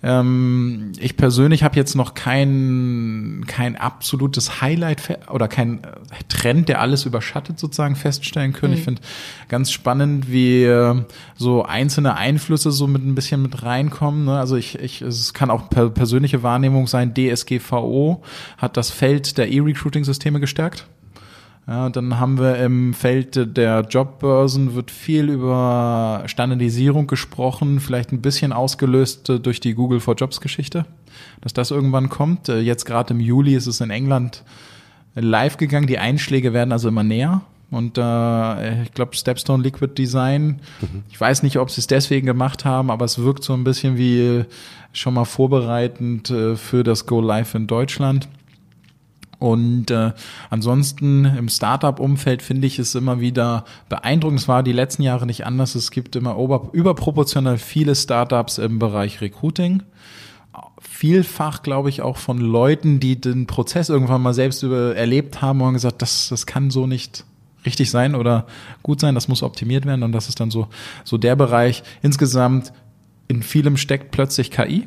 Ähm, 0.04 0.92
ich 0.98 1.16
persönlich 1.16 1.62
habe 1.62 1.76
jetzt 1.76 1.94
noch 1.94 2.12
kein, 2.12 3.44
kein 3.46 3.74
absolutes 3.76 4.60
Highlight 4.60 5.18
oder 5.30 5.48
kein 5.48 5.82
äh, 5.82 5.86
Trend, 6.28 6.68
der 6.68 6.82
alles 6.82 7.06
überschattet, 7.06 7.58
sozusagen 7.58 7.96
feststellen 7.96 8.52
können. 8.52 8.74
Mhm. 8.74 8.78
Ich 8.78 8.84
finde 8.84 9.02
ganz 9.48 9.72
spannend, 9.72 10.30
wie 10.30 10.64
äh, 10.64 10.94
so 11.36 11.64
einzelne 11.64 12.16
Einflüsse 12.16 12.70
so 12.70 12.86
mit 12.86 13.02
ein 13.02 13.14
bisschen 13.14 13.40
mit 13.40 13.62
reinkommen. 13.62 14.26
Ne? 14.26 14.38
Also 14.38 14.56
ich, 14.56 14.78
ich, 14.78 15.00
es 15.00 15.32
kann 15.32 15.50
auch 15.50 15.70
per 15.70 15.88
persönliche 15.88 16.42
Wahrnehmung 16.42 16.86
sein. 16.86 17.14
DSGVO 17.14 18.22
hat 18.58 18.76
das 18.76 18.90
Feld 18.90 19.38
der 19.38 19.50
E-Recruiting-Systeme 19.50 20.38
gestärkt. 20.38 20.86
Ja, 21.66 21.88
dann 21.88 22.20
haben 22.20 22.38
wir 22.38 22.56
im 22.58 22.92
Feld 22.92 23.56
der 23.56 23.86
Jobbörsen 23.88 24.74
wird 24.74 24.90
viel 24.90 25.30
über 25.30 26.22
Standardisierung 26.26 27.06
gesprochen, 27.06 27.80
vielleicht 27.80 28.12
ein 28.12 28.20
bisschen 28.20 28.52
ausgelöst 28.52 29.30
äh, 29.30 29.40
durch 29.40 29.60
die 29.60 29.74
Google 29.74 30.00
for 30.00 30.14
Jobs 30.14 30.42
Geschichte, 30.42 30.84
dass 31.40 31.54
das 31.54 31.70
irgendwann 31.70 32.10
kommt. 32.10 32.50
Äh, 32.50 32.60
jetzt 32.60 32.84
gerade 32.84 33.14
im 33.14 33.20
Juli 33.20 33.54
ist 33.54 33.66
es 33.66 33.80
in 33.80 33.88
England 33.88 34.44
live 35.14 35.56
gegangen. 35.56 35.86
Die 35.86 35.98
Einschläge 35.98 36.52
werden 36.52 36.72
also 36.72 36.88
immer 36.88 37.04
näher. 37.04 37.40
und 37.70 37.96
äh, 37.96 38.82
ich 38.82 38.92
glaube 38.92 39.16
Stepstone 39.16 39.62
Liquid 39.62 39.94
Design. 39.96 40.60
Mhm. 40.82 41.04
Ich 41.10 41.18
weiß 41.18 41.42
nicht, 41.42 41.58
ob 41.58 41.70
sie 41.70 41.80
es 41.80 41.86
deswegen 41.86 42.26
gemacht 42.26 42.66
haben, 42.66 42.90
aber 42.90 43.06
es 43.06 43.18
wirkt 43.18 43.42
so 43.42 43.54
ein 43.54 43.64
bisschen 43.64 43.96
wie 43.96 44.44
schon 44.92 45.14
mal 45.14 45.24
vorbereitend 45.24 46.30
äh, 46.30 46.56
für 46.56 46.84
das 46.84 47.06
Go 47.06 47.22
Live 47.22 47.54
in 47.54 47.66
Deutschland. 47.66 48.28
Und 49.38 49.90
äh, 49.90 50.12
ansonsten 50.50 51.24
im 51.24 51.48
Startup-Umfeld 51.48 52.42
finde 52.42 52.66
ich 52.66 52.78
es 52.78 52.94
immer 52.94 53.20
wieder 53.20 53.64
beeindruckend. 53.88 54.40
Es 54.40 54.48
war 54.48 54.62
die 54.62 54.72
letzten 54.72 55.02
Jahre 55.02 55.26
nicht 55.26 55.46
anders. 55.46 55.74
Es 55.74 55.90
gibt 55.90 56.16
immer 56.16 56.36
über, 56.36 56.68
überproportional 56.72 57.58
viele 57.58 57.94
Startups 57.94 58.58
im 58.58 58.78
Bereich 58.78 59.20
Recruiting. 59.20 59.82
Vielfach, 60.80 61.62
glaube 61.62 61.88
ich, 61.88 62.02
auch 62.02 62.16
von 62.16 62.38
Leuten, 62.38 63.00
die 63.00 63.20
den 63.20 63.46
Prozess 63.46 63.88
irgendwann 63.88 64.22
mal 64.22 64.34
selbst 64.34 64.62
über, 64.62 64.94
erlebt 64.94 65.42
haben 65.42 65.60
und 65.60 65.74
gesagt, 65.74 66.00
das, 66.02 66.28
das 66.28 66.46
kann 66.46 66.70
so 66.70 66.86
nicht 66.86 67.24
richtig 67.66 67.90
sein 67.90 68.14
oder 68.14 68.46
gut 68.82 69.00
sein, 69.00 69.14
das 69.14 69.26
muss 69.26 69.42
optimiert 69.42 69.86
werden 69.86 70.02
und 70.02 70.12
das 70.12 70.28
ist 70.28 70.38
dann 70.38 70.50
so, 70.50 70.68
so 71.02 71.18
der 71.18 71.34
Bereich. 71.34 71.82
Insgesamt 72.02 72.72
in 73.26 73.42
vielem 73.42 73.76
steckt 73.76 74.10
plötzlich 74.10 74.50
KI. 74.50 74.86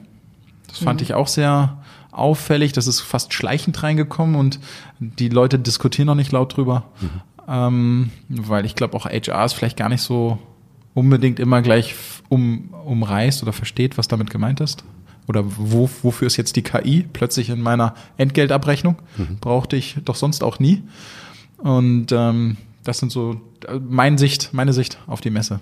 Das 0.67 0.79
fand 0.79 1.01
mhm. 1.01 1.05
ich 1.05 1.13
auch 1.13 1.27
sehr 1.27 1.79
auffällig. 2.17 2.73
Das 2.73 2.87
ist 2.87 2.99
fast 2.99 3.33
schleichend 3.33 3.81
reingekommen 3.83 4.35
und 4.35 4.59
die 4.99 5.29
Leute 5.29 5.59
diskutieren 5.59 6.07
noch 6.07 6.15
nicht 6.15 6.31
laut 6.31 6.55
drüber. 6.55 6.85
Mhm. 6.99 7.09
Ähm, 7.49 8.11
weil 8.29 8.65
ich 8.65 8.75
glaube 8.75 8.95
auch 8.97 9.05
HR 9.05 9.45
ist 9.45 9.53
vielleicht 9.53 9.77
gar 9.77 9.89
nicht 9.89 10.01
so 10.01 10.37
unbedingt 10.93 11.39
immer 11.39 11.61
gleich 11.61 11.95
um, 12.27 12.73
umreißt 12.85 13.43
oder 13.43 13.53
versteht, 13.53 13.97
was 13.97 14.07
damit 14.07 14.29
gemeint 14.29 14.59
ist. 14.59 14.83
Oder 15.27 15.43
wo, 15.45 15.89
wofür 16.03 16.27
ist 16.27 16.37
jetzt 16.37 16.55
die 16.55 16.63
KI 16.63 17.05
plötzlich 17.11 17.49
in 17.49 17.61
meiner 17.61 17.93
Entgeltabrechnung? 18.17 18.95
Mhm. 19.17 19.37
Brauchte 19.39 19.75
ich 19.75 19.97
doch 20.03 20.15
sonst 20.15 20.43
auch 20.43 20.59
nie. 20.59 20.83
Und 21.57 22.11
ähm, 22.11 22.57
das 22.83 22.99
sind 22.99 23.11
so 23.11 23.41
äh, 23.67 23.79
meine 23.79 24.17
Sicht, 24.17 24.53
meine 24.53 24.73
Sicht 24.73 24.97
auf 25.07 25.21
die 25.21 25.29
Messe. 25.29 25.59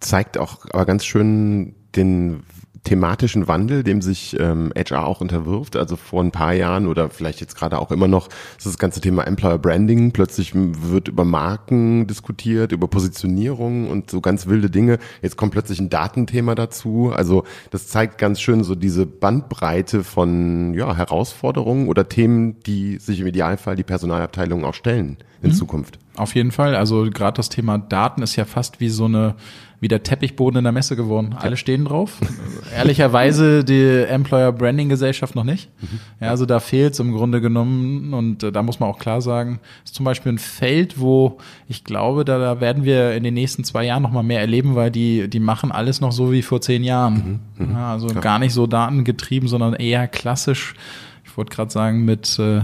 Zeigt 0.00 0.38
auch 0.38 0.66
aber 0.70 0.84
ganz 0.84 1.04
schön 1.04 1.74
den 1.96 2.42
thematischen 2.84 3.46
Wandel, 3.46 3.84
dem 3.84 4.02
sich 4.02 4.36
ähm, 4.40 4.72
HR 4.76 5.06
auch 5.06 5.20
unterwirft. 5.20 5.76
Also 5.76 5.96
vor 5.96 6.22
ein 6.22 6.32
paar 6.32 6.52
Jahren 6.52 6.88
oder 6.88 7.10
vielleicht 7.10 7.40
jetzt 7.40 7.56
gerade 7.56 7.78
auch 7.78 7.92
immer 7.92 8.08
noch 8.08 8.28
ist 8.56 8.66
das 8.66 8.78
ganze 8.78 9.00
Thema 9.00 9.24
Employer 9.24 9.58
Branding. 9.58 10.12
Plötzlich 10.12 10.52
wird 10.54 11.08
über 11.08 11.24
Marken 11.24 12.08
diskutiert, 12.08 12.72
über 12.72 12.88
Positionierung 12.88 13.88
und 13.88 14.10
so 14.10 14.20
ganz 14.20 14.46
wilde 14.46 14.68
Dinge. 14.68 14.98
Jetzt 15.22 15.36
kommt 15.36 15.52
plötzlich 15.52 15.78
ein 15.78 15.90
Datenthema 15.90 16.56
dazu. 16.56 17.12
Also 17.14 17.44
das 17.70 17.86
zeigt 17.86 18.18
ganz 18.18 18.40
schön 18.40 18.64
so 18.64 18.74
diese 18.74 19.06
Bandbreite 19.06 20.02
von 20.02 20.74
ja, 20.74 20.96
Herausforderungen 20.96 21.88
oder 21.88 22.08
Themen, 22.08 22.60
die 22.64 22.98
sich 22.98 23.20
im 23.20 23.28
Idealfall 23.28 23.76
die 23.76 23.84
Personalabteilungen 23.84 24.64
auch 24.64 24.74
stellen 24.74 25.18
in 25.40 25.50
mhm. 25.50 25.54
Zukunft. 25.54 25.98
Auf 26.16 26.34
jeden 26.34 26.50
Fall. 26.50 26.74
Also 26.74 27.08
gerade 27.10 27.36
das 27.36 27.48
Thema 27.48 27.78
Daten 27.78 28.22
ist 28.22 28.34
ja 28.36 28.44
fast 28.44 28.80
wie 28.80 28.88
so 28.88 29.04
eine 29.04 29.36
wie 29.82 29.88
der 29.88 30.04
Teppichboden 30.04 30.58
in 30.58 30.64
der 30.64 30.72
Messe 30.72 30.94
geworden. 30.94 31.34
Alle 31.36 31.56
stehen 31.56 31.84
drauf. 31.84 32.20
Ehrlicherweise 32.76 33.64
die 33.64 34.04
Employer 34.08 34.52
Branding 34.52 34.88
Gesellschaft 34.88 35.34
noch 35.34 35.42
nicht. 35.42 35.70
Mhm. 35.80 35.98
Ja, 36.20 36.28
also 36.28 36.46
da 36.46 36.60
fehlt 36.60 36.92
es 36.92 37.00
im 37.00 37.10
Grunde 37.10 37.40
genommen 37.40 38.14
und 38.14 38.44
äh, 38.44 38.52
da 38.52 38.62
muss 38.62 38.78
man 38.78 38.88
auch 38.88 39.00
klar 39.00 39.20
sagen, 39.20 39.58
ist 39.84 39.96
zum 39.96 40.04
Beispiel 40.04 40.30
ein 40.30 40.38
Feld, 40.38 41.00
wo 41.00 41.38
ich 41.66 41.82
glaube, 41.82 42.24
da, 42.24 42.38
da 42.38 42.60
werden 42.60 42.84
wir 42.84 43.16
in 43.16 43.24
den 43.24 43.34
nächsten 43.34 43.64
zwei 43.64 43.84
Jahren 43.84 44.04
noch 44.04 44.12
mal 44.12 44.22
mehr 44.22 44.38
erleben, 44.40 44.76
weil 44.76 44.92
die 44.92 45.26
die 45.28 45.40
machen 45.40 45.72
alles 45.72 46.00
noch 46.00 46.12
so 46.12 46.30
wie 46.30 46.42
vor 46.42 46.60
zehn 46.60 46.84
Jahren. 46.84 47.40
Mhm. 47.58 47.66
Mhm. 47.66 47.72
Ja, 47.72 47.90
also 47.90 48.06
Klar. 48.06 48.22
gar 48.22 48.38
nicht 48.38 48.52
so 48.52 48.68
datengetrieben, 48.68 49.48
sondern 49.48 49.74
eher 49.74 50.06
klassisch. 50.06 50.74
Ich 51.24 51.36
wollte 51.36 51.56
gerade 51.56 51.72
sagen 51.72 52.04
mit 52.04 52.38
äh, 52.38 52.60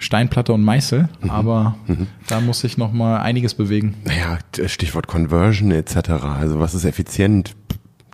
Steinplatte 0.00 0.52
und 0.52 0.64
Meißel, 0.64 1.08
mhm. 1.20 1.30
aber 1.30 1.76
mhm. 1.86 2.06
da 2.26 2.40
muss 2.40 2.60
sich 2.60 2.78
noch 2.78 2.90
mal 2.90 3.18
einiges 3.18 3.54
bewegen. 3.54 3.94
Naja, 4.04 4.38
Stichwort 4.66 5.06
Conversion 5.06 5.70
etc. 5.70 6.10
Also 6.22 6.58
was 6.58 6.74
ist 6.74 6.84
effizient? 6.84 7.54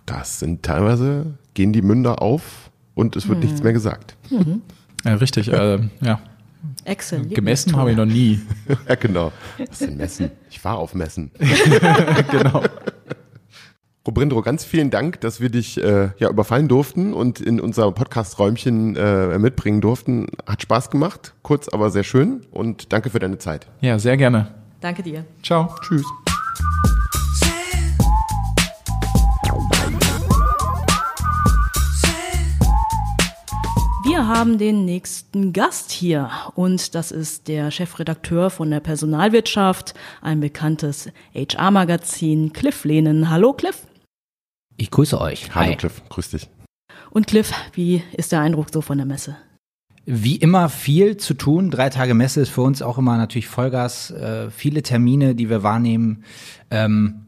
Das 0.05 0.39
sind 0.39 0.63
teilweise 0.63 1.37
gehen 1.53 1.73
die 1.73 1.81
Münder 1.81 2.21
auf 2.21 2.69
und 2.93 3.15
es 3.15 3.27
wird 3.27 3.39
mhm. 3.39 3.45
nichts 3.45 3.63
mehr 3.63 3.73
gesagt. 3.73 4.15
Mhm. 4.29 4.61
Ja, 5.05 5.15
richtig. 5.15 5.51
Äh, 5.51 5.79
ja. 6.01 6.19
Excel. 6.83 7.27
Gemessen 7.27 7.75
habe 7.75 7.91
ich 7.91 7.97
noch 7.97 8.05
nie. 8.05 8.41
ja, 8.87 8.95
genau. 8.95 9.31
Was 9.57 9.69
ist 9.69 9.81
denn 9.81 9.97
Messen? 9.97 10.31
Ich 10.49 10.63
war 10.63 10.77
auf 10.77 10.93
Messen. 10.93 11.31
genau. 12.31 12.63
Robrindro, 14.07 14.41
ganz 14.41 14.63
vielen 14.63 14.89
Dank, 14.89 15.19
dass 15.19 15.41
wir 15.41 15.49
dich 15.49 15.83
äh, 15.83 16.11
ja 16.17 16.29
überfallen 16.29 16.69
durften 16.69 17.13
und 17.13 17.41
in 17.41 17.59
unser 17.59 17.91
Podcast-Räumchen 17.91 18.95
äh, 18.95 19.37
mitbringen 19.37 19.81
durften. 19.81 20.27
Hat 20.45 20.61
Spaß 20.61 20.89
gemacht, 20.89 21.33
kurz, 21.41 21.67
aber 21.67 21.89
sehr 21.89 22.05
schön 22.05 22.45
und 22.51 22.93
danke 22.93 23.09
für 23.09 23.19
deine 23.19 23.37
Zeit. 23.37 23.67
Ja, 23.81 23.99
sehr 23.99 24.15
gerne. 24.15 24.55
Danke 24.79 25.03
dir. 25.03 25.25
Ciao. 25.43 25.75
Tschüss. 25.81 26.05
Wir 34.05 34.25
haben 34.25 34.57
den 34.57 34.85
nächsten 34.85 35.51
Gast 35.51 35.91
hier 35.91 36.31
und 36.55 36.95
das 36.95 37.11
ist 37.11 37.49
der 37.49 37.71
Chefredakteur 37.71 38.49
von 38.51 38.71
der 38.71 38.79
Personalwirtschaft, 38.79 39.95
ein 40.21 40.39
bekanntes 40.39 41.09
HR-Magazin, 41.35 42.53
Cliff 42.53 42.85
Lehnen. 42.85 43.29
Hallo 43.29 43.51
Cliff. 43.51 43.85
Ich 44.77 44.91
grüße 44.91 45.19
euch. 45.19 45.55
Hallo 45.55 45.71
Hi. 45.71 45.75
Cliff, 45.75 46.03
grüß 46.07 46.29
dich. 46.29 46.49
Und 47.09 47.25
Cliff, 47.25 47.51
wie 47.73 48.03
ist 48.15 48.31
der 48.31 48.41
Eindruck 48.41 48.67
so 48.71 48.81
von 48.81 48.97
der 48.97 49.07
Messe? 49.07 49.35
Wie 50.05 50.35
immer 50.35 50.69
viel 50.69 51.17
zu 51.17 51.33
tun. 51.33 51.71
Drei 51.71 51.89
Tage 51.89 52.13
Messe 52.13 52.41
ist 52.41 52.49
für 52.49 52.61
uns 52.61 52.81
auch 52.81 52.97
immer 52.99 53.17
natürlich 53.17 53.47
Vollgas. 53.47 54.11
Äh, 54.11 54.51
viele 54.51 54.83
Termine, 54.83 55.33
die 55.33 55.49
wir 55.49 55.63
wahrnehmen. 55.63 56.23
Ähm, 56.69 57.25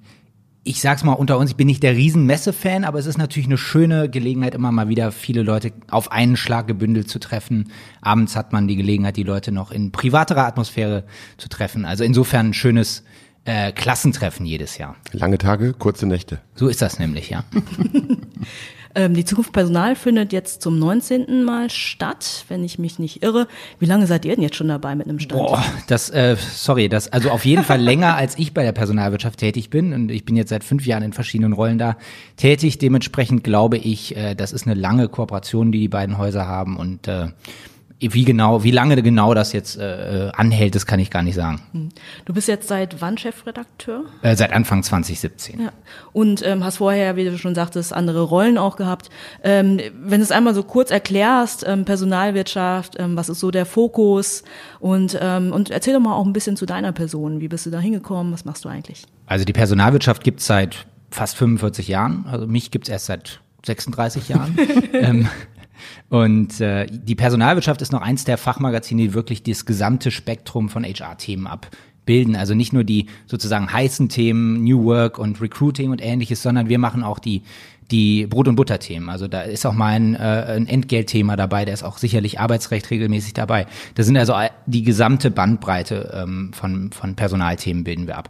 ich 0.64 0.80
sag's 0.82 1.04
mal 1.04 1.14
unter 1.14 1.40
uns, 1.40 1.50
ich 1.50 1.56
bin 1.56 1.66
nicht 1.66 1.82
der 1.82 1.96
riesen 1.96 2.26
Messe-Fan, 2.28 2.84
aber 2.84 3.00
es 3.00 3.08
ist 3.08 3.18
natürlich 3.18 3.48
eine 3.48 3.58
schöne 3.58 4.10
Gelegenheit, 4.10 4.54
immer 4.54 4.72
mal 4.72 4.88
wieder 4.88 5.12
viele 5.12 5.42
Leute 5.42 5.72
auf 5.90 6.12
einen 6.12 6.38
Schlag 6.38 6.68
gebündelt 6.68 7.10
zu 7.10 7.18
treffen. 7.18 7.72
Abends 8.02 8.36
hat 8.36 8.54
man 8.54 8.68
die 8.68 8.76
Gelegenheit, 8.76 9.18
die 9.18 9.24
Leute 9.24 9.52
noch 9.52 9.72
in 9.72 9.92
privaterer 9.92 10.46
Atmosphäre 10.46 11.06
zu 11.38 11.50
treffen. 11.50 11.86
Also 11.86 12.04
insofern 12.04 12.50
ein 12.50 12.54
schönes 12.54 13.04
äh, 13.46 13.72
Klassentreffen 13.72 14.46
jedes 14.46 14.78
Jahr. 14.78 14.96
Lange 15.12 15.38
Tage, 15.38 15.74
kurze 15.74 16.06
Nächte. 16.06 16.40
So 16.56 16.68
ist 16.68 16.82
das 16.82 17.00
nämlich, 17.00 17.30
ja. 17.30 17.44
ähm, 18.96 19.14
die 19.14 19.26
Zukunft 19.26 19.54
Personal 19.54 19.96
findet 19.96 20.34
jetzt 20.34 20.62
zum 20.62 20.78
19. 20.78 21.44
Mal 21.44 21.70
statt, 21.70 22.46
wenn 22.48 22.64
ich 22.64 22.80
mich 22.80 23.00
nicht 23.00 23.24
irre. 23.24 23.48
Wie 23.80 23.86
lange 23.86 24.08
seid 24.08 24.26
ihr 24.26 24.36
denn 24.36 24.44
jetzt 24.44 24.56
schon 24.56 24.68
dabei 24.68 24.96
mit 24.96 25.08
einem 25.08 25.20
Stand? 25.20 25.42
Boah, 25.42 25.64
das, 25.88 26.10
äh, 26.10 26.36
sorry, 26.38 26.90
das, 26.90 27.12
also 27.12 27.30
auf 27.32 27.46
jeden 27.46 27.64
Fall 27.64 27.82
länger, 27.82 28.16
als 28.16 28.38
ich 28.38 28.54
bei 28.54 28.64
der 28.64 28.72
Personalwirtschaft 28.72 29.40
tätig 29.40 29.70
bin. 29.70 29.94
Und 29.94 30.12
ich 30.12 30.26
bin 30.26 30.36
jetzt 30.36 30.50
seit 30.50 30.64
fünf 30.64 30.86
Jahren 30.86 31.04
in 31.04 31.14
verschiedenen 31.14 31.54
Rollen 31.54 31.78
da 31.78 31.98
tätig. 32.38 32.78
Dementsprechend 32.78 33.44
glaube 33.44 33.78
ich, 33.78 34.16
äh, 34.16 34.36
das 34.36 34.52
ist 34.52 34.66
eine 34.66 34.76
lange 34.76 35.08
Kooperation, 35.08 35.72
die 35.72 35.80
die 35.80 35.88
beiden 35.88 36.18
Häuser 36.18 36.48
haben. 36.48 36.78
Und 36.78 37.08
äh, 37.08 37.28
wie 38.02 38.24
genau, 38.24 38.64
wie 38.64 38.72
lange 38.72 39.02
genau 39.02 39.34
das 39.34 39.52
jetzt 39.52 39.78
äh, 39.78 40.32
anhält, 40.34 40.76
das 40.76 40.86
kann 40.86 41.00
ich 41.00 41.12
gar 41.12 41.22
nicht 41.22 41.36
sagen. 41.36 41.62
Hm. 41.74 41.90
Du 42.24 42.34
bist 42.34 42.48
jetzt 42.48 42.70
seit 42.70 43.02
wann 43.02 43.18
Chefredakteur? 43.18 44.06
Äh, 44.22 44.38
seit 44.38 44.54
Anfang 44.54 44.84
2017. 44.84 45.62
Ja. 45.62 45.72
Und 46.14 46.46
ähm, 46.46 46.64
hast 46.64 46.78
vorher, 46.78 47.18
wie 47.18 47.26
du 47.26 47.38
schon 47.38 47.56
sagtest, 47.56 47.94
andere 47.94 48.22
Rollen 48.22 48.58
auch 48.58 48.78
gehabt. 48.78 49.10
Ähm, 49.44 49.80
wenn 49.94 50.20
du 50.20 50.24
es 50.24 50.32
einmal 50.32 50.56
so 50.56 50.64
kurz 50.64 50.92
erklärst, 50.92 51.66
ähm, 51.68 51.84
Personalwirtschaft, 51.84 52.96
ähm, 52.98 53.18
was 53.18 53.28
ist 53.28 53.42
so 53.42 53.52
der 53.52 53.66
Fokus 53.66 54.44
und, 54.80 55.18
ähm, 55.22 55.52
und 55.52 55.70
erzähl 55.70 55.94
doch 55.94 56.00
mal 56.00 56.16
auch 56.16 56.26
ein 56.26 56.34
bisschen 56.34 56.56
zu 56.56 56.66
deiner 56.66 56.94
Person. 56.94 57.42
Wie 57.42 57.50
bist 57.50 57.66
du 57.66 57.70
da 57.70 57.80
hingekommen? 57.80 58.32
Was 58.32 58.46
machst 58.46 58.64
du 58.64 58.70
eigentlich? 58.70 59.04
Also 59.26 59.44
die 59.44 59.54
Personalwirtschaft 59.54 60.24
gibt's 60.24 60.46
seit 60.46 60.88
fast 61.12 61.36
45 61.36 61.90
Jahren. 61.90 62.26
Also 62.32 62.48
mich 62.48 62.72
gibt's 62.72 62.88
erst 62.88 63.08
seit 63.08 63.42
36 63.66 64.30
Jahren. 64.30 64.58
ähm, 64.94 65.28
und 66.10 66.60
äh, 66.62 66.88
die 66.90 67.16
Personalwirtschaft 67.16 67.82
ist 67.82 67.92
noch 67.92 68.02
eins 68.02 68.26
der 68.26 68.38
Fachmagazine, 68.38 69.04
die 69.04 69.14
wirklich 69.14 69.44
das 69.44 69.66
gesamte 69.66 70.12
Spektrum 70.12 70.70
von 70.70 70.84
HR-Themen 70.84 71.48
abbilden. 71.48 72.36
Also 72.36 72.56
nicht 72.56 72.74
nur 72.74 72.84
die 72.84 73.08
sozusagen 73.28 73.72
heißen 73.72 74.10
Themen, 74.10 74.64
New 74.64 74.84
Work 74.86 75.20
und 75.20 75.42
Recruiting 75.42 75.92
und 75.92 76.02
ähnliches, 76.02 76.42
sondern 76.42 76.70
wir 76.70 76.80
machen 76.80 77.04
auch 77.04 77.20
die 77.20 77.44
die 77.92 78.28
Brot- 78.28 78.48
und 78.48 78.56
Butter-Themen. 78.56 79.10
Also 79.10 79.28
da 79.28 79.42
ist 79.42 79.66
auch 79.66 79.74
mal 79.74 79.96
ein, 79.96 80.16
äh, 80.16 80.20
ein 80.20 80.68
Entgeltthema 80.68 81.36
dabei, 81.36 81.66
da 81.66 81.74
ist 81.74 81.84
auch 81.84 81.98
sicherlich 81.98 82.40
Arbeitsrecht 82.40 82.90
regelmäßig 82.92 83.34
dabei. 83.34 83.66
Das 83.96 84.06
sind 84.06 84.18
also 84.18 84.36
die 84.66 84.84
gesamte 84.84 85.32
Bandbreite 85.32 86.12
ähm, 86.14 86.52
von, 86.54 86.92
von 86.92 87.16
Personalthemen 87.16 87.84
bilden 87.84 88.08
wir 88.08 88.18
ab. 88.18 88.30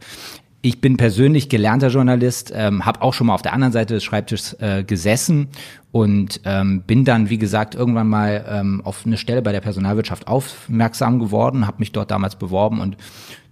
Ich 0.61 0.81
bin 0.81 0.97
persönlich 0.97 1.47
gelernter 1.47 1.87
Journalist, 1.87 2.51
ähm, 2.53 2.85
habe 2.85 3.01
auch 3.01 3.13
schon 3.13 3.27
mal 3.27 3.33
auf 3.33 3.41
der 3.41 3.53
anderen 3.53 3.71
Seite 3.71 3.93
des 3.93 4.03
Schreibtischs 4.03 4.53
äh, 4.59 4.83
gesessen 4.83 5.47
und 5.93 6.41
ähm, 6.43 6.81
bin 6.81 7.05
dann, 7.05 7.29
wie 7.29 7.37
gesagt, 7.37 7.75
irgendwann 7.75 8.09
mal 8.09 8.45
ähm, 8.49 8.81
auf 8.83 9.05
eine 9.05 9.17
Stelle 9.17 9.41
bei 9.41 9.53
der 9.53 9.61
Personalwirtschaft 9.61 10.27
aufmerksam 10.27 11.19
geworden, 11.19 11.65
habe 11.65 11.77
mich 11.79 11.93
dort 11.93 12.11
damals 12.11 12.35
beworben 12.35 12.81
und 12.81 12.97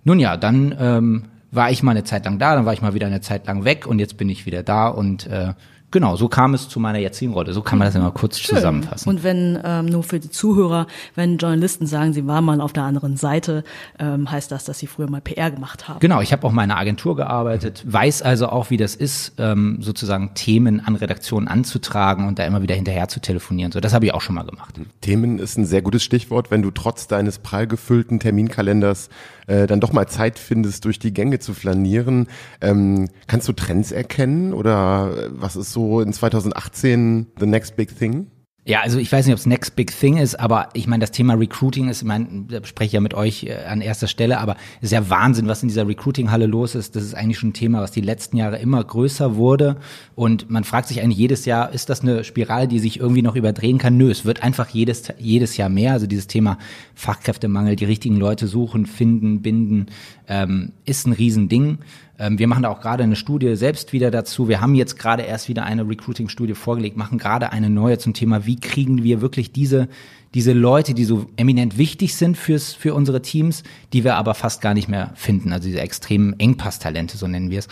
nun 0.04 0.20
ja, 0.20 0.36
dann 0.36 0.76
ähm, 0.78 1.24
war 1.50 1.72
ich 1.72 1.82
mal 1.82 1.92
eine 1.92 2.04
Zeit 2.04 2.26
lang 2.26 2.40
da, 2.40 2.56
dann 2.56 2.66
war 2.66 2.74
ich 2.74 2.82
mal 2.82 2.94
wieder 2.94 3.08
eine 3.08 3.22
Zeit 3.22 3.48
lang 3.48 3.64
weg 3.64 3.88
und 3.88 4.00
jetzt 4.00 4.18
bin 4.18 4.28
ich 4.28 4.46
wieder 4.46 4.62
da 4.64 4.90
und 4.90 5.28
äh, 5.28 5.54
Genau, 5.90 6.18
so 6.18 6.28
kam 6.28 6.54
es 6.54 6.68
zu 6.68 6.82
meiner 6.82 7.00
jetzigen 7.00 7.32
Rolle. 7.32 7.54
So 7.54 7.62
kann 7.62 7.80
man 7.80 7.88
das 7.88 7.96
immer 7.96 8.12
kurz 8.12 8.38
Schön. 8.40 8.58
zusammenfassen. 8.58 9.08
Und 9.08 9.24
wenn, 9.24 9.58
ähm, 9.64 9.86
nur 9.86 10.04
für 10.04 10.20
die 10.20 10.30
Zuhörer, 10.30 10.86
wenn 11.16 11.38
Journalisten 11.38 11.88
sagen, 11.88 12.12
sie 12.12 12.28
waren 12.28 12.44
mal 12.44 12.60
auf 12.60 12.74
der 12.74 12.84
anderen 12.84 13.16
Seite, 13.16 13.64
ähm, 13.98 14.30
heißt 14.30 14.52
das, 14.52 14.66
dass 14.66 14.80
sie 14.80 14.88
früher 14.88 15.10
mal 15.10 15.22
PR 15.22 15.50
gemacht 15.50 15.88
haben. 15.88 16.00
Genau, 16.02 16.20
ich 16.20 16.34
habe 16.34 16.46
auch 16.46 16.52
mal 16.52 16.66
in 16.66 16.72
einer 16.72 16.80
Agentur 16.80 17.16
gearbeitet, 17.16 17.86
weiß 17.88 18.22
also 18.22 18.50
auch, 18.50 18.70
wie 18.70 18.76
das 18.76 18.96
ist, 18.96 19.34
ähm, 19.38 19.78
sozusagen 19.80 20.34
Themen 20.34 20.82
an 20.82 20.96
Redaktionen 20.98 21.48
anzutragen 21.48 22.28
und 22.28 22.38
da 22.38 22.46
immer 22.46 22.62
wieder 22.62 22.76
hinterher 22.76 23.08
zu 23.08 23.22
telefonieren. 23.22 23.72
So, 23.72 23.80
das 23.80 23.94
habe 23.94 24.06
ich 24.06 24.14
auch 24.14 24.22
schon 24.22 24.36
mal 24.36 24.46
gemacht. 24.46 24.76
Themen 25.00 25.40
ist 25.40 25.58
ein 25.58 25.66
sehr 25.66 25.82
gutes 25.82 26.04
Stichwort, 26.04 26.52
wenn 26.52 26.62
du 26.62 26.72
trotz 26.72 27.08
deines 27.08 27.40
prall 27.40 27.66
gefüllten 27.66 28.20
Terminkalenders 28.20 29.10
äh, 29.48 29.66
dann 29.68 29.80
doch 29.80 29.94
mal 29.94 30.08
Zeit 30.08 30.38
findest, 30.38 30.84
durch 30.84 31.00
die 31.00 31.14
Gänge 31.14 31.40
zu 31.40 31.54
flanieren. 31.54 32.28
Ähm, 32.60 33.08
kannst 33.28 33.48
du 33.48 33.54
Trends 33.54 33.94
erkennen 33.94 34.54
oder 34.54 35.12
äh, 35.16 35.30
was 35.32 35.56
ist 35.56 35.72
so 35.72 35.77
in 35.78 36.12
2018 36.14 37.28
the 37.40 37.46
next 37.46 37.76
big 37.76 37.96
thing? 37.98 38.28
Ja, 38.68 38.82
also 38.82 39.00
ich 39.00 39.10
weiß 39.10 39.26
nicht, 39.26 39.34
ob 39.34 39.40
es 39.40 39.46
Next 39.46 39.78
Big 39.78 39.98
Thing 39.98 40.18
ist, 40.18 40.38
aber 40.38 40.68
ich 40.74 40.88
meine, 40.88 41.00
das 41.00 41.12
Thema 41.12 41.36
Recruiting 41.36 41.88
ist, 41.88 42.02
ich 42.02 42.08
meine, 42.08 42.48
da 42.50 42.66
spreche 42.66 42.88
ich 42.88 42.94
ja 42.94 43.00
mit 43.00 43.14
euch 43.14 43.46
äh, 43.46 43.64
an 43.66 43.80
erster 43.80 44.08
Stelle, 44.08 44.40
aber 44.40 44.58
es 44.82 44.88
ist 44.88 44.92
ja 44.92 45.10
Wahnsinn, 45.10 45.48
was 45.48 45.64
in 45.64 45.70
dieser 45.70 45.88
Recruiting-Halle 45.88 46.48
los 46.48 46.76
ist. 46.76 46.98
Das 46.98 47.04
ist 47.04 47.14
eigentlich 47.14 47.40
schon 47.40 47.52
ein 47.52 47.54
Thema, 47.54 47.80
was 47.80 47.92
die 47.92 48.02
letzten 48.02 48.36
Jahre 48.36 48.58
immer 48.58 48.84
größer 48.84 49.38
wurde. 49.38 49.78
Und 50.16 50.50
man 50.50 50.66
fragt 50.66 50.90
sich 50.90 51.02
eigentlich 51.02 51.18
jedes 51.18 51.46
Jahr, 51.46 51.72
ist 51.72 51.90
das 51.90 52.02
eine 52.02 52.26
Spirale, 52.26 52.68
die 52.68 52.80
sich 52.80 53.00
irgendwie 53.00 53.22
noch 53.22 53.38
überdrehen 53.38 53.78
kann? 53.78 53.96
Nö, 53.96 54.12
es 54.12 54.26
wird 54.26 54.44
einfach 54.44 54.68
jedes, 54.68 55.14
jedes 55.18 55.56
Jahr 55.56 55.70
mehr. 55.70 55.94
Also 55.94 56.06
dieses 56.06 56.28
Thema 56.28 56.58
Fachkräftemangel, 56.94 57.78
die 57.78 57.86
richtigen 57.86 58.18
Leute 58.18 58.48
suchen, 58.48 58.86
finden, 58.86 59.42
binden, 59.42 59.86
ähm, 60.28 60.74
ist 60.84 61.08
ein 61.08 61.14
Riesending. 61.14 61.78
Ähm, 62.20 62.40
wir 62.40 62.48
machen 62.48 62.64
da 62.64 62.70
auch 62.70 62.82
gerade 62.82 63.04
eine 63.04 63.16
Studie 63.16 63.56
selbst 63.56 63.94
wieder 63.94 64.12
dazu. 64.12 64.48
Wir 64.48 64.62
haben 64.62 64.76
jetzt 64.76 64.98
gerade 64.98 65.24
erst 65.24 65.50
wieder 65.50 65.64
eine 65.64 65.88
Recruiting-Studie 65.88 66.56
vorgelegt, 66.56 66.98
machen 66.98 67.18
gerade 67.18 67.52
eine 67.52 67.70
neue 67.70 67.98
zum 67.98 68.14
Thema, 68.14 68.46
wie 68.46 68.60
kriegen 68.60 69.04
wir 69.04 69.22
wirklich 69.22 69.52
diese, 69.52 69.88
diese 70.34 70.54
Leute, 70.54 70.94
die 70.94 71.06
so 71.06 71.28
eminent 71.38 71.78
wichtig 71.78 72.16
sind 72.16 72.38
fürs, 72.38 72.74
für 72.74 72.94
unsere 72.94 73.22
Teams, 73.22 73.64
die 73.94 74.04
wir 74.04 74.16
aber 74.16 74.34
fast 74.34 74.62
gar 74.62 74.74
nicht 74.74 74.88
mehr 74.88 75.12
finden. 75.16 75.54
Also 75.54 75.68
diese 75.68 75.82
extremen 75.82 76.40
Engpass-Talente, 76.40 77.18
so 77.18 77.28
nennen 77.28 77.52
wir 77.52 77.60
es. 77.60 77.68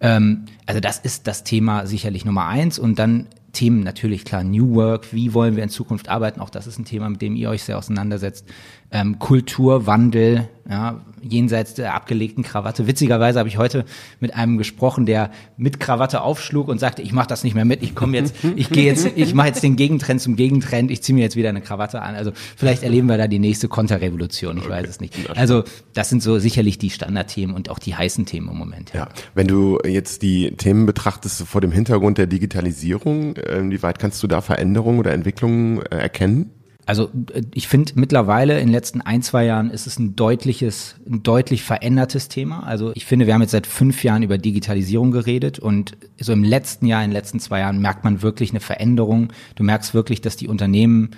Ähm, 0.00 0.44
also 0.66 0.80
das 0.80 0.98
ist 0.98 1.26
das 1.26 1.44
Thema 1.44 1.86
sicherlich 1.86 2.24
Nummer 2.24 2.46
eins. 2.46 2.78
Und 2.78 2.98
dann 2.98 3.26
Themen 3.52 3.82
natürlich 3.82 4.24
klar, 4.24 4.44
New 4.44 4.74
Work, 4.74 5.12
wie 5.12 5.34
wollen 5.34 5.56
wir 5.56 5.62
in 5.62 5.70
Zukunft 5.70 6.08
arbeiten, 6.08 6.40
auch 6.40 6.50
das 6.50 6.66
ist 6.66 6.78
ein 6.78 6.84
Thema, 6.84 7.08
mit 7.08 7.20
dem 7.20 7.34
ihr 7.34 7.50
euch 7.50 7.64
sehr 7.64 7.78
auseinandersetzt. 7.78 8.46
Ähm, 8.92 9.18
Kulturwandel, 9.18 10.48
ja, 10.68 11.00
jenseits 11.22 11.74
der 11.74 11.94
abgelegten 11.94 12.42
Krawatte. 12.42 12.86
Witzigerweise 12.86 13.38
habe 13.38 13.48
ich 13.48 13.58
heute 13.58 13.84
mit 14.20 14.34
einem 14.34 14.58
gesprochen, 14.58 15.06
der 15.06 15.30
mit 15.56 15.80
Krawatte 15.80 16.22
aufschlug 16.22 16.68
und 16.68 16.78
sagte, 16.78 17.02
ich 17.02 17.12
mache 17.12 17.28
das 17.28 17.44
nicht 17.44 17.54
mehr 17.54 17.64
mit, 17.64 17.82
ich 17.82 17.94
komme 17.94 18.16
jetzt, 18.16 18.34
ich 18.56 18.70
gehe 18.70 18.84
jetzt, 18.84 19.06
ich 19.16 19.34
mache 19.34 19.48
jetzt 19.48 19.62
den 19.62 19.76
Gegentrend 19.76 20.20
zum 20.20 20.36
Gegentrend, 20.36 20.90
ich 20.90 21.02
ziehe 21.02 21.14
mir 21.14 21.22
jetzt 21.22 21.36
wieder 21.36 21.48
eine 21.48 21.60
Krawatte 21.60 22.02
an. 22.02 22.14
Also 22.14 22.32
vielleicht 22.56 22.82
erleben 22.82 23.08
wir 23.08 23.18
da 23.18 23.28
die 23.28 23.38
nächste 23.38 23.68
Konterrevolution, 23.68 24.58
ich 24.58 24.64
okay. 24.64 24.72
weiß 24.72 24.88
es 24.88 25.00
nicht. 25.00 25.14
Also 25.36 25.64
das 25.92 26.08
sind 26.08 26.22
so 26.22 26.38
sicherlich 26.38 26.78
die 26.78 26.90
Standardthemen 26.90 27.54
und 27.54 27.70
auch 27.70 27.78
die 27.78 27.94
heißen 27.94 28.26
Themen 28.26 28.48
im 28.48 28.56
Moment. 28.56 28.92
Ja, 28.94 29.08
wenn 29.34 29.46
du 29.46 29.78
jetzt 29.84 30.22
die 30.22 30.52
Themen 30.56 30.86
betrachtest 30.86 31.42
vor 31.42 31.60
dem 31.60 31.72
Hintergrund 31.72 32.18
der 32.18 32.26
Digitalisierung, 32.26 33.36
äh, 33.36 33.62
wie 33.70 33.82
weit 33.82 33.98
kannst 33.98 34.22
du 34.22 34.26
da 34.26 34.40
Veränderungen 34.40 34.98
oder 34.98 35.12
Entwicklungen 35.12 35.82
äh, 35.82 35.96
erkennen? 35.96 36.50
Also 36.90 37.08
äh, 37.32 37.42
ich 37.54 37.68
finde 37.68 37.92
mittlerweile 37.94 38.58
in 38.58 38.66
den 38.66 38.72
letzten 38.72 39.00
ein, 39.00 39.22
zwei 39.22 39.44
Jahren 39.44 39.70
ist 39.70 39.86
es 39.86 40.00
ein 40.00 40.16
deutliches, 40.16 40.96
ein 41.08 41.22
deutlich 41.22 41.62
verändertes 41.62 42.26
Thema. 42.26 42.64
Also 42.64 42.90
ich 42.96 43.06
finde, 43.06 43.28
wir 43.28 43.34
haben 43.34 43.42
jetzt 43.42 43.52
seit 43.52 43.68
fünf 43.68 44.02
Jahren 44.02 44.24
über 44.24 44.38
Digitalisierung 44.38 45.12
geredet 45.12 45.60
und 45.60 45.96
so 46.18 46.32
im 46.32 46.42
letzten 46.42 46.86
Jahr, 46.86 47.04
in 47.04 47.10
den 47.10 47.16
letzten 47.16 47.38
zwei 47.38 47.60
Jahren 47.60 47.80
merkt 47.80 48.02
man 48.02 48.22
wirklich 48.22 48.50
eine 48.50 48.58
Veränderung. 48.58 49.32
Du 49.54 49.62
merkst 49.62 49.94
wirklich, 49.94 50.20
dass 50.20 50.36
die 50.36 50.48
Unternehmen 50.48 51.10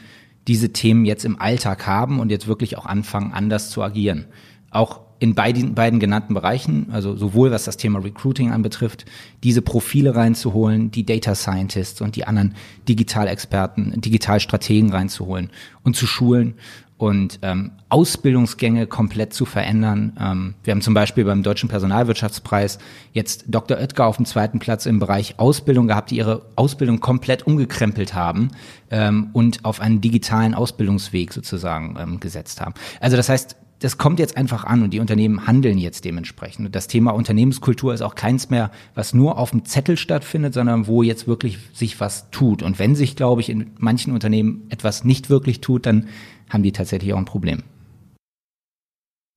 diese 0.47 0.75
Themen 0.75 1.07
jetzt 1.07 1.25
im 1.25 1.41
Alltag 1.41 1.87
haben 1.87 2.21
und 2.21 2.31
jetzt 2.31 2.47
wirklich 2.47 2.77
auch 2.77 2.85
anfangen, 2.85 3.33
anders 3.33 3.71
zu 3.71 3.83
agieren. 3.83 4.27
Auch 4.71 5.01
in 5.23 5.37
beiden, 5.37 5.77
beiden 5.77 6.01
genannten 6.01 6.35
Bereichen, 6.35 6.89
also 6.91 7.15
sowohl 7.15 7.53
was 7.53 7.63
das 7.63 7.77
Thema 7.77 8.01
Recruiting 8.01 8.51
anbetrifft, 8.51 9.05
diese 9.45 9.63
Profile 9.63 10.17
reinzuholen, 10.17 10.91
die 10.91 11.07
Data 11.07 11.37
Scientists 11.37 12.01
und 12.01 12.17
die 12.17 12.27
anderen 12.27 12.57
Digitalexperten, 12.89 14.01
Digitalstrategen 14.01 14.91
reinzuholen 14.91 15.51
und 15.85 15.95
zu 15.95 16.09
schulen 16.09 16.55
und 16.99 17.39
ähm, 17.43 17.71
Ausbildungsgänge 17.89 18.89
komplett 18.89 19.33
zu 19.33 19.45
verändern. 19.45 20.13
Ähm, 20.21 20.55
wir 20.65 20.73
haben 20.73 20.83
zum 20.83 20.95
Beispiel 20.95 21.25
beim 21.25 21.45
Deutschen 21.45 21.69
Personalwirtschaftspreis 21.69 22.79
jetzt 23.13 23.45
Dr. 23.47 23.77
Oetker 23.77 24.07
auf 24.07 24.17
dem 24.17 24.27
zweiten 24.27 24.59
Platz 24.59 24.87
im 24.87 24.99
Bereich 24.99 25.39
Ausbildung 25.39 25.87
gehabt, 25.87 26.11
die 26.11 26.17
ihre 26.17 26.47
Ausbildung 26.57 26.99
komplett 26.99 27.47
umgekrempelt 27.47 28.15
haben 28.15 28.51
ähm, 28.91 29.31
und 29.35 29.65
auf 29.65 29.81
einen 29.81 30.01
digitalen 30.01 30.55
Ausbildungsweg 30.55 31.33
sozusagen 31.33 31.97
ähm, 31.97 32.19
gesetzt 32.19 32.61
haben. 32.61 32.75
Also 33.01 33.17
das 33.17 33.29
heißt, 33.29 33.57
das 33.83 33.99
kommt 33.99 34.21
jetzt 34.21 34.37
einfach 34.37 34.65
an 34.65 34.83
und 34.83 34.91
die 34.91 35.01
Unternehmen 35.01 35.47
handeln 35.47 35.77
jetzt 35.77 36.05
dementsprechend. 36.05 36.67
Und 36.67 36.75
das 36.75 36.87
Thema 36.87 37.11
Unternehmenskultur 37.11 37.93
ist 37.93 38.03
auch 38.03 38.15
keins 38.15 38.49
mehr, 38.49 38.71
was 38.95 39.13
nur 39.13 39.39
auf 39.39 39.51
dem 39.51 39.65
Zettel 39.65 39.97
stattfindet, 39.97 40.55
sondern 40.55 40.87
wo 40.87 41.03
jetzt 41.03 41.27
wirklich 41.27 41.59
sich 41.73 41.99
was 41.99 42.31
tut. 42.31 42.63
Und 42.63 42.79
wenn 42.79 42.95
sich, 42.95 43.17
glaube 43.17 43.41
ich, 43.41 43.49
in 43.49 43.73
manchen 43.79 44.13
Unternehmen 44.13 44.67
etwas 44.69 45.03
nicht 45.03 45.31
wirklich 45.31 45.61
tut, 45.61 45.87
dann 45.87 46.07
haben 46.49 46.63
die 46.63 46.73
tatsächlich 46.73 47.13
auch 47.13 47.19
ein 47.19 47.25
Problem. 47.25 47.65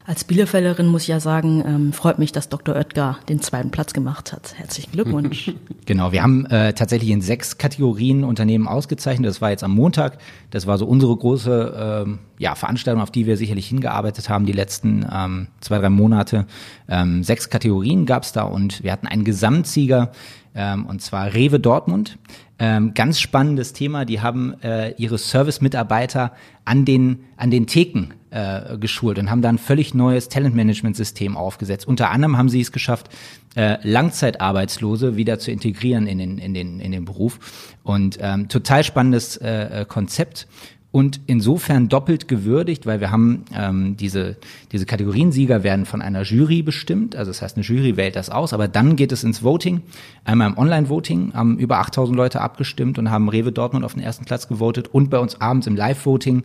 Als 0.08 0.24
Bielefelderin 0.24 0.86
muss 0.86 1.04
ich 1.04 1.08
ja 1.08 1.20
sagen, 1.20 1.64
ähm, 1.66 1.92
freut 1.92 2.20
mich, 2.20 2.32
dass 2.32 2.48
Dr. 2.48 2.76
Oetker 2.76 3.18
den 3.28 3.42
zweiten 3.42 3.72
Platz 3.72 3.92
gemacht 3.92 4.34
hat. 4.34 4.54
Herzlichen 4.56 4.92
Glückwunsch. 4.92 5.52
genau, 5.88 6.12
wir 6.12 6.22
haben 6.22 6.46
äh, 6.46 6.74
tatsächlich 6.74 7.10
in 7.10 7.22
sechs 7.22 7.58
Kategorien 7.58 8.24
Unternehmen 8.24 8.68
ausgezeichnet. 8.68 9.28
Das 9.28 9.42
war 9.42 9.50
jetzt 9.50 9.64
am 9.64 9.72
Montag. 9.72 10.20
Das 10.52 10.68
war 10.68 10.78
so 10.78 10.86
unsere 10.86 11.18
große 11.18 12.04
ähm, 12.06 12.20
ja, 12.38 12.54
Veranstaltung, 12.54 13.02
auf 13.02 13.10
die 13.10 13.26
wir 13.26 13.36
sicherlich 13.36 13.68
hingearbeitet 13.68 14.30
haben 14.30 14.46
die 14.46 14.52
letzten 14.52 15.08
ähm, 15.12 15.48
zwei, 15.60 15.80
drei 15.80 15.90
Monate. 15.90 16.46
Ähm, 16.88 17.24
sechs 17.24 17.50
Kategorien 17.50 18.06
gab 18.06 18.24
es 18.24 18.32
da 18.32 18.44
und 18.44 18.84
wir 18.84 18.92
hatten 18.92 19.08
einen 19.08 19.24
Gesamtsieger 19.24 20.12
ähm, 20.54 20.86
und 20.86 21.02
zwar 21.02 21.34
Rewe 21.34 21.60
Dortmund. 21.60 22.20
Ähm, 22.60 22.94
ganz 22.94 23.20
spannendes 23.20 23.74
Thema. 23.74 24.06
Die 24.06 24.22
haben 24.22 24.54
äh, 24.62 24.92
ihre 24.98 25.18
Service-Mitarbeiter 25.18 26.32
an 26.64 26.86
den, 26.86 27.26
an 27.38 27.50
den 27.50 27.66
Theken 27.66 28.14
äh, 28.36 28.78
geschult 28.78 29.18
und 29.18 29.32
haben 29.32 29.42
da 29.42 29.48
ein 29.48 29.58
völlig 29.58 29.94
neues 29.94 30.28
Talentmanagement-System 30.28 31.38
aufgesetzt. 31.38 31.88
Unter 31.88 32.12
anderem 32.12 32.38
haben 32.38 32.50
sie 32.50 32.60
es 32.60 32.74
geschafft, 32.74 33.10
äh, 33.56 33.78
Langzeitarbeitslose 33.82 35.16
wieder 35.16 35.40
zu 35.40 35.52
integrieren 35.52 36.06
in 36.06 36.18
den, 36.18 36.38
in 36.38 36.54
den, 36.54 36.82
in 36.82 36.92
den 36.92 37.06
Beruf. 37.06 37.40
Und 37.84 38.18
ähm, 38.20 38.50
total 38.50 38.84
spannendes 38.84 39.38
äh, 39.38 39.86
Konzept 39.88 40.48
und 40.92 41.22
insofern 41.28 41.90
doppelt 41.90 42.28
gewürdigt, 42.28 42.86
weil 42.86 43.00
wir 43.00 43.12
haben 43.12 43.46
ähm, 43.54 43.98
diese, 43.98 44.38
diese 44.72 44.86
Kategoriensieger 44.86 45.64
werden 45.64 45.86
von 45.86 46.02
einer 46.02 46.24
Jury 46.24 46.62
bestimmt, 46.62 47.16
also 47.16 47.32
das 47.32 47.42
heißt, 47.42 47.58
eine 47.58 47.66
Jury 47.66 47.98
wählt 47.98 48.16
das 48.16 48.30
aus, 48.30 48.54
aber 48.54 48.70
dann 48.70 48.96
geht 48.96 49.12
es 49.12 49.24
ins 49.26 49.44
Voting. 49.44 49.82
Einmal 50.24 50.50
im 50.50 50.58
Online-Voting 50.58 51.34
haben 51.34 51.58
über 51.58 51.80
8000 51.80 52.16
Leute 52.16 52.40
abgestimmt 52.40 52.98
und 52.98 53.12
haben 53.12 53.28
Rewe 53.28 53.52
Dortmund 53.52 53.84
auf 53.84 53.94
den 53.94 54.04
ersten 54.04 54.24
Platz 54.24 54.48
gewotet 54.48 54.88
und 54.88 55.10
bei 55.10 55.20
uns 55.20 55.42
abends 55.42 55.68
im 55.68 55.76
Live-Voting 55.76 56.44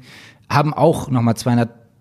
haben 0.49 0.75
auch 0.75 1.09
nochmal 1.11 1.37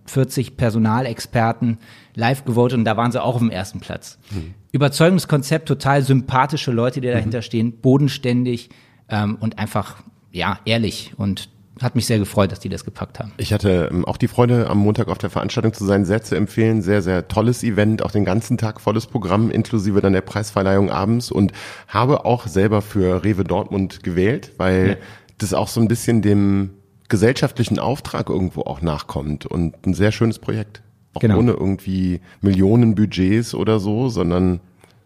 240 0.09 0.57
Personalexperten 0.57 1.77
live 2.15 2.45
gewotet 2.45 2.77
und 2.77 2.85
da 2.85 2.97
waren 2.97 3.11
sie 3.11 3.21
auch 3.21 3.35
auf 3.35 3.41
dem 3.41 3.51
ersten 3.51 3.79
Platz. 3.79 4.17
Mhm. 4.31 4.53
Überzeugendes 4.71 5.27
Konzept, 5.27 5.67
total 5.67 6.03
sympathische 6.03 6.71
Leute, 6.71 7.01
die 7.01 7.07
dahinter 7.07 7.39
mhm. 7.39 7.43
stehen, 7.43 7.73
bodenständig 7.81 8.69
ähm, 9.09 9.37
und 9.39 9.59
einfach, 9.59 10.03
ja, 10.31 10.59
ehrlich 10.65 11.13
und 11.17 11.49
hat 11.81 11.95
mich 11.95 12.05
sehr 12.05 12.19
gefreut, 12.19 12.51
dass 12.51 12.59
die 12.59 12.69
das 12.69 12.83
gepackt 12.83 13.19
haben. 13.19 13.31
Ich 13.37 13.53
hatte 13.53 13.89
ähm, 13.91 14.05
auch 14.05 14.17
die 14.17 14.27
Freude, 14.27 14.69
am 14.69 14.79
Montag 14.79 15.07
auf 15.07 15.17
der 15.17 15.29
Veranstaltung 15.29 15.73
zu 15.73 15.85
sein, 15.85 16.05
sehr 16.05 16.21
zu 16.21 16.35
empfehlen. 16.35 16.81
Sehr, 16.81 17.01
sehr 17.01 17.27
tolles 17.27 17.63
Event, 17.63 18.03
auch 18.03 18.11
den 18.11 18.25
ganzen 18.25 18.57
Tag 18.57 18.81
volles 18.81 19.07
Programm, 19.07 19.49
inklusive 19.49 20.01
dann 20.01 20.13
der 20.13 20.21
Preisverleihung 20.21 20.89
abends 20.89 21.31
und 21.31 21.53
habe 21.87 22.25
auch 22.25 22.47
selber 22.47 22.81
für 22.81 23.23
Rewe 23.23 23.43
Dortmund 23.43 24.03
gewählt, 24.03 24.51
weil 24.57 24.89
ja. 24.89 24.95
das 25.37 25.53
auch 25.53 25.67
so 25.67 25.79
ein 25.79 25.87
bisschen 25.87 26.21
dem 26.21 26.71
gesellschaftlichen 27.09 27.79
Auftrag 27.79 28.29
irgendwo 28.29 28.61
auch 28.61 28.81
nachkommt 28.81 29.45
und 29.45 29.75
ein 29.85 29.93
sehr 29.93 30.11
schönes 30.11 30.39
Projekt. 30.39 30.81
Auch 31.13 31.21
genau. 31.21 31.39
ohne 31.39 31.51
irgendwie 31.53 32.21
Millionen 32.41 32.95
Budgets 32.95 33.55
oder 33.55 33.79
so, 33.79 34.09
sondern 34.09 34.59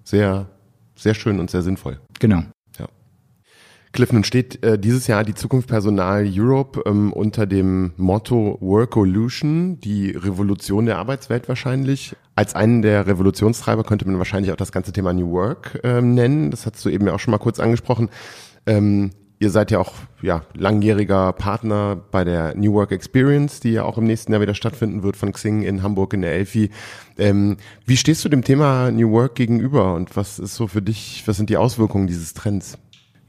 sehr, 0.04 0.48
sehr 0.96 1.14
schön 1.14 1.40
und 1.40 1.50
sehr 1.50 1.62
sinnvoll. 1.62 2.00
Genau. 2.20 2.44
Cliff, 3.94 4.12
nun 4.12 4.24
steht 4.24 4.64
äh, 4.64 4.80
dieses 4.80 5.06
Jahr 5.06 5.24
die 5.24 5.36
Zukunft 5.36 5.70
Personal 5.70 6.28
Europe 6.28 6.82
ähm, 6.88 7.14
unter 7.14 7.46
dem 7.46 7.94
Motto 7.96 8.58
Workolution, 8.60 9.80
die 9.80 10.10
Revolution 10.10 10.88
der 10.88 10.98
Arbeitswelt 10.98 11.48
wahrscheinlich. 11.48 12.16
Als 12.36 12.56
einen 12.56 12.82
der 12.82 13.06
Revolutionstreiber 13.06 13.84
könnte 13.84 14.08
man 14.08 14.18
wahrscheinlich 14.18 14.52
auch 14.52 14.58
das 14.58 14.72
ganze 14.72 14.94
Thema 14.94 15.14
New 15.14 15.30
Work 15.30 15.80
ähm, 15.84 16.16
nennen. 16.16 16.50
Das 16.50 16.66
hast 16.66 16.84
du 16.84 16.90
eben 16.90 17.06
ja 17.06 17.14
auch 17.14 17.20
schon 17.20 17.34
mal 17.34 17.38
kurz 17.38 17.60
angesprochen. 17.60 18.10
Ähm, 18.66 19.12
ihr 19.44 19.50
seid 19.50 19.72
ja 19.72 19.80
auch 19.80 19.94
ja, 20.22 20.44
langjähriger 20.56 21.34
Partner 21.34 22.02
bei 22.12 22.24
der 22.24 22.56
New 22.56 22.74
Work 22.74 22.92
Experience, 22.92 23.60
die 23.60 23.72
ja 23.72 23.84
auch 23.84 23.98
im 23.98 24.06
nächsten 24.06 24.32
Jahr 24.32 24.42
wieder 24.42 24.56
stattfinden 24.56 25.04
wird 25.04 25.18
von 25.18 25.34
Xing 25.34 25.62
in 25.62 25.84
Hamburg 25.84 26.14
in 26.14 26.22
der 26.22 26.34
Elfi. 26.34 26.72
Ähm, 27.18 27.58
wie 27.86 27.98
stehst 27.98 28.24
du 28.24 28.30
dem 28.30 28.44
Thema 28.44 28.90
New 28.90 29.12
Work 29.12 29.36
gegenüber 29.36 29.94
und 29.94 30.16
was 30.16 30.40
ist 30.40 30.56
so 30.56 30.68
für 30.68 30.82
dich, 30.82 31.24
was 31.26 31.38
sind 31.38 31.50
die 31.50 31.58
Auswirkungen 31.58 32.08
dieses 32.08 32.34
Trends? 32.34 32.78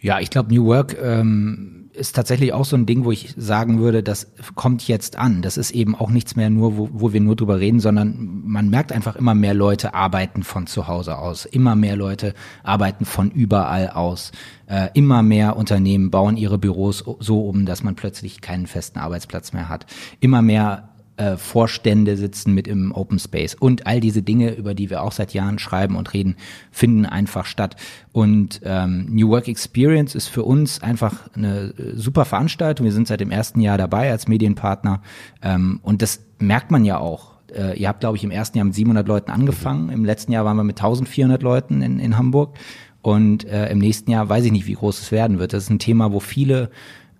Ja, 0.00 0.20
ich 0.20 0.30
glaube, 0.30 0.54
New 0.54 0.66
Work 0.66 0.96
ähm, 1.02 1.83
ist 1.94 2.14
tatsächlich 2.14 2.52
auch 2.52 2.64
so 2.64 2.76
ein 2.76 2.86
Ding, 2.86 3.04
wo 3.04 3.12
ich 3.12 3.34
sagen 3.36 3.80
würde, 3.80 4.02
das 4.02 4.32
kommt 4.54 4.86
jetzt 4.88 5.16
an. 5.16 5.42
Das 5.42 5.56
ist 5.56 5.70
eben 5.70 5.94
auch 5.94 6.10
nichts 6.10 6.36
mehr 6.36 6.50
nur, 6.50 6.76
wo, 6.76 6.88
wo 6.92 7.12
wir 7.12 7.20
nur 7.20 7.36
drüber 7.36 7.60
reden, 7.60 7.80
sondern 7.80 8.42
man 8.44 8.68
merkt 8.68 8.92
einfach 8.92 9.16
immer 9.16 9.34
mehr 9.34 9.54
Leute 9.54 9.94
arbeiten 9.94 10.42
von 10.42 10.66
zu 10.66 10.88
Hause 10.88 11.18
aus. 11.18 11.44
Immer 11.44 11.76
mehr 11.76 11.96
Leute 11.96 12.34
arbeiten 12.62 13.04
von 13.04 13.30
überall 13.30 13.90
aus. 13.90 14.32
Äh, 14.66 14.88
immer 14.94 15.22
mehr 15.22 15.56
Unternehmen 15.56 16.10
bauen 16.10 16.36
ihre 16.36 16.58
Büros 16.58 17.04
so 17.20 17.48
um, 17.48 17.66
dass 17.66 17.82
man 17.82 17.94
plötzlich 17.94 18.40
keinen 18.40 18.66
festen 18.66 18.98
Arbeitsplatz 18.98 19.52
mehr 19.52 19.68
hat. 19.68 19.86
Immer 20.20 20.42
mehr 20.42 20.93
äh, 21.16 21.36
Vorstände 21.36 22.16
sitzen 22.16 22.54
mit 22.54 22.66
im 22.66 22.92
Open 22.92 23.18
Space. 23.18 23.54
Und 23.54 23.86
all 23.86 24.00
diese 24.00 24.22
Dinge, 24.22 24.54
über 24.54 24.74
die 24.74 24.90
wir 24.90 25.02
auch 25.02 25.12
seit 25.12 25.32
Jahren 25.34 25.58
schreiben 25.58 25.96
und 25.96 26.12
reden, 26.12 26.36
finden 26.70 27.06
einfach 27.06 27.46
statt. 27.46 27.76
Und 28.12 28.60
ähm, 28.64 29.06
New 29.10 29.28
Work 29.28 29.48
Experience 29.48 30.14
ist 30.14 30.28
für 30.28 30.42
uns 30.42 30.82
einfach 30.82 31.28
eine 31.34 31.74
äh, 31.78 31.92
super 31.94 32.24
Veranstaltung. 32.24 32.84
Wir 32.84 32.92
sind 32.92 33.08
seit 33.08 33.20
dem 33.20 33.30
ersten 33.30 33.60
Jahr 33.60 33.78
dabei 33.78 34.10
als 34.10 34.28
Medienpartner. 34.28 35.02
Ähm, 35.42 35.80
und 35.82 36.02
das 36.02 36.20
merkt 36.38 36.70
man 36.70 36.84
ja 36.84 36.98
auch. 36.98 37.34
Äh, 37.54 37.78
ihr 37.78 37.88
habt, 37.88 38.00
glaube 38.00 38.16
ich, 38.16 38.24
im 38.24 38.30
ersten 38.30 38.58
Jahr 38.58 38.64
mit 38.64 38.74
700 38.74 39.06
Leuten 39.06 39.30
angefangen. 39.30 39.90
Im 39.90 40.04
letzten 40.04 40.32
Jahr 40.32 40.44
waren 40.44 40.56
wir 40.56 40.64
mit 40.64 40.78
1400 40.78 41.42
Leuten 41.42 41.82
in, 41.82 41.98
in 41.98 42.18
Hamburg. 42.18 42.56
Und 43.02 43.44
äh, 43.44 43.70
im 43.70 43.78
nächsten 43.78 44.10
Jahr 44.10 44.28
weiß 44.28 44.46
ich 44.46 44.52
nicht, 44.52 44.66
wie 44.66 44.72
groß 44.72 44.98
es 44.98 45.12
werden 45.12 45.38
wird. 45.38 45.52
Das 45.52 45.64
ist 45.64 45.70
ein 45.70 45.78
Thema, 45.78 46.12
wo 46.12 46.20
viele 46.20 46.70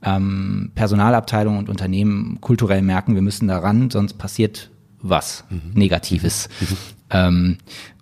ähm, 0.05 0.71
Personalabteilungen 0.75 1.59
und 1.59 1.69
Unternehmen 1.69 2.39
kulturell 2.41 2.83
merken, 2.83 3.15
wir 3.15 3.23
müssen 3.23 3.49
daran, 3.49 3.91
sonst 3.91 4.15
passiert 4.15 4.71
was 5.01 5.45
mhm. 5.51 5.73
Negatives. 5.75 6.49
Mhm. 6.61 6.77
Ähm, 7.11 7.59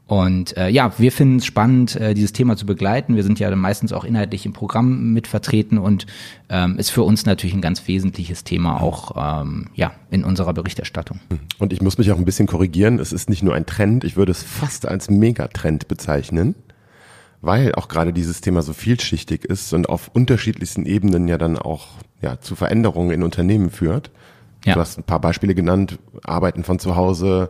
und 0.07 0.57
äh, 0.59 0.69
ja, 0.69 0.93
wir 0.99 1.11
finden 1.11 1.37
es 1.37 1.47
spannend, 1.47 1.97
äh, 1.97 2.13
dieses 2.13 2.35
Thema 2.35 2.57
zu 2.57 2.67
begleiten. 2.67 3.17
Wir 3.17 3.23
sind 3.23 3.39
ja 3.39 3.55
meistens 3.57 3.95
auch 3.95 4.05
inhaltlich 4.05 4.45
im 4.45 4.53
Programm 4.53 5.15
mit 5.15 5.27
vertreten 5.27 5.79
und 5.79 6.07
ähm, 6.51 6.77
ist 6.77 6.91
für 6.91 7.03
uns 7.03 7.25
natürlich 7.25 7.55
ein 7.55 7.63
ganz 7.63 7.89
wesentliches 7.89 8.45
Thema 8.45 8.83
auch 8.83 9.41
ähm, 9.43 9.69
ja 9.75 9.93
in 10.11 10.23
unserer 10.25 10.53
Berichterstattung. 10.53 11.19
Mhm. 11.31 11.39
Und 11.59 11.73
ich 11.73 11.81
muss 11.81 11.97
mich 11.97 12.13
auch 12.13 12.19
ein 12.19 12.27
bisschen 12.27 12.47
korrigieren. 12.47 12.99
Es 12.99 13.13
ist 13.13 13.31
nicht 13.31 13.43
nur 13.43 13.55
ein 13.55 13.65
Trend, 13.65 14.05
ich 14.05 14.17
würde 14.17 14.33
es 14.33 14.43
fast 14.43 14.87
als 14.87 15.09
Megatrend 15.09 15.89
bezeichnen 15.89 16.57
weil 17.43 17.75
auch 17.75 17.89
gerade 17.89 18.13
dieses 18.13 18.41
Thema 18.41 18.63
so 18.63 18.73
vielschichtig 18.73 19.45
ist 19.45 19.73
und 19.75 19.89
auf 19.89 20.11
unterschiedlichsten 20.15 20.87
Ebenen 20.87 21.29
ja 21.29 21.37
dann 21.37 21.59
auch 21.59 21.89
ja, 22.23 22.41
zu 22.41 22.55
Veränderungen 22.55 23.11
in 23.11 23.23
Unternehmen 23.23 23.71
führt. 23.71 24.11
Ja. 24.65 24.75
Du 24.75 24.81
hast 24.81 24.97
ein 24.97 25.03
paar 25.03 25.21
Beispiele 25.21 25.55
genannt, 25.55 25.99
Arbeiten 26.23 26.63
von 26.63 26.79
zu 26.79 26.95
Hause, 26.95 27.49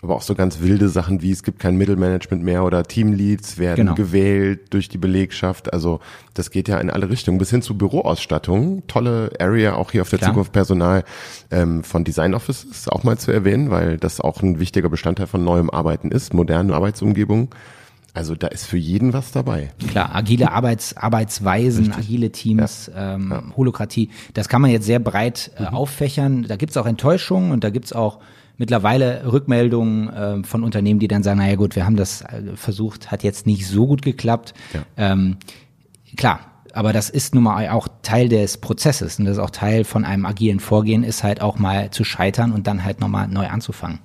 aber 0.00 0.14
auch 0.14 0.22
so 0.22 0.36
ganz 0.36 0.60
wilde 0.60 0.88
Sachen 0.88 1.22
wie 1.22 1.32
es 1.32 1.42
gibt 1.42 1.58
kein 1.58 1.76
Mittelmanagement 1.76 2.44
mehr 2.44 2.64
oder 2.64 2.84
Teamleads 2.84 3.58
werden 3.58 3.86
genau. 3.86 3.94
gewählt 3.94 4.72
durch 4.72 4.88
die 4.88 4.98
Belegschaft. 4.98 5.72
Also 5.72 5.98
das 6.34 6.52
geht 6.52 6.68
ja 6.68 6.78
in 6.78 6.90
alle 6.90 7.10
Richtungen 7.10 7.38
bis 7.38 7.50
hin 7.50 7.62
zu 7.62 7.76
Büroausstattung. 7.76 8.84
Tolle 8.86 9.32
Area 9.40 9.74
auch 9.74 9.90
hier 9.90 10.02
auf 10.02 10.10
der 10.10 10.20
Klar. 10.20 10.30
Zukunft 10.30 10.52
Personal 10.52 11.04
ähm, 11.50 11.82
von 11.82 12.04
Design 12.04 12.34
Offices 12.34 12.88
auch 12.88 13.02
mal 13.02 13.18
zu 13.18 13.32
erwähnen, 13.32 13.70
weil 13.70 13.96
das 13.96 14.20
auch 14.20 14.40
ein 14.40 14.60
wichtiger 14.60 14.88
Bestandteil 14.88 15.26
von 15.26 15.42
neuem 15.42 15.68
Arbeiten 15.68 16.12
ist, 16.12 16.32
modernen 16.32 16.70
Arbeitsumgebungen. 16.70 17.50
Also 18.14 18.34
da 18.34 18.48
ist 18.48 18.66
für 18.66 18.76
jeden 18.76 19.14
was 19.14 19.32
dabei. 19.32 19.70
Klar, 19.88 20.14
agile 20.14 20.50
Arbeits, 20.52 20.96
Arbeitsweisen, 20.96 21.86
Richtig. 21.86 22.04
agile 22.04 22.30
Teams, 22.30 22.90
ja. 22.94 23.14
Ähm, 23.14 23.30
ja. 23.30 23.42
Holokratie, 23.56 24.10
das 24.34 24.48
kann 24.48 24.60
man 24.60 24.70
jetzt 24.70 24.84
sehr 24.84 24.98
breit 24.98 25.50
äh, 25.56 25.62
mhm. 25.62 25.68
auffächern. 25.68 26.42
Da 26.46 26.56
gibt's 26.56 26.76
auch 26.76 26.86
Enttäuschungen 26.86 27.52
und 27.52 27.64
da 27.64 27.70
gibt's 27.70 27.92
auch 27.92 28.18
mittlerweile 28.58 29.32
Rückmeldungen 29.32 30.08
äh, 30.10 30.44
von 30.44 30.62
Unternehmen, 30.62 31.00
die 31.00 31.08
dann 31.08 31.22
sagen, 31.22 31.38
naja 31.38 31.56
gut, 31.56 31.74
wir 31.74 31.86
haben 31.86 31.96
das 31.96 32.22
äh, 32.22 32.54
versucht, 32.54 33.10
hat 33.10 33.22
jetzt 33.22 33.46
nicht 33.46 33.66
so 33.66 33.86
gut 33.86 34.02
geklappt. 34.02 34.52
Ja. 34.74 34.82
Ähm, 34.96 35.38
klar, 36.16 36.40
aber 36.74 36.92
das 36.92 37.08
ist 37.08 37.34
nun 37.34 37.44
mal 37.44 37.68
auch 37.70 37.88
Teil 38.02 38.28
des 38.28 38.58
Prozesses 38.58 39.18
und 39.18 39.24
das 39.24 39.38
ist 39.38 39.42
auch 39.42 39.50
Teil 39.50 39.84
von 39.84 40.04
einem 40.04 40.26
agilen 40.26 40.60
Vorgehen, 40.60 41.02
ist 41.02 41.22
halt 41.22 41.40
auch 41.40 41.58
mal 41.58 41.90
zu 41.90 42.04
scheitern 42.04 42.52
und 42.52 42.66
dann 42.66 42.84
halt 42.84 43.00
nochmal 43.00 43.26
neu 43.28 43.48
anzufangen. 43.48 44.00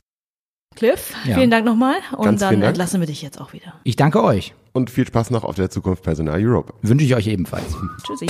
Cliff, 0.77 1.13
ja. 1.25 1.33
vielen 1.33 1.49
Dank 1.49 1.65
nochmal 1.65 1.95
und 2.15 2.25
Ganz 2.25 2.39
dann 2.39 2.61
entlassen 2.61 2.99
wir 2.99 3.07
dich 3.07 3.23
jetzt 3.23 3.41
auch 3.41 3.51
wieder. 3.51 3.73
Ich 3.83 3.95
danke 3.95 4.23
euch. 4.23 4.53
Und 4.73 4.91
viel 4.91 5.07
Spaß 5.07 5.31
noch 5.31 5.43
auf 5.43 5.55
der 5.55 5.71
Zukunft 5.71 6.03
Personal 6.03 6.39
Europe. 6.39 6.71
Wünsche 6.83 7.03
ich 7.03 7.15
euch 7.15 7.25
ebenfalls. 7.25 7.75
Tschüssi. 8.05 8.27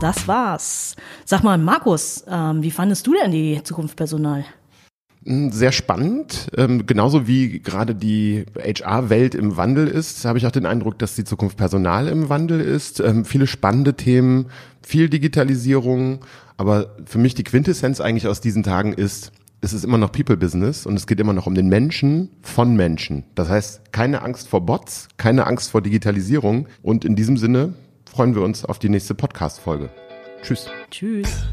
Das 0.00 0.26
war's. 0.26 0.96
Sag 1.24 1.44
mal, 1.44 1.56
Markus, 1.56 2.24
ähm, 2.28 2.62
wie 2.62 2.72
fandest 2.72 3.06
du 3.06 3.14
denn 3.14 3.30
die 3.30 3.62
Zukunft 3.62 3.96
Personal? 3.96 4.44
Hm, 5.28 5.52
sehr 5.52 5.72
spannend. 5.72 6.48
Ähm, 6.56 6.86
genauso 6.86 7.26
wie 7.26 7.60
gerade 7.60 7.94
die 7.94 8.46
HR-Welt 8.56 9.34
im 9.34 9.58
Wandel 9.58 9.86
ist, 9.86 10.24
habe 10.24 10.38
ich 10.38 10.46
auch 10.46 10.50
den 10.50 10.64
Eindruck, 10.64 10.98
dass 10.98 11.16
die 11.16 11.24
Zukunft 11.24 11.58
Personal 11.58 12.08
im 12.08 12.30
Wandel 12.30 12.62
ist. 12.62 13.00
Ähm, 13.00 13.26
viele 13.26 13.46
spannende 13.46 13.92
Themen, 13.92 14.46
viel 14.80 15.10
Digitalisierung. 15.10 16.20
Aber 16.56 16.96
für 17.04 17.18
mich 17.18 17.34
die 17.34 17.44
Quintessenz 17.44 18.00
eigentlich 18.00 18.26
aus 18.26 18.40
diesen 18.40 18.62
Tagen 18.62 18.94
ist, 18.94 19.32
es 19.60 19.74
ist 19.74 19.84
immer 19.84 19.98
noch 19.98 20.12
People-Business 20.12 20.86
und 20.86 20.96
es 20.96 21.06
geht 21.06 21.20
immer 21.20 21.34
noch 21.34 21.46
um 21.46 21.54
den 21.54 21.68
Menschen 21.68 22.30
von 22.40 22.74
Menschen. 22.74 23.24
Das 23.34 23.50
heißt, 23.50 23.92
keine 23.92 24.22
Angst 24.22 24.48
vor 24.48 24.64
Bots, 24.64 25.08
keine 25.18 25.46
Angst 25.46 25.70
vor 25.70 25.82
Digitalisierung. 25.82 26.68
Und 26.80 27.04
in 27.04 27.16
diesem 27.16 27.36
Sinne 27.36 27.74
freuen 28.10 28.34
wir 28.34 28.40
uns 28.40 28.64
auf 28.64 28.78
die 28.78 28.88
nächste 28.88 29.14
Podcast-Folge. 29.14 29.90
Tschüss. 30.42 30.70
Tschüss. 30.90 31.48